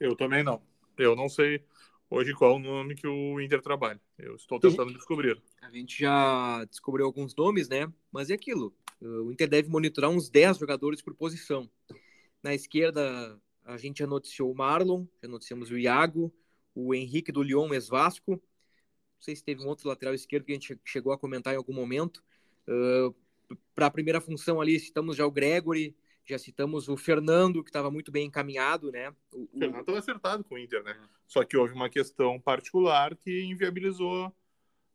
Eu 0.00 0.16
também 0.16 0.42
não. 0.42 0.62
Eu 0.96 1.14
não 1.16 1.28
sei 1.28 1.62
hoje 2.08 2.32
qual 2.32 2.56
o 2.56 2.58
nome 2.58 2.94
que 2.94 3.06
o 3.06 3.40
Inter 3.40 3.60
trabalha. 3.60 4.00
Eu 4.18 4.34
estou 4.34 4.58
tentando 4.58 4.92
descobrir. 4.92 5.40
A 5.62 5.70
gente 5.70 6.00
já 6.00 6.64
descobriu 6.64 7.06
alguns 7.06 7.34
nomes, 7.36 7.68
né? 7.68 7.92
Mas 8.10 8.30
é 8.30 8.34
aquilo. 8.34 8.74
O 9.00 9.30
Inter 9.30 9.48
deve 9.48 9.68
monitorar 9.68 10.10
uns 10.10 10.28
10 10.28 10.58
jogadores 10.58 11.00
por 11.00 11.14
posição. 11.14 11.70
Na 12.42 12.52
esquerda, 12.52 13.40
a 13.64 13.76
gente 13.76 13.98
já 13.98 14.06
noticiou 14.06 14.50
o 14.50 14.54
Marlon, 14.56 15.06
já 15.22 15.28
noticiamos 15.28 15.70
o 15.70 15.78
Iago, 15.78 16.34
o 16.74 16.92
Henrique 16.92 17.30
do 17.30 17.42
Lyon, 17.42 17.72
ex-Vasco. 17.72 18.32
Não 18.32 18.40
sei 19.20 19.36
se 19.36 19.44
teve 19.44 19.62
um 19.62 19.68
outro 19.68 19.88
lateral 19.88 20.14
esquerdo 20.14 20.44
que 20.44 20.52
a 20.52 20.54
gente 20.54 20.78
chegou 20.84 21.12
a 21.12 21.18
comentar 21.18 21.54
em 21.54 21.56
algum 21.56 21.72
momento. 21.72 22.22
Para 23.74 23.86
a 23.86 23.90
primeira 23.90 24.20
função 24.20 24.60
ali, 24.60 24.80
citamos 24.80 25.16
já 25.16 25.24
o 25.24 25.30
Gregory, 25.30 25.96
já 26.32 26.38
citamos 26.38 26.88
o 26.88 26.96
Fernando, 26.96 27.62
que 27.62 27.70
estava 27.70 27.90
muito 27.90 28.12
bem 28.12 28.26
encaminhado, 28.26 28.92
né? 28.92 29.14
O, 29.32 29.44
O 29.44 29.58
Fernando 29.58 29.80
estava 29.80 29.98
acertado 29.98 30.44
com 30.44 30.54
o 30.54 30.58
Inter, 30.58 30.82
né? 30.82 30.96
Só 31.26 31.44
que 31.44 31.56
houve 31.56 31.74
uma 31.74 31.88
questão 31.88 32.40
particular 32.40 33.16
que 33.16 33.44
inviabilizou 33.44 34.34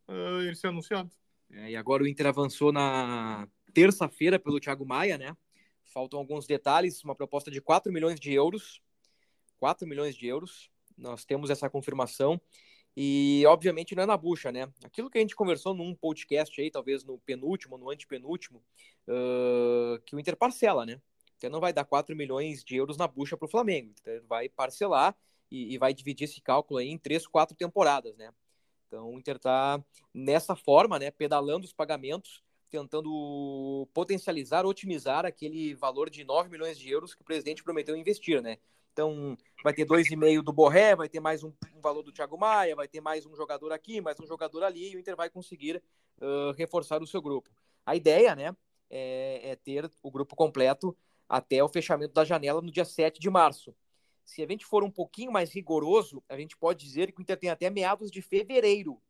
ah, 0.08 0.40
ele 0.42 0.56
ser 0.56 0.68
anunciado. 0.68 1.12
É, 1.52 1.72
e 1.72 1.76
agora 1.76 2.04
o 2.04 2.08
Inter 2.08 2.28
avançou 2.28 2.72
na 2.72 3.48
terça-feira 3.74 4.40
pelo 4.40 4.60
Thiago 4.60 4.86
Maia, 4.86 5.18
né? 5.18 5.36
Faltam 5.86 6.20
alguns 6.20 6.48
detalhes, 6.48 7.04
uma 7.04 7.16
proposta 7.16 7.52
de 7.52 7.62
4 7.62 7.92
milhões 7.92 8.20
de 8.20 8.34
euros. 8.34 8.82
4 9.60 9.88
milhões 9.88 10.16
de 10.16 10.28
euros. 10.28 10.70
Nós 10.98 11.26
temos 11.26 11.50
essa 11.50 11.70
confirmação. 11.70 12.42
E, 12.96 13.44
obviamente, 13.48 13.96
não 13.96 14.04
é 14.04 14.06
na 14.06 14.18
bucha, 14.18 14.52
né? 14.52 14.72
Aquilo 14.84 15.10
que 15.10 15.18
a 15.18 15.22
gente 15.22 15.36
conversou 15.36 15.74
num 15.74 15.96
podcast 15.96 16.60
aí, 16.62 16.70
talvez 16.70 17.04
no 17.04 17.18
penúltimo, 17.20 17.78
no 17.78 17.90
antepenúltimo, 17.90 18.64
uh, 19.08 20.00
que 20.06 20.16
o 20.16 20.20
Inter 20.20 20.38
parcela, 20.38 20.86
né? 20.86 21.02
Então 21.44 21.52
não 21.52 21.60
vai 21.60 21.74
dar 21.74 21.84
4 21.84 22.16
milhões 22.16 22.64
de 22.64 22.78
euros 22.78 22.96
na 22.96 23.06
bucha 23.06 23.36
para 23.36 23.46
o 23.46 23.50
Flamengo. 23.50 23.94
Então, 24.00 24.14
vai 24.30 24.48
parcelar 24.48 25.14
e, 25.52 25.74
e, 25.74 25.78
vai 25.78 25.94
dividir 25.94 26.24
esse 26.24 26.40
cálculo 26.40 26.80
aí 26.80 26.88
em 26.88 26.98
três, 26.98 27.28
quatro 27.28 27.54
temporadas, 27.54 28.16
né? 28.16 28.34
Então 28.88 29.14
o 29.14 29.20
Inter 29.20 29.36
está 29.36 29.84
nessa 30.14 30.56
forma, 30.56 30.98
né? 30.98 31.12
Pedalando 31.12 31.66
os 31.66 31.74
pagamentos, 31.74 32.42
tentando 32.70 33.86
potencializar, 33.94 34.66
otimizar 34.66 35.26
aquele 35.26 35.76
valor 35.76 36.10
de 36.10 36.24
9 36.24 36.50
milhões 36.50 36.80
de 36.80 36.90
euros 36.90 37.14
que 37.14 37.22
o 37.22 37.26
presidente 37.26 37.62
prometeu 37.62 37.98
investir, 37.98 38.42
né? 38.42 38.58
Então, 38.94 39.38
vai 39.62 39.74
ter 39.74 39.86
2,5 39.86 40.42
do 40.42 40.54
Borré, 40.54 40.96
vai 40.96 41.10
ter 41.10 41.20
mais 41.20 41.44
um, 41.44 41.52
um, 41.76 41.82
valor 41.82 42.04
do 42.04 42.12
Thiago 42.14 42.38
Maia, 42.38 42.74
vai 42.74 42.88
ter 42.88 43.02
mais 43.02 43.26
um 43.26 43.36
jogador 43.36 43.74
aqui, 43.74 44.00
mais 44.00 44.18
um 44.18 44.26
jogador 44.26 44.64
ali, 44.64 44.94
e 44.94 44.96
o 44.96 45.00
Inter 45.00 45.16
vai 45.18 45.30
conseguir 45.30 45.84
uh, 46.22 46.52
reforçar 46.56 47.02
o 47.02 47.08
seu 47.08 47.22
grupo. 47.22 47.50
A 47.86 47.96
ideia, 47.98 48.34
né, 48.34 48.56
é, 48.90 49.52
é, 49.52 49.56
ter 49.56 49.92
o 50.04 50.12
grupo 50.12 50.36
completo 50.36 50.96
até 51.28 51.64
o 51.64 51.70
fechamento 51.70 52.14
da 52.14 52.26
janela 52.26 52.62
no 52.62 52.72
dia 52.72 52.86
7 52.86 53.20
de 53.20 53.30
março. 53.30 53.76
Se 54.26 54.42
a 54.42 54.48
gente 54.48 54.66
for 54.66 54.84
um 54.84 54.92
pouquinho 54.92 55.32
mais 55.32 55.52
rigoroso, 55.52 56.24
a 56.30 56.38
gente 56.38 56.56
pode 56.56 56.84
dizer 56.84 57.12
que 57.12 57.20
o 57.20 57.22
Inter 57.22 57.38
tem 57.38 57.50
até 57.50 57.70
meados 57.70 58.10
de 58.10 58.22
fevereiro 58.22 59.02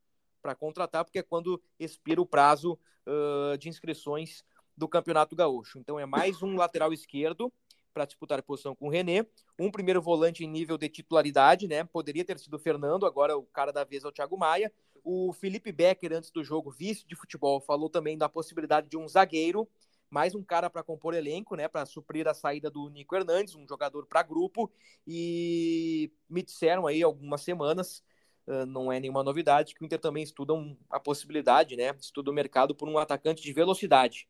para 0.41 0.55
contratar, 0.55 1.05
porque 1.05 1.19
é 1.19 1.23
quando 1.23 1.61
expira 1.79 2.21
o 2.21 2.25
prazo 2.25 2.77
uh, 3.07 3.57
de 3.57 3.69
inscrições 3.69 4.43
do 4.75 4.87
Campeonato 4.87 5.35
Gaúcho. 5.35 5.79
Então, 5.79 5.99
é 5.99 6.05
mais 6.05 6.41
um 6.41 6.55
lateral 6.55 6.91
esquerdo 6.91 7.51
para 7.93 8.05
disputar 8.05 8.39
a 8.39 8.43
posição 8.43 8.75
com 8.75 8.87
o 8.87 8.89
René, 8.89 9.25
um 9.57 9.69
primeiro 9.69 10.01
volante 10.01 10.43
em 10.43 10.47
nível 10.47 10.77
de 10.77 10.89
titularidade, 10.89 11.67
né? 11.67 11.83
Poderia 11.83 12.25
ter 12.25 12.39
sido 12.39 12.55
o 12.55 12.59
Fernando, 12.59 13.05
agora 13.05 13.37
o 13.37 13.43
cara 13.43 13.71
da 13.71 13.83
vez 13.83 14.03
é 14.03 14.07
o 14.07 14.11
Thiago 14.11 14.37
Maia, 14.37 14.73
O 15.03 15.31
Felipe 15.33 15.71
Becker, 15.71 16.13
antes 16.13 16.31
do 16.31 16.43
jogo, 16.43 16.71
vice 16.71 17.05
de 17.05 17.15
futebol, 17.15 17.61
falou 17.61 17.89
também 17.89 18.17
da 18.17 18.27
possibilidade 18.27 18.89
de 18.89 18.97
um 18.97 19.07
zagueiro, 19.07 19.69
mais 20.13 20.35
um 20.35 20.43
cara 20.43 20.69
para 20.69 20.83
compor 20.83 21.15
elenco, 21.15 21.55
né, 21.55 21.67
para 21.67 21.87
suprir 21.87 22.27
a 22.27 22.35
saída 22.35 22.69
do 22.69 22.87
Nico 22.87 23.15
Hernandes, 23.15 23.55
um 23.55 23.67
jogador 23.67 24.05
para 24.05 24.21
grupo. 24.21 24.71
E 25.07 26.11
me 26.29 26.43
disseram 26.43 26.85
aí 26.85 27.01
algumas 27.01 27.41
semanas, 27.41 28.03
uh, 28.45 28.63
não 28.67 28.91
é 28.91 28.99
nenhuma 28.99 29.23
novidade, 29.23 29.73
que 29.73 29.81
o 29.81 29.85
Inter 29.85 29.99
também 29.99 30.21
estuda 30.21 30.53
a 30.87 30.99
possibilidade, 30.99 31.75
né, 31.75 31.95
estuda 31.99 32.29
o 32.29 32.33
mercado 32.33 32.75
por 32.75 32.87
um 32.87 32.99
atacante 32.99 33.41
de 33.41 33.51
velocidade. 33.51 34.29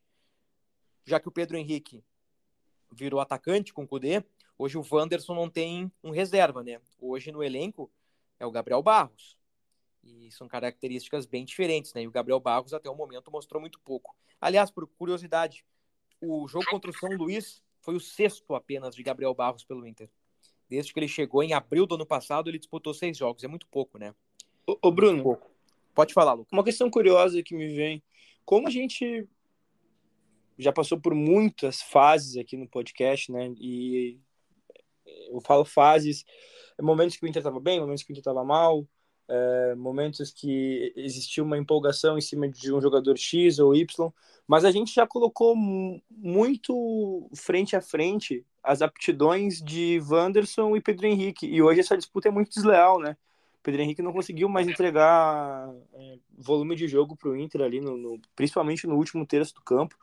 Já 1.04 1.20
que 1.20 1.28
o 1.28 1.32
Pedro 1.32 1.58
Henrique 1.58 2.02
virou 2.90 3.20
atacante 3.20 3.74
com 3.74 3.84
o 3.84 3.88
Cudê, 3.88 4.24
hoje 4.58 4.78
o 4.78 4.86
Wanderson 4.90 5.36
não 5.36 5.50
tem 5.50 5.92
um 6.02 6.12
reserva, 6.12 6.64
né? 6.64 6.80
Hoje 6.98 7.30
no 7.30 7.44
elenco 7.44 7.92
é 8.40 8.46
o 8.46 8.52
Gabriel 8.52 8.82
Barros. 8.82 9.38
E 10.02 10.32
são 10.32 10.48
características 10.48 11.26
bem 11.26 11.44
diferentes, 11.44 11.94
né? 11.94 12.04
E 12.04 12.08
o 12.08 12.12
Gabriel 12.12 12.40
Barros 12.40 12.74
até 12.74 12.90
o 12.90 12.96
momento 12.96 13.30
mostrou 13.30 13.60
muito 13.60 13.82
pouco. 13.82 14.16
Aliás, 14.40 14.72
por 14.72 14.88
curiosidade, 14.88 15.66
o 16.24 16.47
jogo 16.47 16.65
contra 16.69 16.89
o 16.89 16.93
São 16.93 17.09
Luís 17.11 17.61
foi 17.82 17.95
o 17.95 17.99
sexto 17.99 18.55
apenas 18.55 18.95
de 18.95 19.03
Gabriel 19.03 19.34
Barros 19.34 19.63
pelo 19.63 19.86
Inter. 19.86 20.09
Desde 20.69 20.93
que 20.93 20.99
ele 20.99 21.07
chegou 21.07 21.43
em 21.43 21.53
abril 21.53 21.86
do 21.86 21.95
ano 21.95 22.05
passado, 22.05 22.49
ele 22.49 22.57
disputou 22.57 22.93
seis 22.93 23.17
jogos. 23.17 23.43
É 23.43 23.47
muito 23.47 23.67
pouco, 23.67 23.97
né? 23.97 24.15
Ô, 24.65 24.78
ô 24.82 24.91
Bruno, 24.91 25.38
pode 25.93 26.13
falar, 26.13 26.34
Lucas. 26.34 26.51
Uma 26.51 26.63
questão 26.63 26.89
curiosa 26.89 27.43
que 27.43 27.55
me 27.55 27.67
vem. 27.67 28.01
Como 28.45 28.67
a 28.67 28.71
gente 28.71 29.28
já 30.57 30.71
passou 30.71 30.99
por 30.99 31.13
muitas 31.13 31.82
fases 31.82 32.38
aqui 32.38 32.55
no 32.55 32.67
podcast, 32.67 33.32
né? 33.32 33.53
E 33.57 34.19
eu 35.30 35.41
falo 35.41 35.65
fases, 35.65 36.26
momentos 36.82 37.17
que 37.17 37.26
o 37.26 37.28
Inter 37.28 37.41
estava 37.41 37.59
bem, 37.59 37.80
momentos 37.80 38.03
que 38.03 38.11
o 38.11 38.13
Inter 38.13 38.21
estava 38.21 38.43
mal, 38.43 38.88
é, 39.34 39.76
momentos 39.76 40.32
que 40.32 40.94
existia 40.96 41.44
uma 41.44 41.58
empolgação 41.58 42.18
em 42.18 42.22
cima 42.22 42.48
de 42.48 42.72
um 42.72 42.80
jogador 42.80 43.18
X 43.18 43.58
ou 43.58 43.74
Y, 43.74 44.12
mas 44.48 44.64
a 44.64 44.70
gente 44.70 44.94
já 44.94 45.08
colocou 45.08 45.56
muito 45.56 47.28
frente 47.36 47.76
a 47.76 47.82
frente 47.82 48.46
as 48.64 48.82
aptidões 48.82 49.60
de 49.60 50.00
Wanderson 50.08 50.76
e 50.76 50.82
Pedro 50.82 51.08
Henrique, 51.08 51.48
e 51.48 51.62
hoje 51.62 51.80
essa 51.80 51.98
disputa 51.98 52.28
é 52.28 52.32
muito 52.32 52.54
desleal, 52.54 53.00
né? 53.00 53.18
Pedro 53.64 53.82
Henrique 53.82 54.02
não 54.02 54.14
conseguiu 54.14 54.48
mais 54.48 54.68
entregar 54.68 55.74
é, 55.94 56.18
volume 56.38 56.76
de 56.76 56.88
jogo 56.88 57.16
para 57.16 57.30
o 57.30 57.36
Inter 57.36 57.62
ali, 57.62 57.82
no, 57.82 57.98
no, 57.98 58.22
principalmente 58.36 58.86
no 58.86 58.96
último 58.96 59.26
terço 59.26 59.56
do 59.56 59.62
campo. 59.62 59.96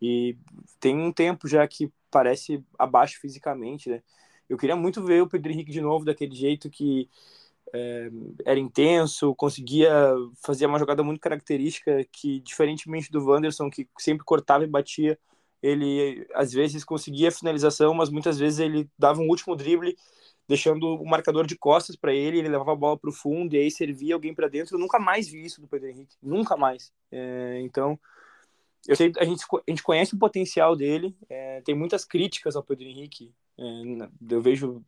E 0.00 0.36
tem 0.78 0.96
um 0.96 1.12
tempo 1.12 1.46
já 1.46 1.66
que 1.66 1.92
parece 2.10 2.64
abaixo 2.78 3.20
fisicamente, 3.20 3.90
né? 3.90 4.02
Eu 4.48 4.56
queria 4.56 4.74
muito 4.74 5.04
ver 5.04 5.22
o 5.22 5.28
Pedro 5.28 5.52
Henrique 5.52 5.70
de 5.70 5.80
novo 5.80 6.04
daquele 6.04 6.34
jeito 6.34 6.70
que 6.70 7.08
é, 7.72 8.10
era 8.44 8.58
intenso, 8.58 9.34
conseguia 9.34 10.14
fazer 10.44 10.66
uma 10.66 10.78
jogada 10.78 11.02
muito 11.02 11.20
característica 11.20 12.04
que, 12.12 12.40
diferentemente 12.40 13.10
do 13.10 13.24
Wanderson, 13.24 13.70
que 13.70 13.88
sempre 13.98 14.24
cortava 14.24 14.64
e 14.64 14.66
batia, 14.66 15.18
ele 15.62 16.26
às 16.34 16.52
vezes 16.52 16.84
conseguia 16.84 17.28
a 17.28 17.32
finalização, 17.32 17.94
mas 17.94 18.10
muitas 18.10 18.38
vezes 18.38 18.58
ele 18.58 18.88
dava 18.98 19.20
um 19.20 19.28
último 19.28 19.54
drible, 19.54 19.96
deixando 20.48 20.96
o 20.96 21.08
marcador 21.08 21.46
de 21.46 21.56
costas 21.56 21.94
para 21.94 22.12
ele, 22.12 22.38
ele 22.38 22.48
levava 22.48 22.72
a 22.72 22.76
bola 22.76 22.98
para 22.98 23.10
o 23.10 23.12
fundo 23.12 23.54
e 23.54 23.58
aí 23.58 23.70
servia 23.70 24.14
alguém 24.14 24.34
para 24.34 24.48
dentro. 24.48 24.74
Eu 24.74 24.80
nunca 24.80 24.98
mais 24.98 25.28
vi 25.28 25.44
isso 25.44 25.60
do 25.60 25.68
Pedro 25.68 25.88
Henrique, 25.88 26.16
nunca 26.22 26.56
mais. 26.56 26.92
É, 27.12 27.60
então, 27.62 27.98
eu 28.88 28.96
sei, 28.96 29.12
a 29.18 29.24
gente, 29.24 29.44
a 29.44 29.70
gente 29.70 29.82
conhece 29.82 30.14
o 30.14 30.18
potencial 30.18 30.74
dele, 30.74 31.14
é, 31.28 31.60
tem 31.62 31.74
muitas 31.74 32.04
críticas 32.04 32.56
ao 32.56 32.62
Pedro 32.62 32.86
Henrique. 32.86 33.32
É, 33.58 33.64
eu 34.30 34.40
vejo 34.40 34.82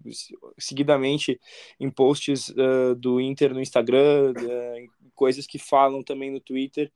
seguidamente 0.59 1.38
em 1.78 1.90
posts 1.90 2.49
uh, 2.51 2.95
do 2.97 3.20
Inter 3.20 3.53
no 3.53 3.61
Instagram, 3.61 4.32
uh, 4.32 5.11
coisas 5.14 5.47
que 5.47 5.59
falam 5.59 6.03
também 6.03 6.30
no 6.30 6.40
Twitter. 6.40 6.90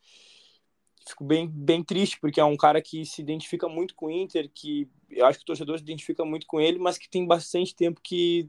Fico 1.07 1.23
bem, 1.23 1.47
bem 1.47 1.85
triste, 1.85 2.19
porque 2.19 2.41
é 2.41 2.45
um 2.45 2.57
cara 2.57 2.81
que 2.81 3.05
se 3.05 3.21
identifica 3.21 3.69
muito 3.69 3.95
com 3.95 4.07
o 4.07 4.11
Inter, 4.11 4.51
que 4.53 4.89
eu 5.11 5.27
acho 5.27 5.39
que 5.39 5.45
o 5.45 5.47
torcedor 5.47 5.77
se 5.77 5.85
identifica 5.85 6.25
muito 6.25 6.47
com 6.47 6.61
ele, 6.61 6.79
mas 6.79 6.99
que 6.99 7.09
tem 7.09 7.27
bastante 7.27 7.77
tempo 7.77 8.01
que 8.03 8.49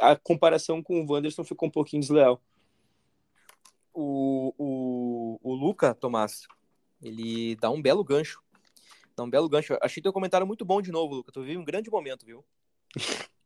a 0.00 0.16
comparação 0.16 0.82
com 0.82 1.00
o 1.00 1.10
Wanderson 1.10 1.44
ficou 1.44 1.68
um 1.68 1.72
pouquinho 1.72 2.02
desleal. 2.02 2.42
O, 3.94 4.52
o, 4.58 5.40
o 5.42 5.54
Luca, 5.54 5.94
Tomás, 5.94 6.46
ele 7.00 7.56
dá 7.56 7.70
um 7.70 7.80
belo 7.80 8.04
gancho. 8.04 8.42
Dá 9.16 9.22
um 9.22 9.30
belo 9.30 9.48
gancho. 9.48 9.76
Achei 9.82 10.02
teu 10.02 10.12
comentário 10.12 10.46
muito 10.46 10.64
bom 10.64 10.80
de 10.80 10.92
novo, 10.92 11.14
Lucas. 11.14 11.32
Tu 11.32 11.42
vive 11.42 11.56
um 11.56 11.64
grande 11.64 11.90
momento, 11.90 12.24
viu? 12.24 12.44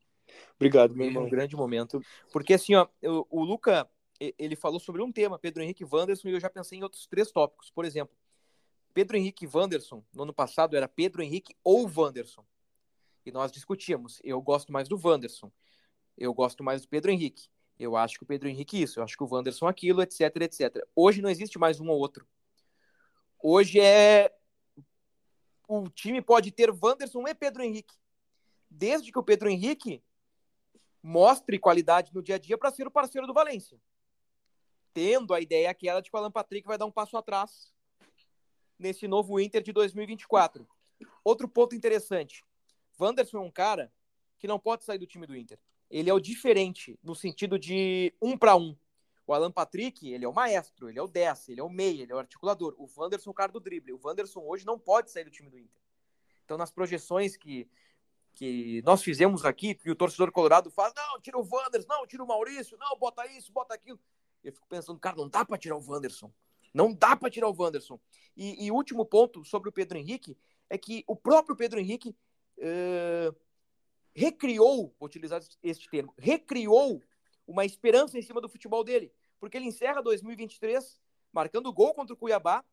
Obrigado, 0.56 0.94
meu 0.94 1.06
irmão. 1.06 1.24
Um 1.24 1.30
grande 1.30 1.56
momento. 1.56 2.00
Porque 2.32 2.54
assim, 2.54 2.74
ó, 2.74 2.86
o, 3.02 3.40
o 3.40 3.44
Luca, 3.44 3.88
ele 4.20 4.54
falou 4.54 4.78
sobre 4.78 5.02
um 5.02 5.10
tema, 5.10 5.38
Pedro 5.38 5.62
Henrique 5.62 5.84
Wanderson, 5.84 6.28
e 6.28 6.32
eu 6.32 6.40
já 6.40 6.50
pensei 6.50 6.78
em 6.78 6.82
outros 6.82 7.06
três 7.06 7.32
tópicos. 7.32 7.70
Por 7.70 7.84
exemplo, 7.84 8.14
Pedro 8.92 9.16
Henrique 9.16 9.48
Wanderson, 9.52 10.04
no 10.12 10.22
ano 10.22 10.34
passado 10.34 10.76
era 10.76 10.86
Pedro 10.86 11.22
Henrique 11.22 11.54
ou 11.64 11.90
Wanderson. 11.94 12.44
E 13.24 13.32
nós 13.32 13.50
discutíamos. 13.50 14.20
Eu 14.22 14.40
gosto 14.40 14.72
mais 14.72 14.88
do 14.88 15.00
Wanderson. 15.02 15.50
Eu 16.16 16.34
gosto 16.34 16.62
mais 16.62 16.82
do 16.82 16.88
Pedro 16.88 17.10
Henrique. 17.10 17.48
Eu 17.78 17.96
acho 17.96 18.18
que 18.18 18.24
o 18.24 18.26
Pedro 18.26 18.48
Henrique 18.48 18.80
isso, 18.80 19.00
eu 19.00 19.04
acho 19.04 19.16
que 19.16 19.24
o 19.24 19.28
Wanderson 19.28 19.66
aquilo, 19.66 20.02
etc, 20.02 20.20
etc. 20.42 20.86
Hoje 20.94 21.22
não 21.22 21.30
existe 21.30 21.58
mais 21.58 21.80
um 21.80 21.88
ou 21.88 21.98
outro. 21.98 22.26
Hoje 23.42 23.80
é. 23.80 24.32
O 25.66 25.88
time 25.88 26.22
pode 26.22 26.52
ter 26.52 26.70
Wanderson 26.70 27.26
e 27.26 27.34
Pedro 27.34 27.62
Henrique. 27.62 27.96
Desde 28.70 29.10
que 29.10 29.18
o 29.18 29.22
Pedro 29.22 29.48
Henrique 29.48 30.02
mostre 31.02 31.58
qualidade 31.58 32.14
no 32.14 32.22
dia 32.22 32.36
a 32.36 32.38
dia 32.38 32.56
para 32.56 32.70
ser 32.70 32.86
o 32.86 32.90
parceiro 32.90 33.26
do 33.26 33.34
Valência. 33.34 33.80
Tendo 34.94 35.34
a 35.34 35.40
ideia 35.40 35.70
aquela 35.70 36.00
de 36.00 36.08
que 36.08 36.16
o 36.16 36.18
Alan 36.18 36.30
Patrick 36.30 36.66
vai 36.66 36.78
dar 36.78 36.86
um 36.86 36.92
passo 36.92 37.16
atrás 37.16 37.72
nesse 38.78 39.08
novo 39.08 39.40
Inter 39.40 39.62
de 39.62 39.72
2024. 39.72 40.68
Outro 41.24 41.48
ponto 41.48 41.74
interessante. 41.74 42.44
Wanderson 43.00 43.38
é 43.38 43.40
um 43.40 43.50
cara 43.50 43.92
que 44.38 44.46
não 44.46 44.58
pode 44.58 44.84
sair 44.84 44.98
do 44.98 45.06
time 45.06 45.26
do 45.26 45.36
Inter. 45.36 45.58
Ele 45.90 46.08
é 46.08 46.14
o 46.14 46.20
diferente 46.20 46.96
no 47.02 47.14
sentido 47.14 47.58
de 47.58 48.14
um 48.20 48.38
para 48.38 48.54
um. 48.54 48.76
O 49.26 49.32
Alan 49.32 49.52
Patrick, 49.52 50.10
ele 50.10 50.24
é 50.24 50.28
o 50.28 50.32
maestro, 50.32 50.88
ele 50.88 50.98
é 50.98 51.02
o 51.02 51.06
10, 51.06 51.50
ele 51.50 51.60
é 51.60 51.64
o 51.64 51.68
meia, 51.68 52.02
ele 52.02 52.12
é 52.12 52.14
o 52.14 52.18
articulador. 52.18 52.74
O 52.76 52.88
Wanderson, 52.96 53.30
o 53.30 53.34
cara 53.34 53.52
do 53.52 53.60
drible. 53.60 53.92
O 53.92 54.00
Wanderson 54.02 54.40
hoje 54.40 54.66
não 54.66 54.78
pode 54.78 55.10
sair 55.10 55.24
do 55.24 55.30
time 55.30 55.48
do 55.48 55.58
Inter. 55.58 55.80
Então, 56.44 56.58
nas 56.58 56.72
projeções 56.72 57.36
que, 57.36 57.68
que 58.34 58.82
nós 58.84 59.02
fizemos 59.02 59.44
aqui, 59.44 59.74
que 59.74 59.90
o 59.90 59.94
torcedor 59.94 60.32
colorado 60.32 60.70
faz, 60.70 60.92
não, 60.96 61.20
tira 61.20 61.38
o 61.38 61.48
Wanderson, 61.48 61.88
não, 61.88 62.06
tira 62.06 62.24
o 62.24 62.26
Maurício, 62.26 62.76
não, 62.78 62.96
bota 62.98 63.24
isso, 63.26 63.52
bota 63.52 63.74
aquilo. 63.74 64.00
Eu 64.42 64.52
fico 64.52 64.66
pensando, 64.68 64.98
cara, 64.98 65.16
não 65.16 65.28
dá 65.28 65.44
para 65.44 65.56
tirar 65.56 65.76
o 65.76 65.90
Wanderson. 65.90 66.32
Não 66.74 66.92
dá 66.92 67.14
para 67.14 67.30
tirar 67.30 67.48
o 67.48 67.54
Wanderson. 67.56 68.00
E, 68.36 68.66
e 68.66 68.70
último 68.72 69.04
ponto 69.04 69.44
sobre 69.44 69.68
o 69.68 69.72
Pedro 69.72 69.98
Henrique 69.98 70.36
é 70.68 70.76
que 70.76 71.04
o 71.06 71.14
próprio 71.14 71.54
Pedro 71.54 71.78
Henrique 71.78 72.16
uh, 72.58 73.36
recriou, 74.14 74.94
vou 74.98 75.06
utilizar 75.06 75.40
este 75.62 75.88
termo, 75.88 76.12
recriou 76.18 77.02
uma 77.52 77.64
esperança 77.66 78.18
em 78.18 78.22
cima 78.22 78.40
do 78.40 78.48
futebol 78.48 78.82
dele, 78.82 79.12
porque 79.38 79.56
ele 79.56 79.66
encerra 79.66 80.02
2023 80.02 80.98
marcando 81.30 81.72
gol 81.72 81.94
contra 81.94 82.14
o 82.14 82.16
Cuiabá 82.16 82.64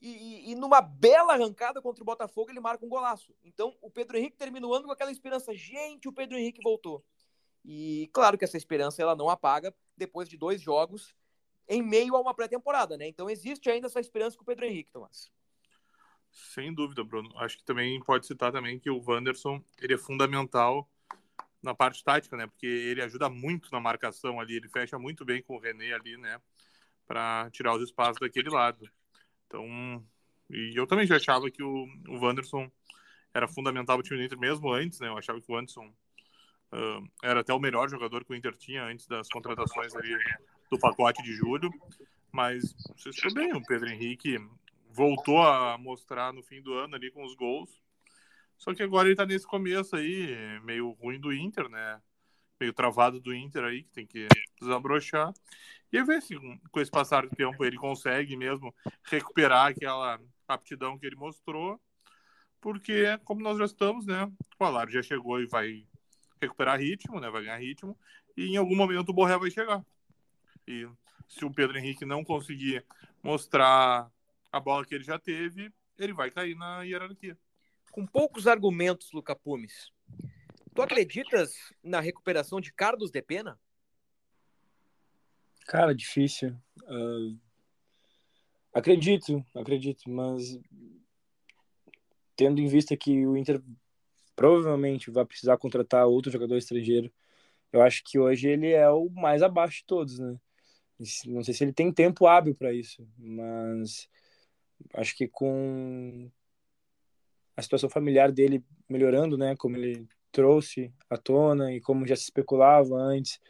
e, 0.00 0.08
e, 0.08 0.50
e, 0.50 0.54
numa 0.54 0.80
bela 0.80 1.34
arrancada 1.34 1.82
contra 1.82 2.02
o 2.02 2.06
Botafogo 2.06 2.50
ele 2.50 2.60
marca 2.60 2.84
um 2.84 2.88
golaço. 2.88 3.34
Então 3.42 3.76
o 3.80 3.90
Pedro 3.90 4.16
Henrique 4.16 4.36
termina 4.36 4.66
o 4.66 4.74
ano 4.74 4.86
com 4.86 4.92
aquela 4.92 5.10
esperança, 5.10 5.54
gente, 5.54 6.08
o 6.08 6.12
Pedro 6.12 6.38
Henrique 6.38 6.62
voltou. 6.62 7.04
E 7.64 8.08
claro 8.12 8.38
que 8.38 8.44
essa 8.44 8.56
esperança 8.56 9.02
ela 9.02 9.16
não 9.16 9.28
apaga 9.28 9.74
depois 9.96 10.28
de 10.28 10.36
dois 10.36 10.60
jogos 10.60 11.14
em 11.68 11.82
meio 11.82 12.16
a 12.16 12.20
uma 12.20 12.34
pré-temporada, 12.34 12.96
né? 12.96 13.06
Então 13.06 13.28
existe 13.28 13.70
ainda 13.70 13.86
essa 13.86 14.00
esperança 14.00 14.36
com 14.36 14.42
o 14.42 14.46
Pedro 14.46 14.64
Henrique, 14.64 14.90
Tomás. 14.90 15.30
Sem 16.30 16.74
dúvida, 16.74 17.04
Bruno. 17.04 17.30
Acho 17.38 17.58
que 17.58 17.64
também 17.64 18.00
pode 18.02 18.26
citar 18.26 18.52
também 18.52 18.78
que 18.78 18.90
o 18.90 19.02
Wanderson 19.06 19.62
ele 19.78 19.94
é 19.94 19.98
fundamental 19.98 20.88
na 21.62 21.74
parte 21.74 22.02
tática, 22.02 22.36
né? 22.36 22.46
Porque 22.46 22.66
ele 22.66 23.02
ajuda 23.02 23.28
muito 23.28 23.70
na 23.70 23.80
marcação 23.80 24.40
ali, 24.40 24.56
ele 24.56 24.68
fecha 24.68 24.98
muito 24.98 25.24
bem 25.24 25.42
com 25.42 25.56
o 25.56 25.60
René 25.60 25.92
ali, 25.92 26.16
né? 26.16 26.40
Para 27.06 27.50
tirar 27.50 27.74
os 27.74 27.82
espaços 27.82 28.18
daquele 28.20 28.48
lado. 28.48 28.88
Então, 29.46 29.66
e 30.48 30.72
eu 30.74 30.86
também 30.86 31.06
já 31.06 31.16
achava 31.16 31.50
que 31.50 31.62
o, 31.62 31.86
o 32.08 32.18
Wanderson 32.18 32.70
era 33.34 33.46
fundamental 33.46 33.96
para 33.96 34.00
o 34.00 34.02
time 34.02 34.18
do 34.18 34.24
Inter 34.24 34.38
mesmo 34.38 34.72
antes, 34.72 35.00
né? 35.00 35.08
Eu 35.08 35.18
achava 35.18 35.40
que 35.40 35.50
o 35.50 35.54
Wanderson 35.54 35.86
uh, 35.86 37.10
era 37.22 37.40
até 37.40 37.52
o 37.52 37.60
melhor 37.60 37.88
jogador 37.88 38.24
que 38.24 38.32
o 38.32 38.36
Inter 38.36 38.56
tinha 38.56 38.84
antes 38.84 39.06
das 39.06 39.28
contratações 39.28 39.94
ali 39.94 40.16
do 40.70 40.78
pacote 40.78 41.22
de 41.22 41.32
julho. 41.32 41.70
Mas 42.32 42.74
vocês 42.96 43.34
bem, 43.34 43.52
o 43.52 43.64
Pedro 43.64 43.88
Henrique 43.88 44.38
voltou 44.92 45.42
a 45.42 45.76
mostrar 45.78 46.32
no 46.32 46.42
fim 46.42 46.60
do 46.62 46.74
ano 46.74 46.94
ali 46.94 47.10
com 47.10 47.24
os 47.24 47.34
gols 47.34 47.80
só 48.60 48.74
que 48.74 48.82
agora 48.82 49.08
ele 49.08 49.16
tá 49.16 49.24
nesse 49.24 49.46
começo 49.46 49.96
aí, 49.96 50.60
meio 50.64 50.90
ruim 50.90 51.18
do 51.18 51.32
Inter, 51.32 51.66
né? 51.70 51.98
Meio 52.60 52.74
travado 52.74 53.18
do 53.18 53.34
Inter 53.34 53.64
aí, 53.64 53.82
que 53.84 53.90
tem 53.90 54.06
que 54.06 54.28
desabrochar. 54.60 55.32
E 55.90 56.04
ver 56.04 56.20
se 56.20 56.36
com 56.70 56.78
esse 56.78 56.90
passar 56.90 57.26
do 57.26 57.34
tempo 57.34 57.64
ele 57.64 57.78
consegue 57.78 58.36
mesmo 58.36 58.74
recuperar 59.04 59.68
aquela 59.68 60.20
aptidão 60.46 60.98
que 60.98 61.06
ele 61.06 61.16
mostrou. 61.16 61.80
Porque, 62.60 63.16
como 63.24 63.40
nós 63.40 63.56
já 63.56 63.64
estamos, 63.64 64.04
né? 64.04 64.30
O 64.58 64.64
Alário 64.64 64.92
já 64.92 65.02
chegou 65.02 65.40
e 65.40 65.46
vai 65.46 65.86
recuperar 66.38 66.78
ritmo, 66.78 67.18
né? 67.18 67.30
Vai 67.30 67.44
ganhar 67.44 67.56
ritmo. 67.56 67.98
E 68.36 68.44
em 68.44 68.58
algum 68.58 68.76
momento 68.76 69.08
o 69.08 69.14
Borré 69.14 69.38
vai 69.38 69.50
chegar. 69.50 69.82
E 70.68 70.86
se 71.26 71.46
o 71.46 71.50
Pedro 71.50 71.78
Henrique 71.78 72.04
não 72.04 72.22
conseguir 72.22 72.84
mostrar 73.22 74.12
a 74.52 74.60
bola 74.60 74.84
que 74.84 74.94
ele 74.94 75.04
já 75.04 75.18
teve, 75.18 75.72
ele 75.98 76.12
vai 76.12 76.30
cair 76.30 76.54
na 76.54 76.82
hierarquia. 76.82 77.38
Com 77.90 78.06
poucos 78.06 78.46
argumentos, 78.46 79.10
Luca 79.12 79.34
Pumes, 79.34 79.92
tu 80.74 80.82
acreditas 80.82 81.54
na 81.82 82.00
recuperação 82.00 82.60
de 82.60 82.72
Carlos 82.72 83.10
de 83.10 83.20
Pena? 83.20 83.58
Cara, 85.66 85.94
difícil. 85.94 86.56
Uh, 86.82 87.38
acredito, 88.72 89.44
acredito, 89.54 90.08
mas 90.08 90.58
tendo 92.36 92.60
em 92.60 92.66
vista 92.66 92.96
que 92.96 93.26
o 93.26 93.36
Inter 93.36 93.62
provavelmente 94.34 95.10
vai 95.10 95.24
precisar 95.26 95.58
contratar 95.58 96.06
outro 96.06 96.30
jogador 96.30 96.56
estrangeiro, 96.56 97.12
eu 97.72 97.82
acho 97.82 98.02
que 98.04 98.18
hoje 98.18 98.48
ele 98.48 98.72
é 98.72 98.88
o 98.88 99.10
mais 99.10 99.42
abaixo 99.42 99.78
de 99.78 99.84
todos, 99.84 100.18
né? 100.18 100.36
Não 101.26 101.42
sei 101.42 101.54
se 101.54 101.64
ele 101.64 101.72
tem 101.72 101.92
tempo 101.92 102.26
hábil 102.26 102.54
para 102.54 102.72
isso, 102.72 103.06
mas 103.16 104.08
acho 104.94 105.16
que 105.16 105.28
com 105.28 106.30
a 107.60 107.62
situação 107.62 107.88
familiar 107.88 108.32
dele 108.32 108.64
melhorando, 108.88 109.38
né, 109.38 109.54
como 109.56 109.76
ele 109.76 110.06
trouxe 110.32 110.92
à 111.08 111.16
tona 111.16 111.72
e 111.72 111.80
como 111.80 112.06
já 112.06 112.16
se 112.16 112.24
especulava 112.24 112.94
antes, 112.96 113.40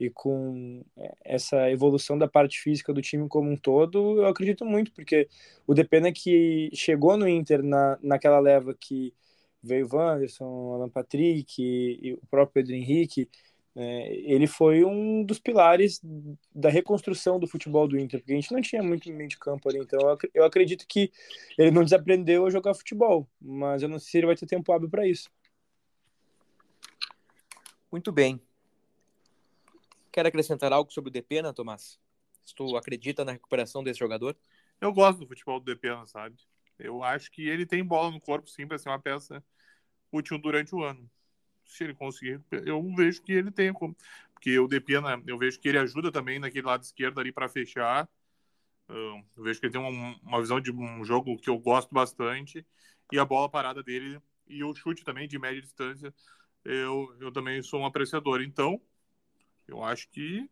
e 0.00 0.08
com 0.10 0.84
essa 1.24 1.70
evolução 1.70 2.16
da 2.16 2.28
parte 2.28 2.60
física 2.60 2.92
do 2.92 3.02
time 3.02 3.28
como 3.28 3.50
um 3.50 3.56
todo, 3.56 4.18
eu 4.18 4.26
acredito 4.26 4.64
muito, 4.64 4.92
porque 4.92 5.28
o 5.66 5.74
Depena 5.74 6.12
que 6.12 6.70
chegou 6.72 7.16
no 7.16 7.28
Inter 7.28 7.62
na, 7.62 7.98
naquela 8.02 8.38
leva 8.38 8.74
que 8.74 9.12
veio 9.62 9.88
Wanderson, 9.92 10.74
Alan 10.74 10.88
Patrick 10.88 11.60
e, 11.60 11.98
e 12.10 12.14
o 12.14 12.20
próprio 12.30 12.54
Pedro 12.54 12.74
Henrique, 12.74 13.28
é, 13.80 14.12
ele 14.12 14.48
foi 14.48 14.84
um 14.84 15.22
dos 15.22 15.38
pilares 15.38 16.00
da 16.52 16.68
reconstrução 16.68 17.38
do 17.38 17.46
futebol 17.46 17.86
do 17.86 17.96
Inter, 17.96 18.18
porque 18.18 18.32
a 18.32 18.34
gente 18.34 18.50
não 18.50 18.60
tinha 18.60 18.82
muito 18.82 19.08
meio 19.12 19.28
de 19.28 19.38
campo 19.38 19.68
ali, 19.68 19.78
então 19.78 20.18
eu 20.34 20.44
acredito 20.44 20.84
que 20.84 21.12
ele 21.56 21.70
não 21.70 21.84
desaprendeu 21.84 22.44
a 22.44 22.50
jogar 22.50 22.74
futebol, 22.74 23.30
mas 23.40 23.80
eu 23.80 23.88
não 23.88 24.00
sei 24.00 24.10
se 24.10 24.18
ele 24.18 24.26
vai 24.26 24.34
ter 24.34 24.46
tempo 24.46 24.72
hábil 24.72 24.90
para 24.90 25.06
isso. 25.06 25.30
Muito 27.92 28.10
bem. 28.10 28.40
Quer 30.10 30.26
acrescentar 30.26 30.72
algo 30.72 30.92
sobre 30.92 31.10
o 31.10 31.12
Depena, 31.12 31.54
Tomás? 31.54 32.00
Se 32.44 32.56
tu 32.56 32.76
acredita 32.76 33.24
na 33.24 33.30
recuperação 33.30 33.84
desse 33.84 34.00
jogador? 34.00 34.36
Eu 34.80 34.92
gosto 34.92 35.20
do 35.20 35.28
futebol 35.28 35.60
do 35.60 35.66
Depena, 35.66 36.04
sabe? 36.04 36.34
Eu 36.80 37.04
acho 37.04 37.30
que 37.30 37.48
ele 37.48 37.64
tem 37.64 37.84
bola 37.84 38.10
no 38.10 38.20
corpo, 38.20 38.50
sim, 38.50 38.66
para 38.66 38.76
ser 38.76 38.88
uma 38.88 38.98
peça 38.98 39.40
útil 40.10 40.36
durante 40.36 40.74
o 40.74 40.82
ano 40.82 41.08
se 41.68 41.84
ele 41.84 41.94
conseguir, 41.94 42.40
eu 42.50 42.82
vejo 42.96 43.22
que 43.22 43.32
ele 43.32 43.50
tem 43.50 43.72
como. 43.72 43.96
Porque 44.32 44.58
o 44.58 44.66
Depena, 44.66 45.22
eu 45.26 45.36
vejo 45.38 45.60
que 45.60 45.68
ele 45.68 45.78
ajuda 45.78 46.10
também 46.10 46.38
naquele 46.38 46.66
lado 46.66 46.82
esquerdo 46.82 47.20
ali 47.20 47.30
para 47.30 47.48
fechar. 47.48 48.08
Eu 48.88 49.22
vejo 49.36 49.60
que 49.60 49.66
ele 49.66 49.72
tem 49.72 49.80
uma, 49.80 50.16
uma 50.22 50.40
visão 50.40 50.60
de 50.60 50.72
um 50.72 51.04
jogo 51.04 51.36
que 51.36 51.50
eu 51.50 51.58
gosto 51.58 51.92
bastante. 51.92 52.66
E 53.12 53.18
a 53.18 53.24
bola 53.24 53.48
parada 53.48 53.82
dele 53.82 54.20
e 54.46 54.64
o 54.64 54.74
chute 54.74 55.04
também 55.04 55.28
de 55.28 55.38
média 55.38 55.60
distância, 55.60 56.12
eu, 56.64 57.14
eu 57.20 57.30
também 57.30 57.62
sou 57.62 57.80
um 57.80 57.86
apreciador. 57.86 58.40
Então, 58.40 58.80
eu 59.66 59.84
acho 59.84 60.08
que, 60.08 60.48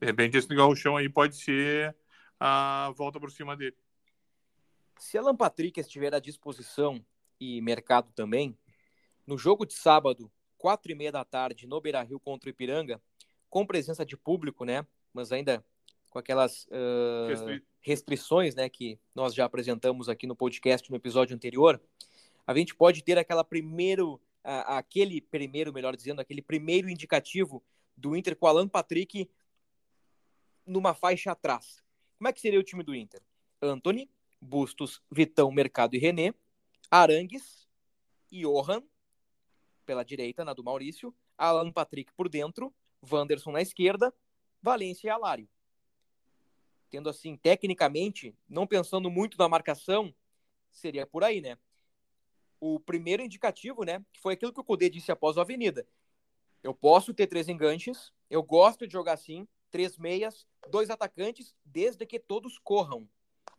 de 0.00 0.06
repente, 0.06 0.36
esse 0.36 0.48
chão 0.76 0.96
aí 0.96 1.08
pode 1.08 1.36
ser 1.36 1.96
a 2.40 2.92
volta 2.96 3.20
por 3.20 3.30
cima 3.30 3.56
dele. 3.56 3.76
Se 4.98 5.16
Alan 5.16 5.36
Patrick 5.36 5.78
estiver 5.78 6.14
à 6.14 6.18
disposição 6.18 7.04
e 7.40 7.60
mercado 7.60 8.12
também, 8.12 8.58
no 9.26 9.38
jogo 9.38 9.64
de 9.64 9.74
sábado 9.74 10.30
quatro 10.58 10.92
e 10.92 10.94
meia 10.94 11.12
da 11.12 11.24
tarde, 11.24 11.66
no 11.66 11.80
Beira-Rio 11.80 12.20
contra 12.20 12.48
o 12.48 12.50
Ipiranga, 12.50 13.00
com 13.48 13.64
presença 13.64 14.04
de 14.04 14.16
público, 14.16 14.64
né? 14.64 14.84
Mas 15.14 15.32
ainda 15.32 15.64
com 16.10 16.18
aquelas 16.18 16.64
uh, 16.66 17.62
restrições, 17.80 18.54
né? 18.54 18.68
Que 18.68 18.98
nós 19.14 19.34
já 19.34 19.44
apresentamos 19.44 20.08
aqui 20.08 20.26
no 20.26 20.36
podcast 20.36 20.90
no 20.90 20.96
episódio 20.96 21.34
anterior. 21.34 21.80
A 22.46 22.54
gente 22.54 22.74
pode 22.74 23.02
ter 23.02 23.18
aquela 23.18 23.44
primeiro, 23.44 24.20
aquele 24.42 25.20
primeiro, 25.20 25.72
melhor 25.72 25.94
dizendo, 25.94 26.20
aquele 26.20 26.42
primeiro 26.42 26.88
indicativo 26.88 27.62
do 27.96 28.16
Inter 28.16 28.36
com 28.36 28.46
Alan 28.46 28.68
Patrick 28.68 29.30
numa 30.66 30.94
faixa 30.94 31.32
atrás. 31.32 31.82
Como 32.16 32.28
é 32.28 32.32
que 32.32 32.40
seria 32.40 32.58
o 32.58 32.64
time 32.64 32.82
do 32.82 32.94
Inter? 32.94 33.20
Anthony, 33.60 34.10
Bustos, 34.40 35.02
Vitão, 35.10 35.50
Mercado 35.50 35.94
e 35.94 35.98
René, 35.98 36.32
Arangues, 36.90 37.68
Johan, 38.30 38.82
pela 39.88 40.04
direita, 40.04 40.44
na 40.44 40.52
do 40.52 40.62
Maurício, 40.62 41.14
Alan 41.38 41.72
Patrick 41.72 42.12
por 42.12 42.28
dentro, 42.28 42.74
Wanderson 43.10 43.52
na 43.52 43.62
esquerda, 43.62 44.12
Valência 44.60 45.08
e 45.08 45.10
Alário. 45.10 45.48
Tendo 46.90 47.08
assim, 47.08 47.38
tecnicamente, 47.38 48.36
não 48.46 48.66
pensando 48.66 49.10
muito 49.10 49.38
na 49.38 49.48
marcação, 49.48 50.14
seria 50.70 51.06
por 51.06 51.24
aí, 51.24 51.40
né? 51.40 51.56
O 52.60 52.78
primeiro 52.78 53.22
indicativo, 53.22 53.82
né, 53.82 54.04
que 54.12 54.20
foi 54.20 54.34
aquilo 54.34 54.52
que 54.52 54.60
o 54.60 54.64
Cudê 54.64 54.90
disse 54.90 55.10
após 55.10 55.38
a 55.38 55.40
Avenida. 55.40 55.88
Eu 56.62 56.74
posso 56.74 57.14
ter 57.14 57.26
três 57.26 57.48
enganches, 57.48 58.12
eu 58.28 58.42
gosto 58.42 58.86
de 58.86 58.92
jogar 58.92 59.14
assim, 59.14 59.48
três 59.70 59.96
meias, 59.96 60.46
dois 60.68 60.90
atacantes, 60.90 61.56
desde 61.64 62.04
que 62.04 62.18
todos 62.18 62.58
corram. 62.58 63.08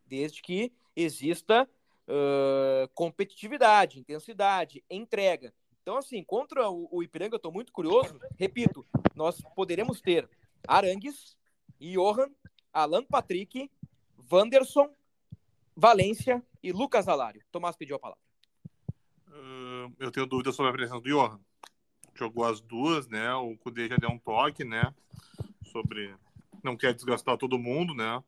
Desde 0.05 0.43
que 0.43 0.71
exista 0.95 1.67
uh, 2.07 2.88
competitividade, 2.93 3.99
intensidade, 3.99 4.84
entrega. 4.88 5.51
Então, 5.90 5.98
assim, 5.98 6.24
contra 6.24 6.70
o, 6.70 6.88
o 6.92 7.02
Ipiranga, 7.02 7.34
eu 7.34 7.38
estou 7.38 7.52
muito 7.52 7.74
curioso. 7.74 8.22
Repito, 8.38 8.86
nós 9.16 9.42
poderemos 9.56 10.00
ter 10.00 10.30
Arangues, 10.68 11.36
Johan, 11.82 12.30
Alan 12.72 13.04
Patrick, 13.04 13.72
Wanderson, 14.32 14.94
Valência 15.76 16.46
e 16.62 16.72
Lucas 16.72 17.08
Alário. 17.08 17.42
Tomás 17.52 17.76
pediu 17.76 17.96
a 17.96 18.00
palavra. 18.00 18.22
Uh, 19.30 19.92
eu 19.98 20.12
tenho 20.12 20.28
dúvida 20.28 20.52
sobre 20.52 20.70
a 20.70 20.74
presença 20.74 21.02
do 21.02 21.10
Johan. 21.10 21.40
Jogou 22.14 22.46
as 22.46 22.62
duas, 22.62 23.08
né? 23.08 23.34
O 23.34 23.58
Kudê 23.58 23.88
já 23.88 23.98
deu 23.98 24.12
um 24.12 24.20
toque, 24.20 24.64
né? 24.64 24.94
Sobre. 25.72 26.16
Não 26.64 26.78
quer 26.78 26.94
desgastar 26.94 27.36
todo 27.36 27.58
mundo, 27.58 27.96
né? 27.96 28.24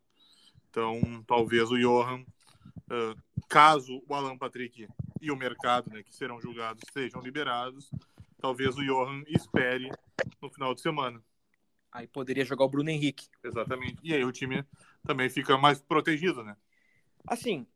Então, 0.72 1.24
talvez 1.28 1.70
o 1.70 1.78
Johan, 1.78 2.22
uh, 2.22 3.22
caso 3.48 4.02
o 4.08 4.16
Alan 4.16 4.36
Patrick 4.36 4.88
e 5.22 5.32
o 5.32 5.36
mercado, 5.36 5.92
né, 5.92 6.04
que 6.04 6.14
serão 6.14 6.42
julgados, 6.42 6.84
sejam 6.92 7.22
liberados, 7.22 7.90
talvez 8.40 8.76
o 8.76 8.84
Johan 8.84 9.24
espere 9.28 9.90
no 10.42 10.50
final 10.50 10.74
de 10.74 10.82
semana. 10.82 11.24
Aí 11.92 12.08
poderia 12.08 12.44
jogar 12.44 12.66
o 12.66 12.70
Bruno 12.70 12.90
Henrique. 12.90 13.28
Exatamente. 13.44 13.98
E 14.04 14.14
aí 14.14 14.24
o 14.24 14.32
time 14.32 14.66
também 15.06 15.30
fica 15.30 15.58
mais 15.58 15.80
protegido, 15.82 16.44
né? 16.44 16.58
Assim, 17.28 17.68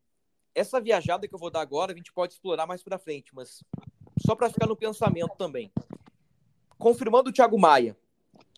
essa 0.54 0.80
viajada 0.80 1.28
que 1.28 1.34
eu 1.34 1.38
vou 1.38 1.50
dar 1.50 1.60
agora, 1.60 1.92
a 1.92 1.96
gente 1.96 2.12
pode 2.12 2.32
explorar 2.32 2.66
mais 2.66 2.82
para 2.82 2.98
frente, 2.98 3.34
mas 3.34 3.62
só 4.24 4.34
para 4.34 4.50
ficar 4.50 4.66
no 4.66 4.76
pensamento 4.76 5.36
também. 5.36 5.70
Confirmando 6.78 7.30
o 7.30 7.32
Thiago 7.32 7.58
Maia, 7.58 7.96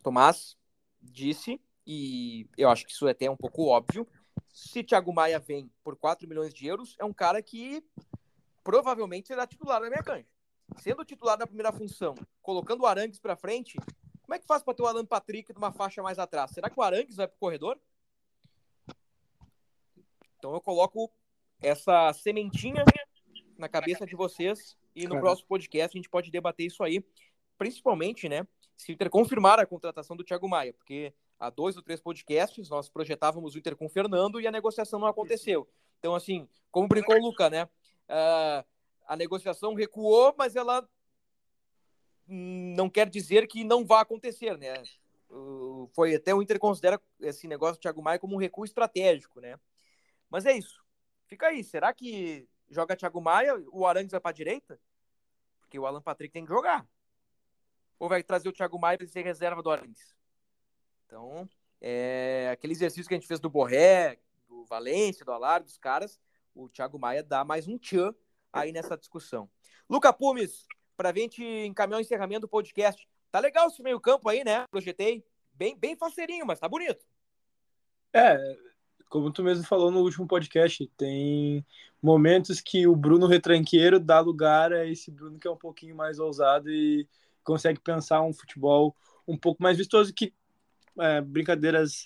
Tomás 0.02 0.56
disse, 1.02 1.60
e 1.86 2.48
eu 2.56 2.70
acho 2.70 2.86
que 2.86 2.92
isso 2.92 3.06
é 3.08 3.10
até 3.10 3.30
um 3.30 3.36
pouco 3.36 3.66
óbvio, 3.66 4.06
se 4.52 4.82
Thiago 4.82 5.12
Maia 5.12 5.38
vem 5.38 5.70
por 5.82 5.96
4 5.96 6.28
milhões 6.28 6.54
de 6.54 6.66
euros, 6.66 6.96
é 6.98 7.04
um 7.04 7.12
cara 7.12 7.42
que 7.42 7.84
provavelmente 8.68 9.28
será 9.28 9.46
titular 9.46 9.80
na 9.80 9.88
minha 9.88 10.02
cancha. 10.02 10.28
Sendo 10.76 11.02
titular 11.02 11.38
na 11.38 11.46
primeira 11.46 11.72
função, 11.72 12.14
colocando 12.42 12.82
o 12.82 12.86
Arangues 12.86 13.18
para 13.18 13.34
frente, 13.34 13.78
como 14.20 14.34
é 14.34 14.38
que 14.38 14.46
faz 14.46 14.62
para 14.62 14.74
ter 14.74 14.82
o 14.82 14.86
Alan 14.86 15.06
Patrick 15.06 15.54
numa 15.54 15.72
faixa 15.72 16.02
mais 16.02 16.18
atrás? 16.18 16.50
Será 16.50 16.68
que 16.68 16.78
o 16.78 16.82
Arangues 16.82 17.16
vai 17.16 17.26
para 17.26 17.34
o 17.34 17.38
corredor? 17.38 17.80
Então 20.36 20.52
eu 20.52 20.60
coloco 20.60 21.10
essa 21.62 22.12
sementinha 22.12 22.84
na 23.56 23.70
cabeça 23.70 24.04
de 24.04 24.14
vocês 24.14 24.76
e 24.94 25.08
no 25.08 25.18
próximo 25.18 25.48
podcast 25.48 25.96
a 25.96 25.98
gente 25.98 26.10
pode 26.10 26.30
debater 26.30 26.66
isso 26.66 26.84
aí, 26.84 27.02
principalmente, 27.56 28.28
né, 28.28 28.46
se 28.76 28.92
o 28.92 28.94
Inter 28.94 29.08
confirmar 29.08 29.58
a 29.58 29.64
contratação 29.64 30.14
do 30.14 30.22
Thiago 30.22 30.46
Maia, 30.46 30.74
porque 30.74 31.14
há 31.40 31.48
dois 31.48 31.74
ou 31.74 31.82
três 31.82 32.02
podcasts 32.02 32.68
nós 32.68 32.90
projetávamos 32.90 33.54
o 33.54 33.58
Inter 33.58 33.74
com 33.74 33.86
o 33.86 33.90
Fernando 33.90 34.38
e 34.38 34.46
a 34.46 34.52
negociação 34.52 35.00
não 35.00 35.08
aconteceu. 35.08 35.66
Então, 35.98 36.14
assim, 36.14 36.46
como 36.70 36.86
brincou 36.86 37.16
o 37.16 37.22
Luca, 37.22 37.48
né, 37.48 37.66
Uh, 38.08 38.64
a 39.06 39.16
negociação 39.16 39.74
recuou, 39.74 40.34
mas 40.36 40.56
ela 40.56 40.88
não 42.26 42.90
quer 42.90 43.08
dizer 43.08 43.46
que 43.46 43.64
não 43.64 43.84
vai 43.86 44.02
acontecer, 44.02 44.56
né? 44.58 44.82
Uh, 45.30 45.90
foi 45.94 46.14
até 46.14 46.34
o 46.34 46.42
Inter 46.42 46.58
considera 46.58 47.00
esse 47.20 47.46
negócio 47.46 47.76
do 47.76 47.80
Thiago 47.80 48.02
Maia 48.02 48.18
como 48.18 48.34
um 48.34 48.38
recuo 48.38 48.64
estratégico, 48.64 49.40
né? 49.40 49.58
Mas 50.28 50.46
é 50.46 50.52
isso. 50.52 50.82
Fica 51.26 51.48
aí. 51.48 51.62
Será 51.64 51.92
que 51.92 52.48
joga 52.70 52.96
Thiago 52.96 53.20
Maia, 53.20 53.54
o 53.72 53.86
Arangues 53.86 54.12
vai 54.12 54.20
para 54.20 54.32
direita? 54.32 54.80
Porque 55.60 55.78
o 55.78 55.86
Alan 55.86 56.02
Patrick 56.02 56.32
tem 56.32 56.44
que 56.44 56.52
jogar. 56.52 56.86
Ou 57.98 58.08
vai 58.08 58.22
trazer 58.22 58.48
o 58.48 58.52
Thiago 58.52 58.78
Maia 58.78 58.96
para 58.96 59.06
ser 59.06 59.22
reserva 59.22 59.62
do 59.62 59.70
Arangues? 59.70 60.14
Então, 61.06 61.48
é 61.80 62.50
aquele 62.52 62.72
exercício 62.72 63.08
que 63.08 63.14
a 63.14 63.18
gente 63.18 63.26
fez 63.26 63.40
do 63.40 63.50
Borré, 63.50 64.18
do 64.46 64.64
Valência, 64.64 65.24
do 65.24 65.32
Alar, 65.32 65.62
dos 65.62 65.78
caras, 65.78 66.18
o 66.58 66.68
Thiago 66.68 66.98
Maia 66.98 67.22
dá 67.22 67.44
mais 67.44 67.68
um 67.68 67.78
tchan 67.78 68.12
aí 68.52 68.72
nessa 68.72 68.96
discussão. 68.96 69.48
Luca 69.88 70.12
Pumes, 70.12 70.66
para 70.96 71.10
a 71.10 71.12
gente 71.12 71.42
encaminhar 71.42 71.98
o 71.98 72.00
encerramento 72.00 72.42
do 72.42 72.48
podcast. 72.48 73.08
Tá 73.30 73.38
legal 73.38 73.68
esse 73.68 73.82
meio 73.82 74.00
campo 74.00 74.28
aí, 74.28 74.42
né? 74.42 74.64
Projetei. 74.70 75.24
Bem, 75.52 75.76
bem 75.78 75.96
faceirinho, 75.96 76.44
mas 76.44 76.58
tá 76.58 76.68
bonito. 76.68 77.04
É, 78.12 78.36
como 79.08 79.30
tu 79.32 79.42
mesmo 79.42 79.64
falou 79.64 79.90
no 79.90 80.00
último 80.00 80.26
podcast, 80.26 80.86
tem 80.96 81.64
momentos 82.02 82.60
que 82.60 82.86
o 82.86 82.96
Bruno 82.96 83.26
retranqueiro 83.26 84.00
dá 84.00 84.18
lugar 84.20 84.72
a 84.72 84.86
esse 84.86 85.10
Bruno 85.10 85.38
que 85.38 85.46
é 85.46 85.50
um 85.50 85.56
pouquinho 85.56 85.94
mais 85.94 86.18
ousado 86.18 86.70
e 86.70 87.08
consegue 87.44 87.80
pensar 87.80 88.22
um 88.22 88.32
futebol 88.32 88.94
um 89.26 89.36
pouco 89.36 89.62
mais 89.62 89.76
vistoso 89.76 90.12
que 90.12 90.32
é, 90.98 91.20
brincadeiras 91.20 92.04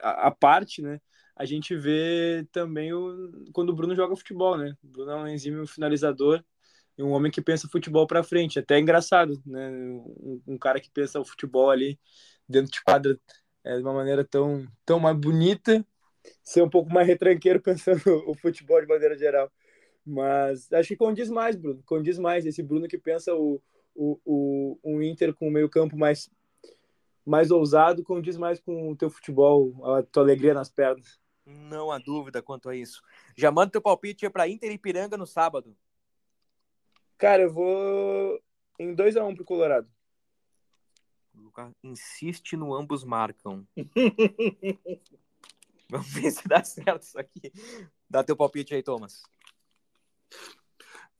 à 0.00 0.30
parte, 0.30 0.80
né? 0.80 1.00
A 1.36 1.44
gente 1.44 1.74
vê 1.76 2.46
também 2.52 2.92
o, 2.92 3.44
quando 3.52 3.70
o 3.70 3.74
Bruno 3.74 3.94
joga 3.94 4.16
futebol, 4.16 4.56
né? 4.56 4.76
O 4.82 4.88
Bruno 4.88 5.10
é 5.10 5.16
um 5.16 5.28
enzima 5.28 5.66
finalizador 5.66 6.44
e 6.96 7.02
um 7.02 7.10
homem 7.10 7.32
que 7.32 7.40
pensa 7.40 7.68
futebol 7.68 8.06
para 8.06 8.22
frente. 8.22 8.58
Até 8.58 8.76
é 8.76 8.80
engraçado, 8.80 9.42
né? 9.46 9.70
Um, 9.70 10.42
um, 10.46 10.58
cara 10.58 10.80
que 10.80 10.90
pensa 10.90 11.20
o 11.20 11.24
futebol 11.24 11.70
ali 11.70 11.98
dentro 12.48 12.70
de 12.70 12.82
quadra 12.82 13.18
é, 13.64 13.76
de 13.76 13.82
uma 13.82 13.94
maneira 13.94 14.24
tão, 14.24 14.66
tão 14.84 15.00
mais 15.00 15.16
bonita 15.16 15.84
ser 16.42 16.62
um 16.62 16.68
pouco 16.70 16.92
mais 16.92 17.06
retranqueiro 17.06 17.60
pensando 17.62 18.02
o 18.26 18.34
futebol 18.34 18.80
de 18.80 18.86
maneira 18.86 19.16
geral. 19.16 19.50
Mas 20.04 20.70
acho 20.72 20.88
que 20.88 20.96
condiz 20.96 21.30
mais, 21.30 21.56
Bruno. 21.56 21.82
Condiz 21.86 22.18
mais. 22.18 22.44
Esse 22.44 22.62
Bruno 22.62 22.88
que 22.88 22.98
pensa 22.98 23.34
o, 23.34 23.62
o, 23.94 24.18
o, 24.24 24.78
um 24.84 25.02
Inter 25.02 25.32
com 25.34 25.48
o 25.48 25.50
meio-campo 25.50 25.96
mais, 25.96 26.30
mais 27.24 27.50
ousado 27.50 28.02
condiz 28.02 28.36
mais 28.36 28.60
com 28.60 28.90
o 28.90 28.96
teu 28.96 29.08
futebol, 29.08 29.72
a 29.96 30.02
tua 30.02 30.22
alegria 30.24 30.54
nas 30.54 30.68
pernas. 30.68 31.21
Não 31.44 31.90
há 31.90 31.98
dúvida 31.98 32.40
quanto 32.42 32.68
a 32.68 32.76
isso. 32.76 33.02
Já 33.36 33.50
manda 33.50 33.72
teu 33.72 33.82
palpite 33.82 34.28
para 34.30 34.48
Inter 34.48 34.70
e 34.70 34.78
Piranga 34.78 35.16
no 35.16 35.26
sábado. 35.26 35.76
Cara, 37.18 37.42
eu 37.42 37.52
vou 37.52 38.40
em 38.78 38.94
2x1 38.94 39.28
um 39.28 39.34
pro 39.34 39.44
Colorado. 39.44 39.88
O 41.34 41.40
Lucas 41.40 41.72
insiste 41.82 42.56
no 42.56 42.74
ambos 42.74 43.04
marcam. 43.04 43.66
Vamos 45.88 46.12
ver 46.12 46.30
se 46.30 46.48
dá 46.48 46.64
certo 46.64 47.02
isso 47.02 47.18
aqui. 47.18 47.52
Dá 48.08 48.24
teu 48.24 48.36
palpite 48.36 48.74
aí, 48.74 48.82
Thomas. 48.82 49.22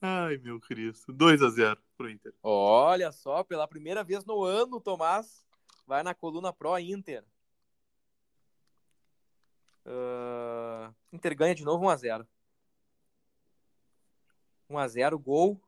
Ai, 0.01 0.39
meu 0.39 0.59
Cristo. 0.59 1.13
2 1.13 1.43
a 1.43 1.51
0 1.51 1.81
pro 1.97 2.11
Inter. 2.11 2.35
Olha 2.43 3.13
só, 3.13 3.45
pela 3.45 3.69
primeira 3.69 4.03
vez 4.03 4.25
no 4.25 4.43
ano, 4.43 4.81
Tomás 4.81 5.47
vai 5.87 6.03
na 6.03 6.15
coluna 6.15 6.53
Pro 6.53 6.77
Inter. 6.79 7.25
Uh, 9.85 10.95
Inter 11.13 11.37
ganha 11.37 11.55
de 11.55 11.65
novo 11.65 11.85
1 11.87 11.89
a 11.89 11.97
0 11.97 12.29
1 14.71 14.79
a 14.79 14.89
0 14.89 15.19
gol. 15.19 15.61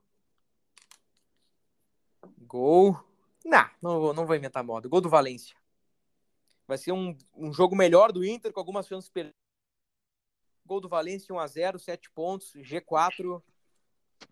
Gol. 2.38 2.98
Não, 3.44 3.70
não 3.82 4.00
vou, 4.00 4.14
não 4.14 4.26
vou 4.26 4.36
inventar 4.36 4.64
moda. 4.64 4.88
Gol 4.88 5.00
do 5.00 5.08
Valência. 5.08 5.56
Vai 6.66 6.78
ser 6.78 6.92
um, 6.92 7.16
um 7.34 7.52
jogo 7.52 7.76
melhor 7.76 8.10
do 8.10 8.24
Inter, 8.24 8.52
com 8.52 8.60
algumas 8.60 8.86
chances 8.86 9.10
perdidas. 9.10 9.36
Gol 10.64 10.80
do 10.80 10.88
Valência 10.88 11.34
1x0, 11.34 11.78
7 11.78 12.10
pontos, 12.10 12.54
G4, 12.54 13.42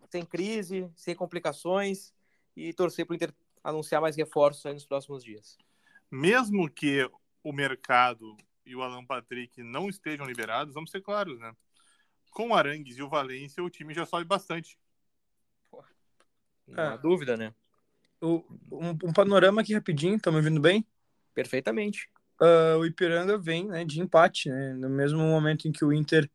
sem 0.09 0.25
crise, 0.25 0.91
sem 0.95 1.15
complicações, 1.15 2.11
e 2.55 2.73
torcer 2.73 3.05
para 3.05 3.13
o 3.13 3.15
Inter 3.15 3.33
anunciar 3.63 4.01
mais 4.01 4.15
reforços 4.15 4.63
nos 4.73 4.85
próximos 4.85 5.23
dias. 5.23 5.57
Mesmo 6.09 6.67
que 6.69 7.07
o 7.43 7.53
mercado 7.53 8.35
e 8.65 8.75
o 8.75 8.81
Alan 8.81 9.05
Patrick 9.05 9.61
não 9.61 9.89
estejam 9.89 10.25
liberados, 10.25 10.73
vamos 10.73 10.91
ser 10.91 11.01
claros, 11.01 11.39
né? 11.39 11.53
Com 12.31 12.49
o 12.49 12.55
Arangues 12.55 12.97
e 12.97 13.03
o 13.03 13.09
Valência, 13.09 13.63
o 13.63 13.69
time 13.69 13.93
já 13.93 14.05
sobe 14.05 14.25
bastante. 14.25 14.77
Não 16.67 16.83
há 16.83 16.93
é. 16.93 16.97
dúvida, 16.97 17.37
né? 17.37 17.53
O, 18.21 18.43
um, 18.71 18.89
um, 18.89 19.13
panorama 19.13 19.61
aqui 19.61 19.73
rapidinho, 19.73 20.19
tá 20.19 20.31
me 20.31 20.37
ouvindo 20.37 20.61
bem? 20.61 20.87
Perfeitamente 21.33 22.09
uh, 22.43 22.77
o 22.77 22.85
Ipiranga 22.85 23.37
vem 23.37 23.67
né, 23.67 23.85
de 23.85 24.01
empate, 24.01 24.49
né? 24.49 24.73
No 24.73 24.89
mesmo 24.89 25.19
momento 25.19 25.67
em 25.67 25.71
que 25.71 25.85
o 25.85 25.93
Inter 25.93 26.29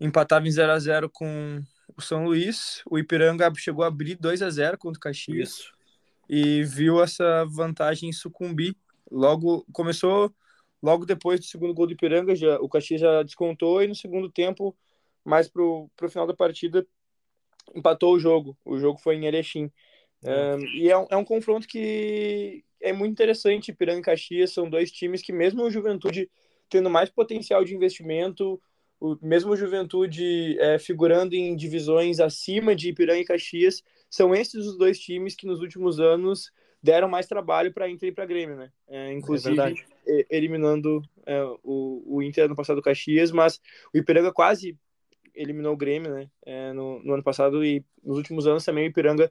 empatava 0.00 0.46
em 0.46 0.50
0 0.50 0.72
a 0.72 0.78
0 0.78 1.10
com 1.10 1.62
o 1.96 2.00
São 2.00 2.24
Luís, 2.24 2.82
o 2.90 2.98
Ipiranga 2.98 3.50
chegou 3.56 3.84
a 3.84 3.88
abrir 3.88 4.16
2 4.16 4.42
a 4.42 4.50
0 4.50 4.78
contra 4.78 4.98
o 4.98 5.00
Caxias. 5.00 5.50
Isso. 5.50 5.72
E 6.28 6.64
viu 6.64 7.02
essa 7.02 7.44
vantagem 7.44 8.12
sucumbir. 8.12 8.74
Logo 9.10 9.66
começou 9.72 10.34
logo 10.82 11.06
depois 11.06 11.40
do 11.40 11.46
segundo 11.46 11.74
gol 11.74 11.86
do 11.86 11.92
Ipiranga, 11.92 12.34
já, 12.34 12.58
o 12.60 12.68
Caxias 12.68 13.00
já 13.00 13.22
descontou 13.22 13.82
e 13.82 13.88
no 13.88 13.94
segundo 13.94 14.30
tempo, 14.30 14.76
mais 15.24 15.48
pro, 15.48 15.90
pro 15.96 16.10
final 16.10 16.26
da 16.26 16.34
partida, 16.34 16.86
empatou 17.74 18.14
o 18.14 18.18
jogo. 18.18 18.56
O 18.64 18.78
jogo 18.78 18.98
foi 18.98 19.16
em 19.16 19.26
Erechim. 19.26 19.70
Um, 20.24 20.66
e 20.76 20.90
é 20.90 20.98
um, 20.98 21.06
é 21.10 21.16
um 21.16 21.24
confronto 21.24 21.66
que, 21.66 22.64
é 22.82 22.92
muito 22.92 23.12
interessante. 23.12 23.70
Ipiranga 23.70 24.00
e 24.00 24.02
Caxias 24.02 24.52
são 24.52 24.68
dois 24.68 24.90
times 24.90 25.22
que, 25.22 25.32
mesmo 25.32 25.62
o 25.62 25.70
Juventude 25.70 26.30
tendo 26.68 26.90
mais 26.90 27.10
potencial 27.10 27.64
de 27.64 27.74
investimento, 27.74 28.60
o 28.98 29.16
mesmo 29.20 29.56
Juventude 29.56 30.58
é, 30.58 30.78
figurando 30.78 31.34
em 31.34 31.54
divisões 31.54 32.18
acima 32.18 32.74
de 32.74 32.88
Ipiranga 32.88 33.20
e 33.20 33.24
Caxias, 33.24 33.82
são 34.08 34.34
esses 34.34 34.66
os 34.66 34.76
dois 34.76 34.98
times 34.98 35.34
que 35.34 35.46
nos 35.46 35.60
últimos 35.60 36.00
anos 36.00 36.50
deram 36.82 37.08
mais 37.08 37.26
trabalho 37.26 37.72
para 37.72 37.88
Inter 37.88 38.08
e 38.08 38.12
para 38.12 38.26
Grêmio, 38.26 38.56
né? 38.56 38.72
É, 38.88 39.12
inclusive 39.12 39.56
é 39.60 40.26
eliminando 40.28 41.00
é, 41.24 41.42
o, 41.62 42.02
o 42.04 42.22
Inter 42.22 42.48
no 42.48 42.56
passado 42.56 42.82
Caxias, 42.82 43.30
mas 43.30 43.60
o 43.94 43.98
Ipiranga 43.98 44.32
quase 44.32 44.76
eliminou 45.34 45.74
o 45.74 45.76
Grêmio, 45.76 46.12
né? 46.12 46.28
É, 46.44 46.72
no, 46.72 47.02
no 47.02 47.14
ano 47.14 47.22
passado 47.22 47.64
e 47.64 47.84
nos 48.02 48.16
últimos 48.16 48.46
anos 48.46 48.64
também 48.64 48.86
o 48.86 48.88
Ipiranga 48.88 49.30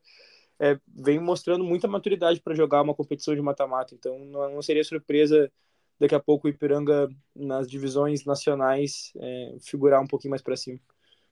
é, 0.59 0.79
vem 0.87 1.19
mostrando 1.19 1.63
muita 1.63 1.87
maturidade 1.87 2.39
para 2.39 2.55
jogar 2.55 2.81
uma 2.81 2.95
competição 2.95 3.35
de 3.35 3.41
mata-mata. 3.41 3.93
Então, 3.93 4.17
não, 4.19 4.53
não, 4.53 4.61
seria 4.61 4.83
surpresa 4.83 5.51
daqui 5.99 6.15
a 6.15 6.19
pouco 6.19 6.47
o 6.47 6.49
Ipiranga 6.49 7.09
nas 7.35 7.67
divisões 7.67 8.23
nacionais 8.25 9.11
é, 9.17 9.57
figurar 9.59 10.01
um 10.01 10.07
pouquinho 10.07 10.31
mais 10.31 10.41
para 10.41 10.55
cima. 10.55 10.79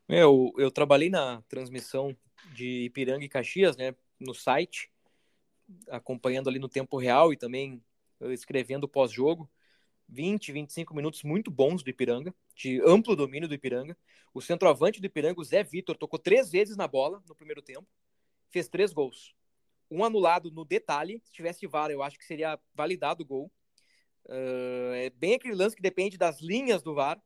Eu, 0.08 0.52
eu 0.58 0.72
trabalhei 0.72 1.10
na 1.10 1.42
transmissão 1.48 2.16
de 2.54 2.86
Ipiranga 2.86 3.24
e 3.24 3.30
Caxias, 3.30 3.78
né, 3.78 3.94
no 4.20 4.34
site, 4.34 4.90
acompanhando 5.90 6.50
ali 6.50 6.60
no 6.60 6.70
tempo 6.70 6.98
real 6.98 7.32
e 7.34 7.38
também 7.38 7.82
escrevendo 8.22 8.88
pós-jogo. 8.88 9.50
20, 10.08 10.52
25 10.52 10.96
minutos 10.96 11.22
muito 11.24 11.52
bons 11.52 11.84
do 11.84 11.90
Ipiranga, 11.90 12.34
de 12.56 12.82
amplo 12.82 13.16
domínio 13.16 13.48
do 13.48 13.54
Ipiranga. 13.54 13.96
O 14.34 14.42
centroavante 14.42 15.00
do 15.00 15.06
Ipiranga, 15.06 15.40
o 15.40 15.44
Zé 15.44 15.64
Vitor, 15.64 15.96
tocou 15.96 16.18
três 16.18 16.50
vezes 16.50 16.76
na 16.76 16.88
bola 16.88 17.22
no 17.28 17.36
primeiro 17.36 17.62
tempo 17.62 17.88
fez 18.50 18.68
três 18.68 18.92
gols. 18.92 19.34
Um 19.90 20.04
anulado 20.04 20.52
no 20.52 20.66
detalhe, 20.66 21.22
se 21.24 21.32
tivesse 21.32 21.66
VAR, 21.66 21.90
eu 21.90 22.04
acho 22.04 22.18
que 22.18 22.26
seria 22.26 22.60
validado 22.74 23.24
o 23.24 23.26
gol. 23.26 23.52
Uh, 24.26 24.94
é 24.94 25.10
bem 25.10 25.36
aquele 25.36 25.56
lance 25.56 25.76
que 25.76 25.82
depende 25.82 26.18
das 26.18 26.42
linhas 26.42 26.84
do 26.84 26.94
VAR. 26.94 27.22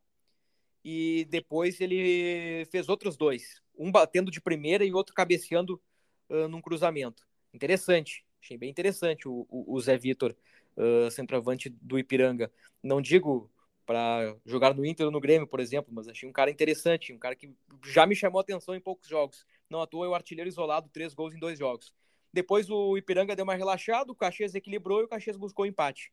E 0.86 1.26
depois 1.30 1.80
ele 1.80 2.66
fez 2.66 2.90
outros 2.90 3.16
dois. 3.16 3.62
Um 3.78 3.92
batendo 3.92 4.30
de 4.30 4.42
primeira 4.42 4.86
e 4.86 4.94
outro 4.94 5.16
cabeceando 5.16 5.82
uh, 6.30 6.48
num 6.48 6.62
cruzamento. 6.62 7.26
Interessante. 7.54 8.26
Achei 8.44 8.58
bem 8.58 8.70
interessante 8.70 9.26
o, 9.26 9.48
o, 9.50 9.74
o 9.74 9.80
Zé 9.80 9.98
Vitor, 9.98 10.36
uh, 10.76 11.10
centroavante 11.10 11.70
do 11.70 11.98
Ipiranga. 11.98 12.52
Não 12.84 13.02
digo 13.02 13.50
para 13.86 14.36
jogar 14.46 14.74
no 14.74 14.86
Inter 14.86 15.06
ou 15.06 15.12
no 15.14 15.22
Grêmio, 15.22 15.48
por 15.48 15.62
exemplo, 15.62 15.94
mas 15.94 16.10
achei 16.10 16.28
um 16.28 16.32
cara 16.34 16.52
interessante, 16.52 17.14
um 17.14 17.18
cara 17.18 17.38
que 17.38 17.54
já 17.86 18.06
me 18.06 18.14
chamou 18.14 18.42
atenção 18.42 18.76
em 18.76 18.82
poucos 18.82 19.08
jogos. 19.08 19.46
Não 19.70 19.82
à 19.82 19.88
toa 19.88 20.06
é 20.06 20.10
o 20.10 20.14
artilheiro 20.14 20.50
isolado, 20.50 20.90
três 20.92 21.14
gols 21.14 21.34
em 21.34 21.40
dois 21.40 21.58
jogos. 21.58 21.94
Depois 22.34 22.70
o 22.70 22.98
Ipiranga 22.98 23.34
deu 23.34 23.44
uma 23.44 23.56
relaxada, 23.56 24.12
o 24.12 24.16
Caxias 24.16 24.54
equilibrou 24.56 25.00
e 25.00 25.04
o 25.06 25.08
Caxias 25.08 25.38
buscou 25.38 25.66
empate. 25.66 26.12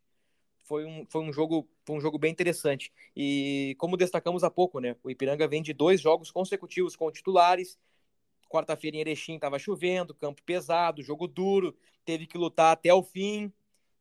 Foi 0.64 0.84
um, 0.84 1.04
foi 1.08 1.22
um 1.22 1.32
jogo 1.32 1.68
foi 1.84 1.96
um 1.96 2.00
jogo 2.00 2.16
bem 2.16 2.30
interessante. 2.30 2.92
E 3.16 3.74
como 3.76 3.96
destacamos 3.96 4.44
há 4.44 4.50
pouco, 4.50 4.78
né? 4.78 4.94
O 5.02 5.10
Ipiranga 5.10 5.48
vem 5.48 5.62
de 5.62 5.72
dois 5.72 6.00
jogos 6.00 6.30
consecutivos 6.30 6.94
com 6.94 7.10
titulares. 7.10 7.76
Quarta-feira 8.50 8.96
em 8.96 9.00
Erechim 9.00 9.36
estava 9.36 9.60
chovendo, 9.60 10.12
campo 10.12 10.42
pesado, 10.42 11.02
jogo 11.02 11.28
duro, 11.28 11.74
teve 12.04 12.26
que 12.26 12.36
lutar 12.36 12.72
até 12.72 12.92
o 12.92 13.02
fim. 13.02 13.52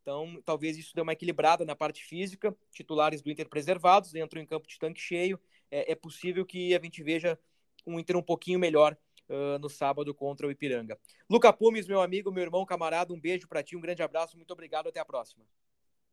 Então, 0.02 0.42
talvez 0.44 0.76
isso 0.76 0.96
dê 0.96 1.02
uma 1.02 1.14
equilibrada 1.14 1.64
na 1.64 1.76
parte 1.76 2.04
física. 2.04 2.56
Titulares 2.72 3.22
do 3.22 3.30
Inter 3.30 3.48
preservados, 3.48 4.16
entram 4.16 4.42
em 4.42 4.46
campo 4.48 4.68
de 4.68 4.80
tanque 4.80 5.00
cheio. 5.00 5.40
É, 5.70 5.92
é 5.92 5.96
possível 5.96 6.44
que 6.44 6.76
a 6.76 6.82
gente 6.82 7.04
veja 7.04 7.38
um 7.86 8.00
Inter 8.00 8.18
um 8.18 8.24
pouquinho 8.24 8.58
melhor 8.58 8.98
uh, 9.30 9.60
no 9.60 9.70
sábado 9.70 10.16
contra 10.16 10.48
o 10.48 10.52
Ipiranga. 10.52 10.98
Luca 11.30 11.54
Pumes, 11.54 11.88
meu 11.88 12.02
amigo, 12.02 12.32
meu 12.32 12.44
irmão, 12.44 12.66
camarada, 12.66 13.14
um 13.14 13.20
beijo 13.20 13.48
para 13.48 13.62
ti, 13.62 13.78
um 13.78 13.82
grande 13.82 14.02
abraço, 14.02 14.36
muito 14.36 14.52
obrigado, 14.52 14.90
até 14.90 15.00
a 15.00 15.06
próxima. 15.06 15.46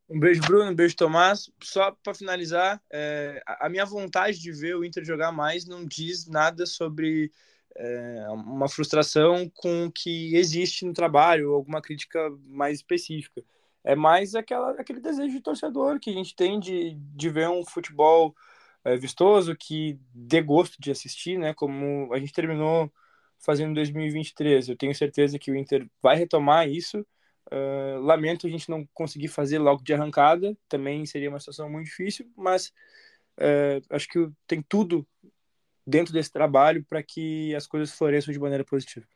Um 0.07 0.19
beijo, 0.19 0.41
Bruno, 0.41 0.71
um 0.71 0.75
beijo, 0.75 0.95
Tomás. 0.95 1.51
Só 1.61 1.91
para 1.91 2.13
finalizar, 2.13 2.81
é, 2.93 3.41
a 3.45 3.67
minha 3.67 3.85
vontade 3.85 4.39
de 4.39 4.51
ver 4.51 4.75
o 4.75 4.85
Inter 4.85 5.03
jogar 5.03 5.31
mais 5.31 5.65
não 5.65 5.83
diz 5.83 6.27
nada 6.27 6.65
sobre 6.65 7.31
é, 7.77 8.27
uma 8.31 8.67
frustração 8.67 9.49
com 9.55 9.85
o 9.85 9.91
que 9.91 10.35
existe 10.35 10.85
no 10.85 10.93
trabalho, 10.93 11.53
alguma 11.53 11.81
crítica 11.81 12.29
mais 12.45 12.77
específica 12.77 13.43
é 13.83 13.95
mais 13.95 14.35
aquela, 14.35 14.71
aquele 14.71 14.99
desejo 14.99 15.31
de 15.31 15.41
torcedor 15.41 15.97
que 15.97 16.09
a 16.09 16.13
gente 16.13 16.35
tem 16.35 16.59
de, 16.59 16.93
de 16.93 17.29
ver 17.29 17.47
um 17.47 17.65
futebol 17.65 18.35
é, 18.83 18.97
vistoso, 18.97 19.55
que 19.55 19.97
dê 20.13 20.41
gosto 20.41 20.75
de 20.77 20.91
assistir, 20.91 21.37
né? 21.39 21.53
Como 21.53 22.13
a 22.13 22.19
gente 22.19 22.33
terminou 22.33 22.91
fazendo 23.39 23.71
em 23.71 23.73
2023. 23.75 24.67
Eu 24.67 24.77
tenho 24.77 24.93
certeza 24.93 25.39
que 25.39 25.51
o 25.51 25.55
Inter 25.55 25.87
vai 26.01 26.17
retomar 26.17 26.67
isso. 26.67 26.99
Uh, 27.49 28.01
lamento 28.01 28.45
a 28.45 28.49
gente 28.49 28.69
não 28.69 28.85
conseguir 28.93 29.29
fazer 29.29 29.57
logo 29.57 29.81
de 29.81 29.93
arrancada, 29.93 30.57
também 30.67 31.05
seria 31.05 31.29
uma 31.29 31.39
situação 31.39 31.69
muito 31.69 31.85
difícil, 31.85 32.29
mas 32.35 32.73
uh, 33.39 33.79
acho 33.89 34.09
que 34.09 34.29
tem 34.45 34.61
tudo 34.61 35.07
dentro 35.87 36.11
desse 36.11 36.29
trabalho 36.29 36.83
para 36.83 37.01
que 37.01 37.55
as 37.55 37.65
coisas 37.65 37.97
floresçam 37.97 38.33
de 38.33 38.39
maneira 38.39 38.65
positiva. 38.65 39.07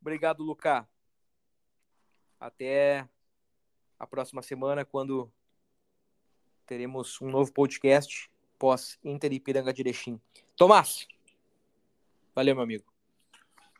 Obrigado, 0.00 0.44
Lucas. 0.44 0.84
Até 2.38 3.08
a 3.98 4.06
próxima 4.06 4.42
semana, 4.42 4.84
quando 4.84 5.30
teremos 6.66 7.20
um 7.20 7.28
novo 7.28 7.52
podcast 7.52 8.30
pós 8.58 8.98
Inter 9.02 9.32
e 9.32 9.40
Piranga 9.40 9.72
de 9.72 9.82
Erechim. 9.82 10.20
Tomás, 10.56 11.08
valeu, 12.34 12.54
meu 12.54 12.62
amigo. 12.62 12.92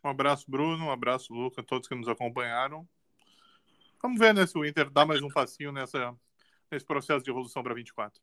Um 0.04 0.08
abraço, 0.08 0.50
Bruno, 0.50 0.86
um 0.86 0.90
abraço, 0.90 1.32
Lucas, 1.32 1.64
todos 1.64 1.86
que 1.86 1.94
nos 1.94 2.08
acompanharam. 2.08 2.88
Vamos 4.02 4.18
ver 4.18 4.34
né, 4.34 4.44
se 4.44 4.58
o 4.58 4.64
Inter 4.64 4.90
dá 4.90 5.06
mais 5.06 5.22
um 5.22 5.28
passinho 5.28 5.70
nessa, 5.70 6.12
nesse 6.68 6.84
processo 6.84 7.24
de 7.24 7.30
evolução 7.30 7.62
para 7.62 7.74
24. 7.74 8.20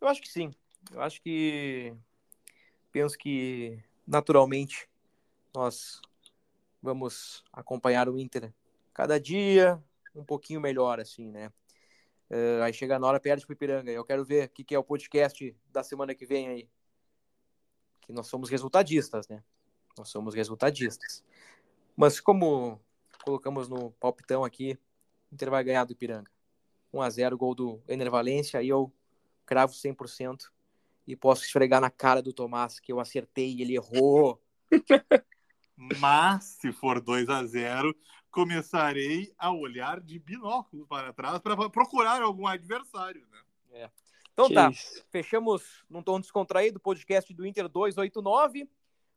Eu 0.00 0.08
acho 0.08 0.20
que 0.20 0.28
sim. 0.28 0.52
Eu 0.90 1.00
acho 1.00 1.22
que. 1.22 1.94
Penso 2.94 3.18
que, 3.18 3.82
naturalmente, 4.06 4.88
nós 5.52 6.00
vamos 6.80 7.42
acompanhar 7.52 8.08
o 8.08 8.16
Inter 8.16 8.54
cada 8.92 9.18
dia 9.18 9.82
um 10.14 10.22
pouquinho 10.22 10.60
melhor, 10.60 11.00
assim, 11.00 11.28
né? 11.28 11.48
Uh, 12.30 12.62
aí 12.62 12.72
chega 12.72 12.96
na 12.96 13.08
hora, 13.08 13.18
perde 13.18 13.44
pro 13.44 13.52
Ipiranga. 13.52 13.90
Eu 13.90 14.04
quero 14.04 14.24
ver 14.24 14.46
o 14.46 14.48
que, 14.48 14.62
que 14.62 14.76
é 14.76 14.78
o 14.78 14.84
podcast 14.84 15.56
da 15.72 15.82
semana 15.82 16.14
que 16.14 16.24
vem 16.24 16.46
aí. 16.46 16.68
Que 18.00 18.12
nós 18.12 18.28
somos 18.28 18.48
resultadistas, 18.48 19.26
né? 19.26 19.42
Nós 19.98 20.08
somos 20.08 20.32
resultadistas. 20.32 21.24
Mas 21.96 22.20
como 22.20 22.80
colocamos 23.24 23.68
no 23.68 23.90
palpitão 23.94 24.44
aqui, 24.44 24.78
o 25.32 25.34
Inter 25.34 25.50
vai 25.50 25.64
ganhar 25.64 25.82
do 25.82 25.94
Ipiranga. 25.94 26.30
1x0, 26.92 27.36
gol 27.36 27.56
do 27.56 27.82
Ener 27.88 28.08
Valência, 28.08 28.60
aí 28.60 28.68
eu 28.68 28.92
cravo 29.44 29.72
100% 29.72 30.53
e 31.06 31.14
posso 31.14 31.44
esfregar 31.44 31.80
na 31.80 31.90
cara 31.90 32.22
do 32.22 32.32
Tomás 32.32 32.80
que 32.80 32.92
eu 32.92 33.00
acertei 33.00 33.54
e 33.54 33.62
ele 33.62 33.74
errou. 33.74 34.40
Mas, 35.76 36.44
se 36.60 36.72
for 36.72 37.00
2 37.00 37.28
a 37.28 37.44
0 37.44 37.94
começarei 38.30 39.32
a 39.38 39.52
olhar 39.52 40.00
de 40.00 40.18
binóculo 40.18 40.84
para 40.88 41.12
trás 41.12 41.38
para 41.38 41.70
procurar 41.70 42.20
algum 42.20 42.48
adversário, 42.48 43.24
né? 43.30 43.38
É. 43.70 43.90
Então 44.32 44.48
que 44.48 44.54
tá, 44.54 44.70
isso. 44.70 45.04
fechamos 45.08 45.84
num 45.88 46.02
tom 46.02 46.18
descontraído 46.18 46.78
o 46.78 46.80
podcast 46.80 47.32
do 47.32 47.46
Inter 47.46 47.68
289. 47.68 48.68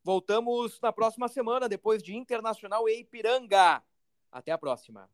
Voltamos 0.03 0.79
na 0.79 0.93
próxima 0.93 1.27
semana, 1.27 1.67
depois 1.67 2.03
de 2.03 2.15
Internacional 2.15 2.87
e 2.87 2.99
Ipiranga. 2.99 3.83
Até 4.31 4.51
a 4.51 4.57
próxima. 4.57 5.09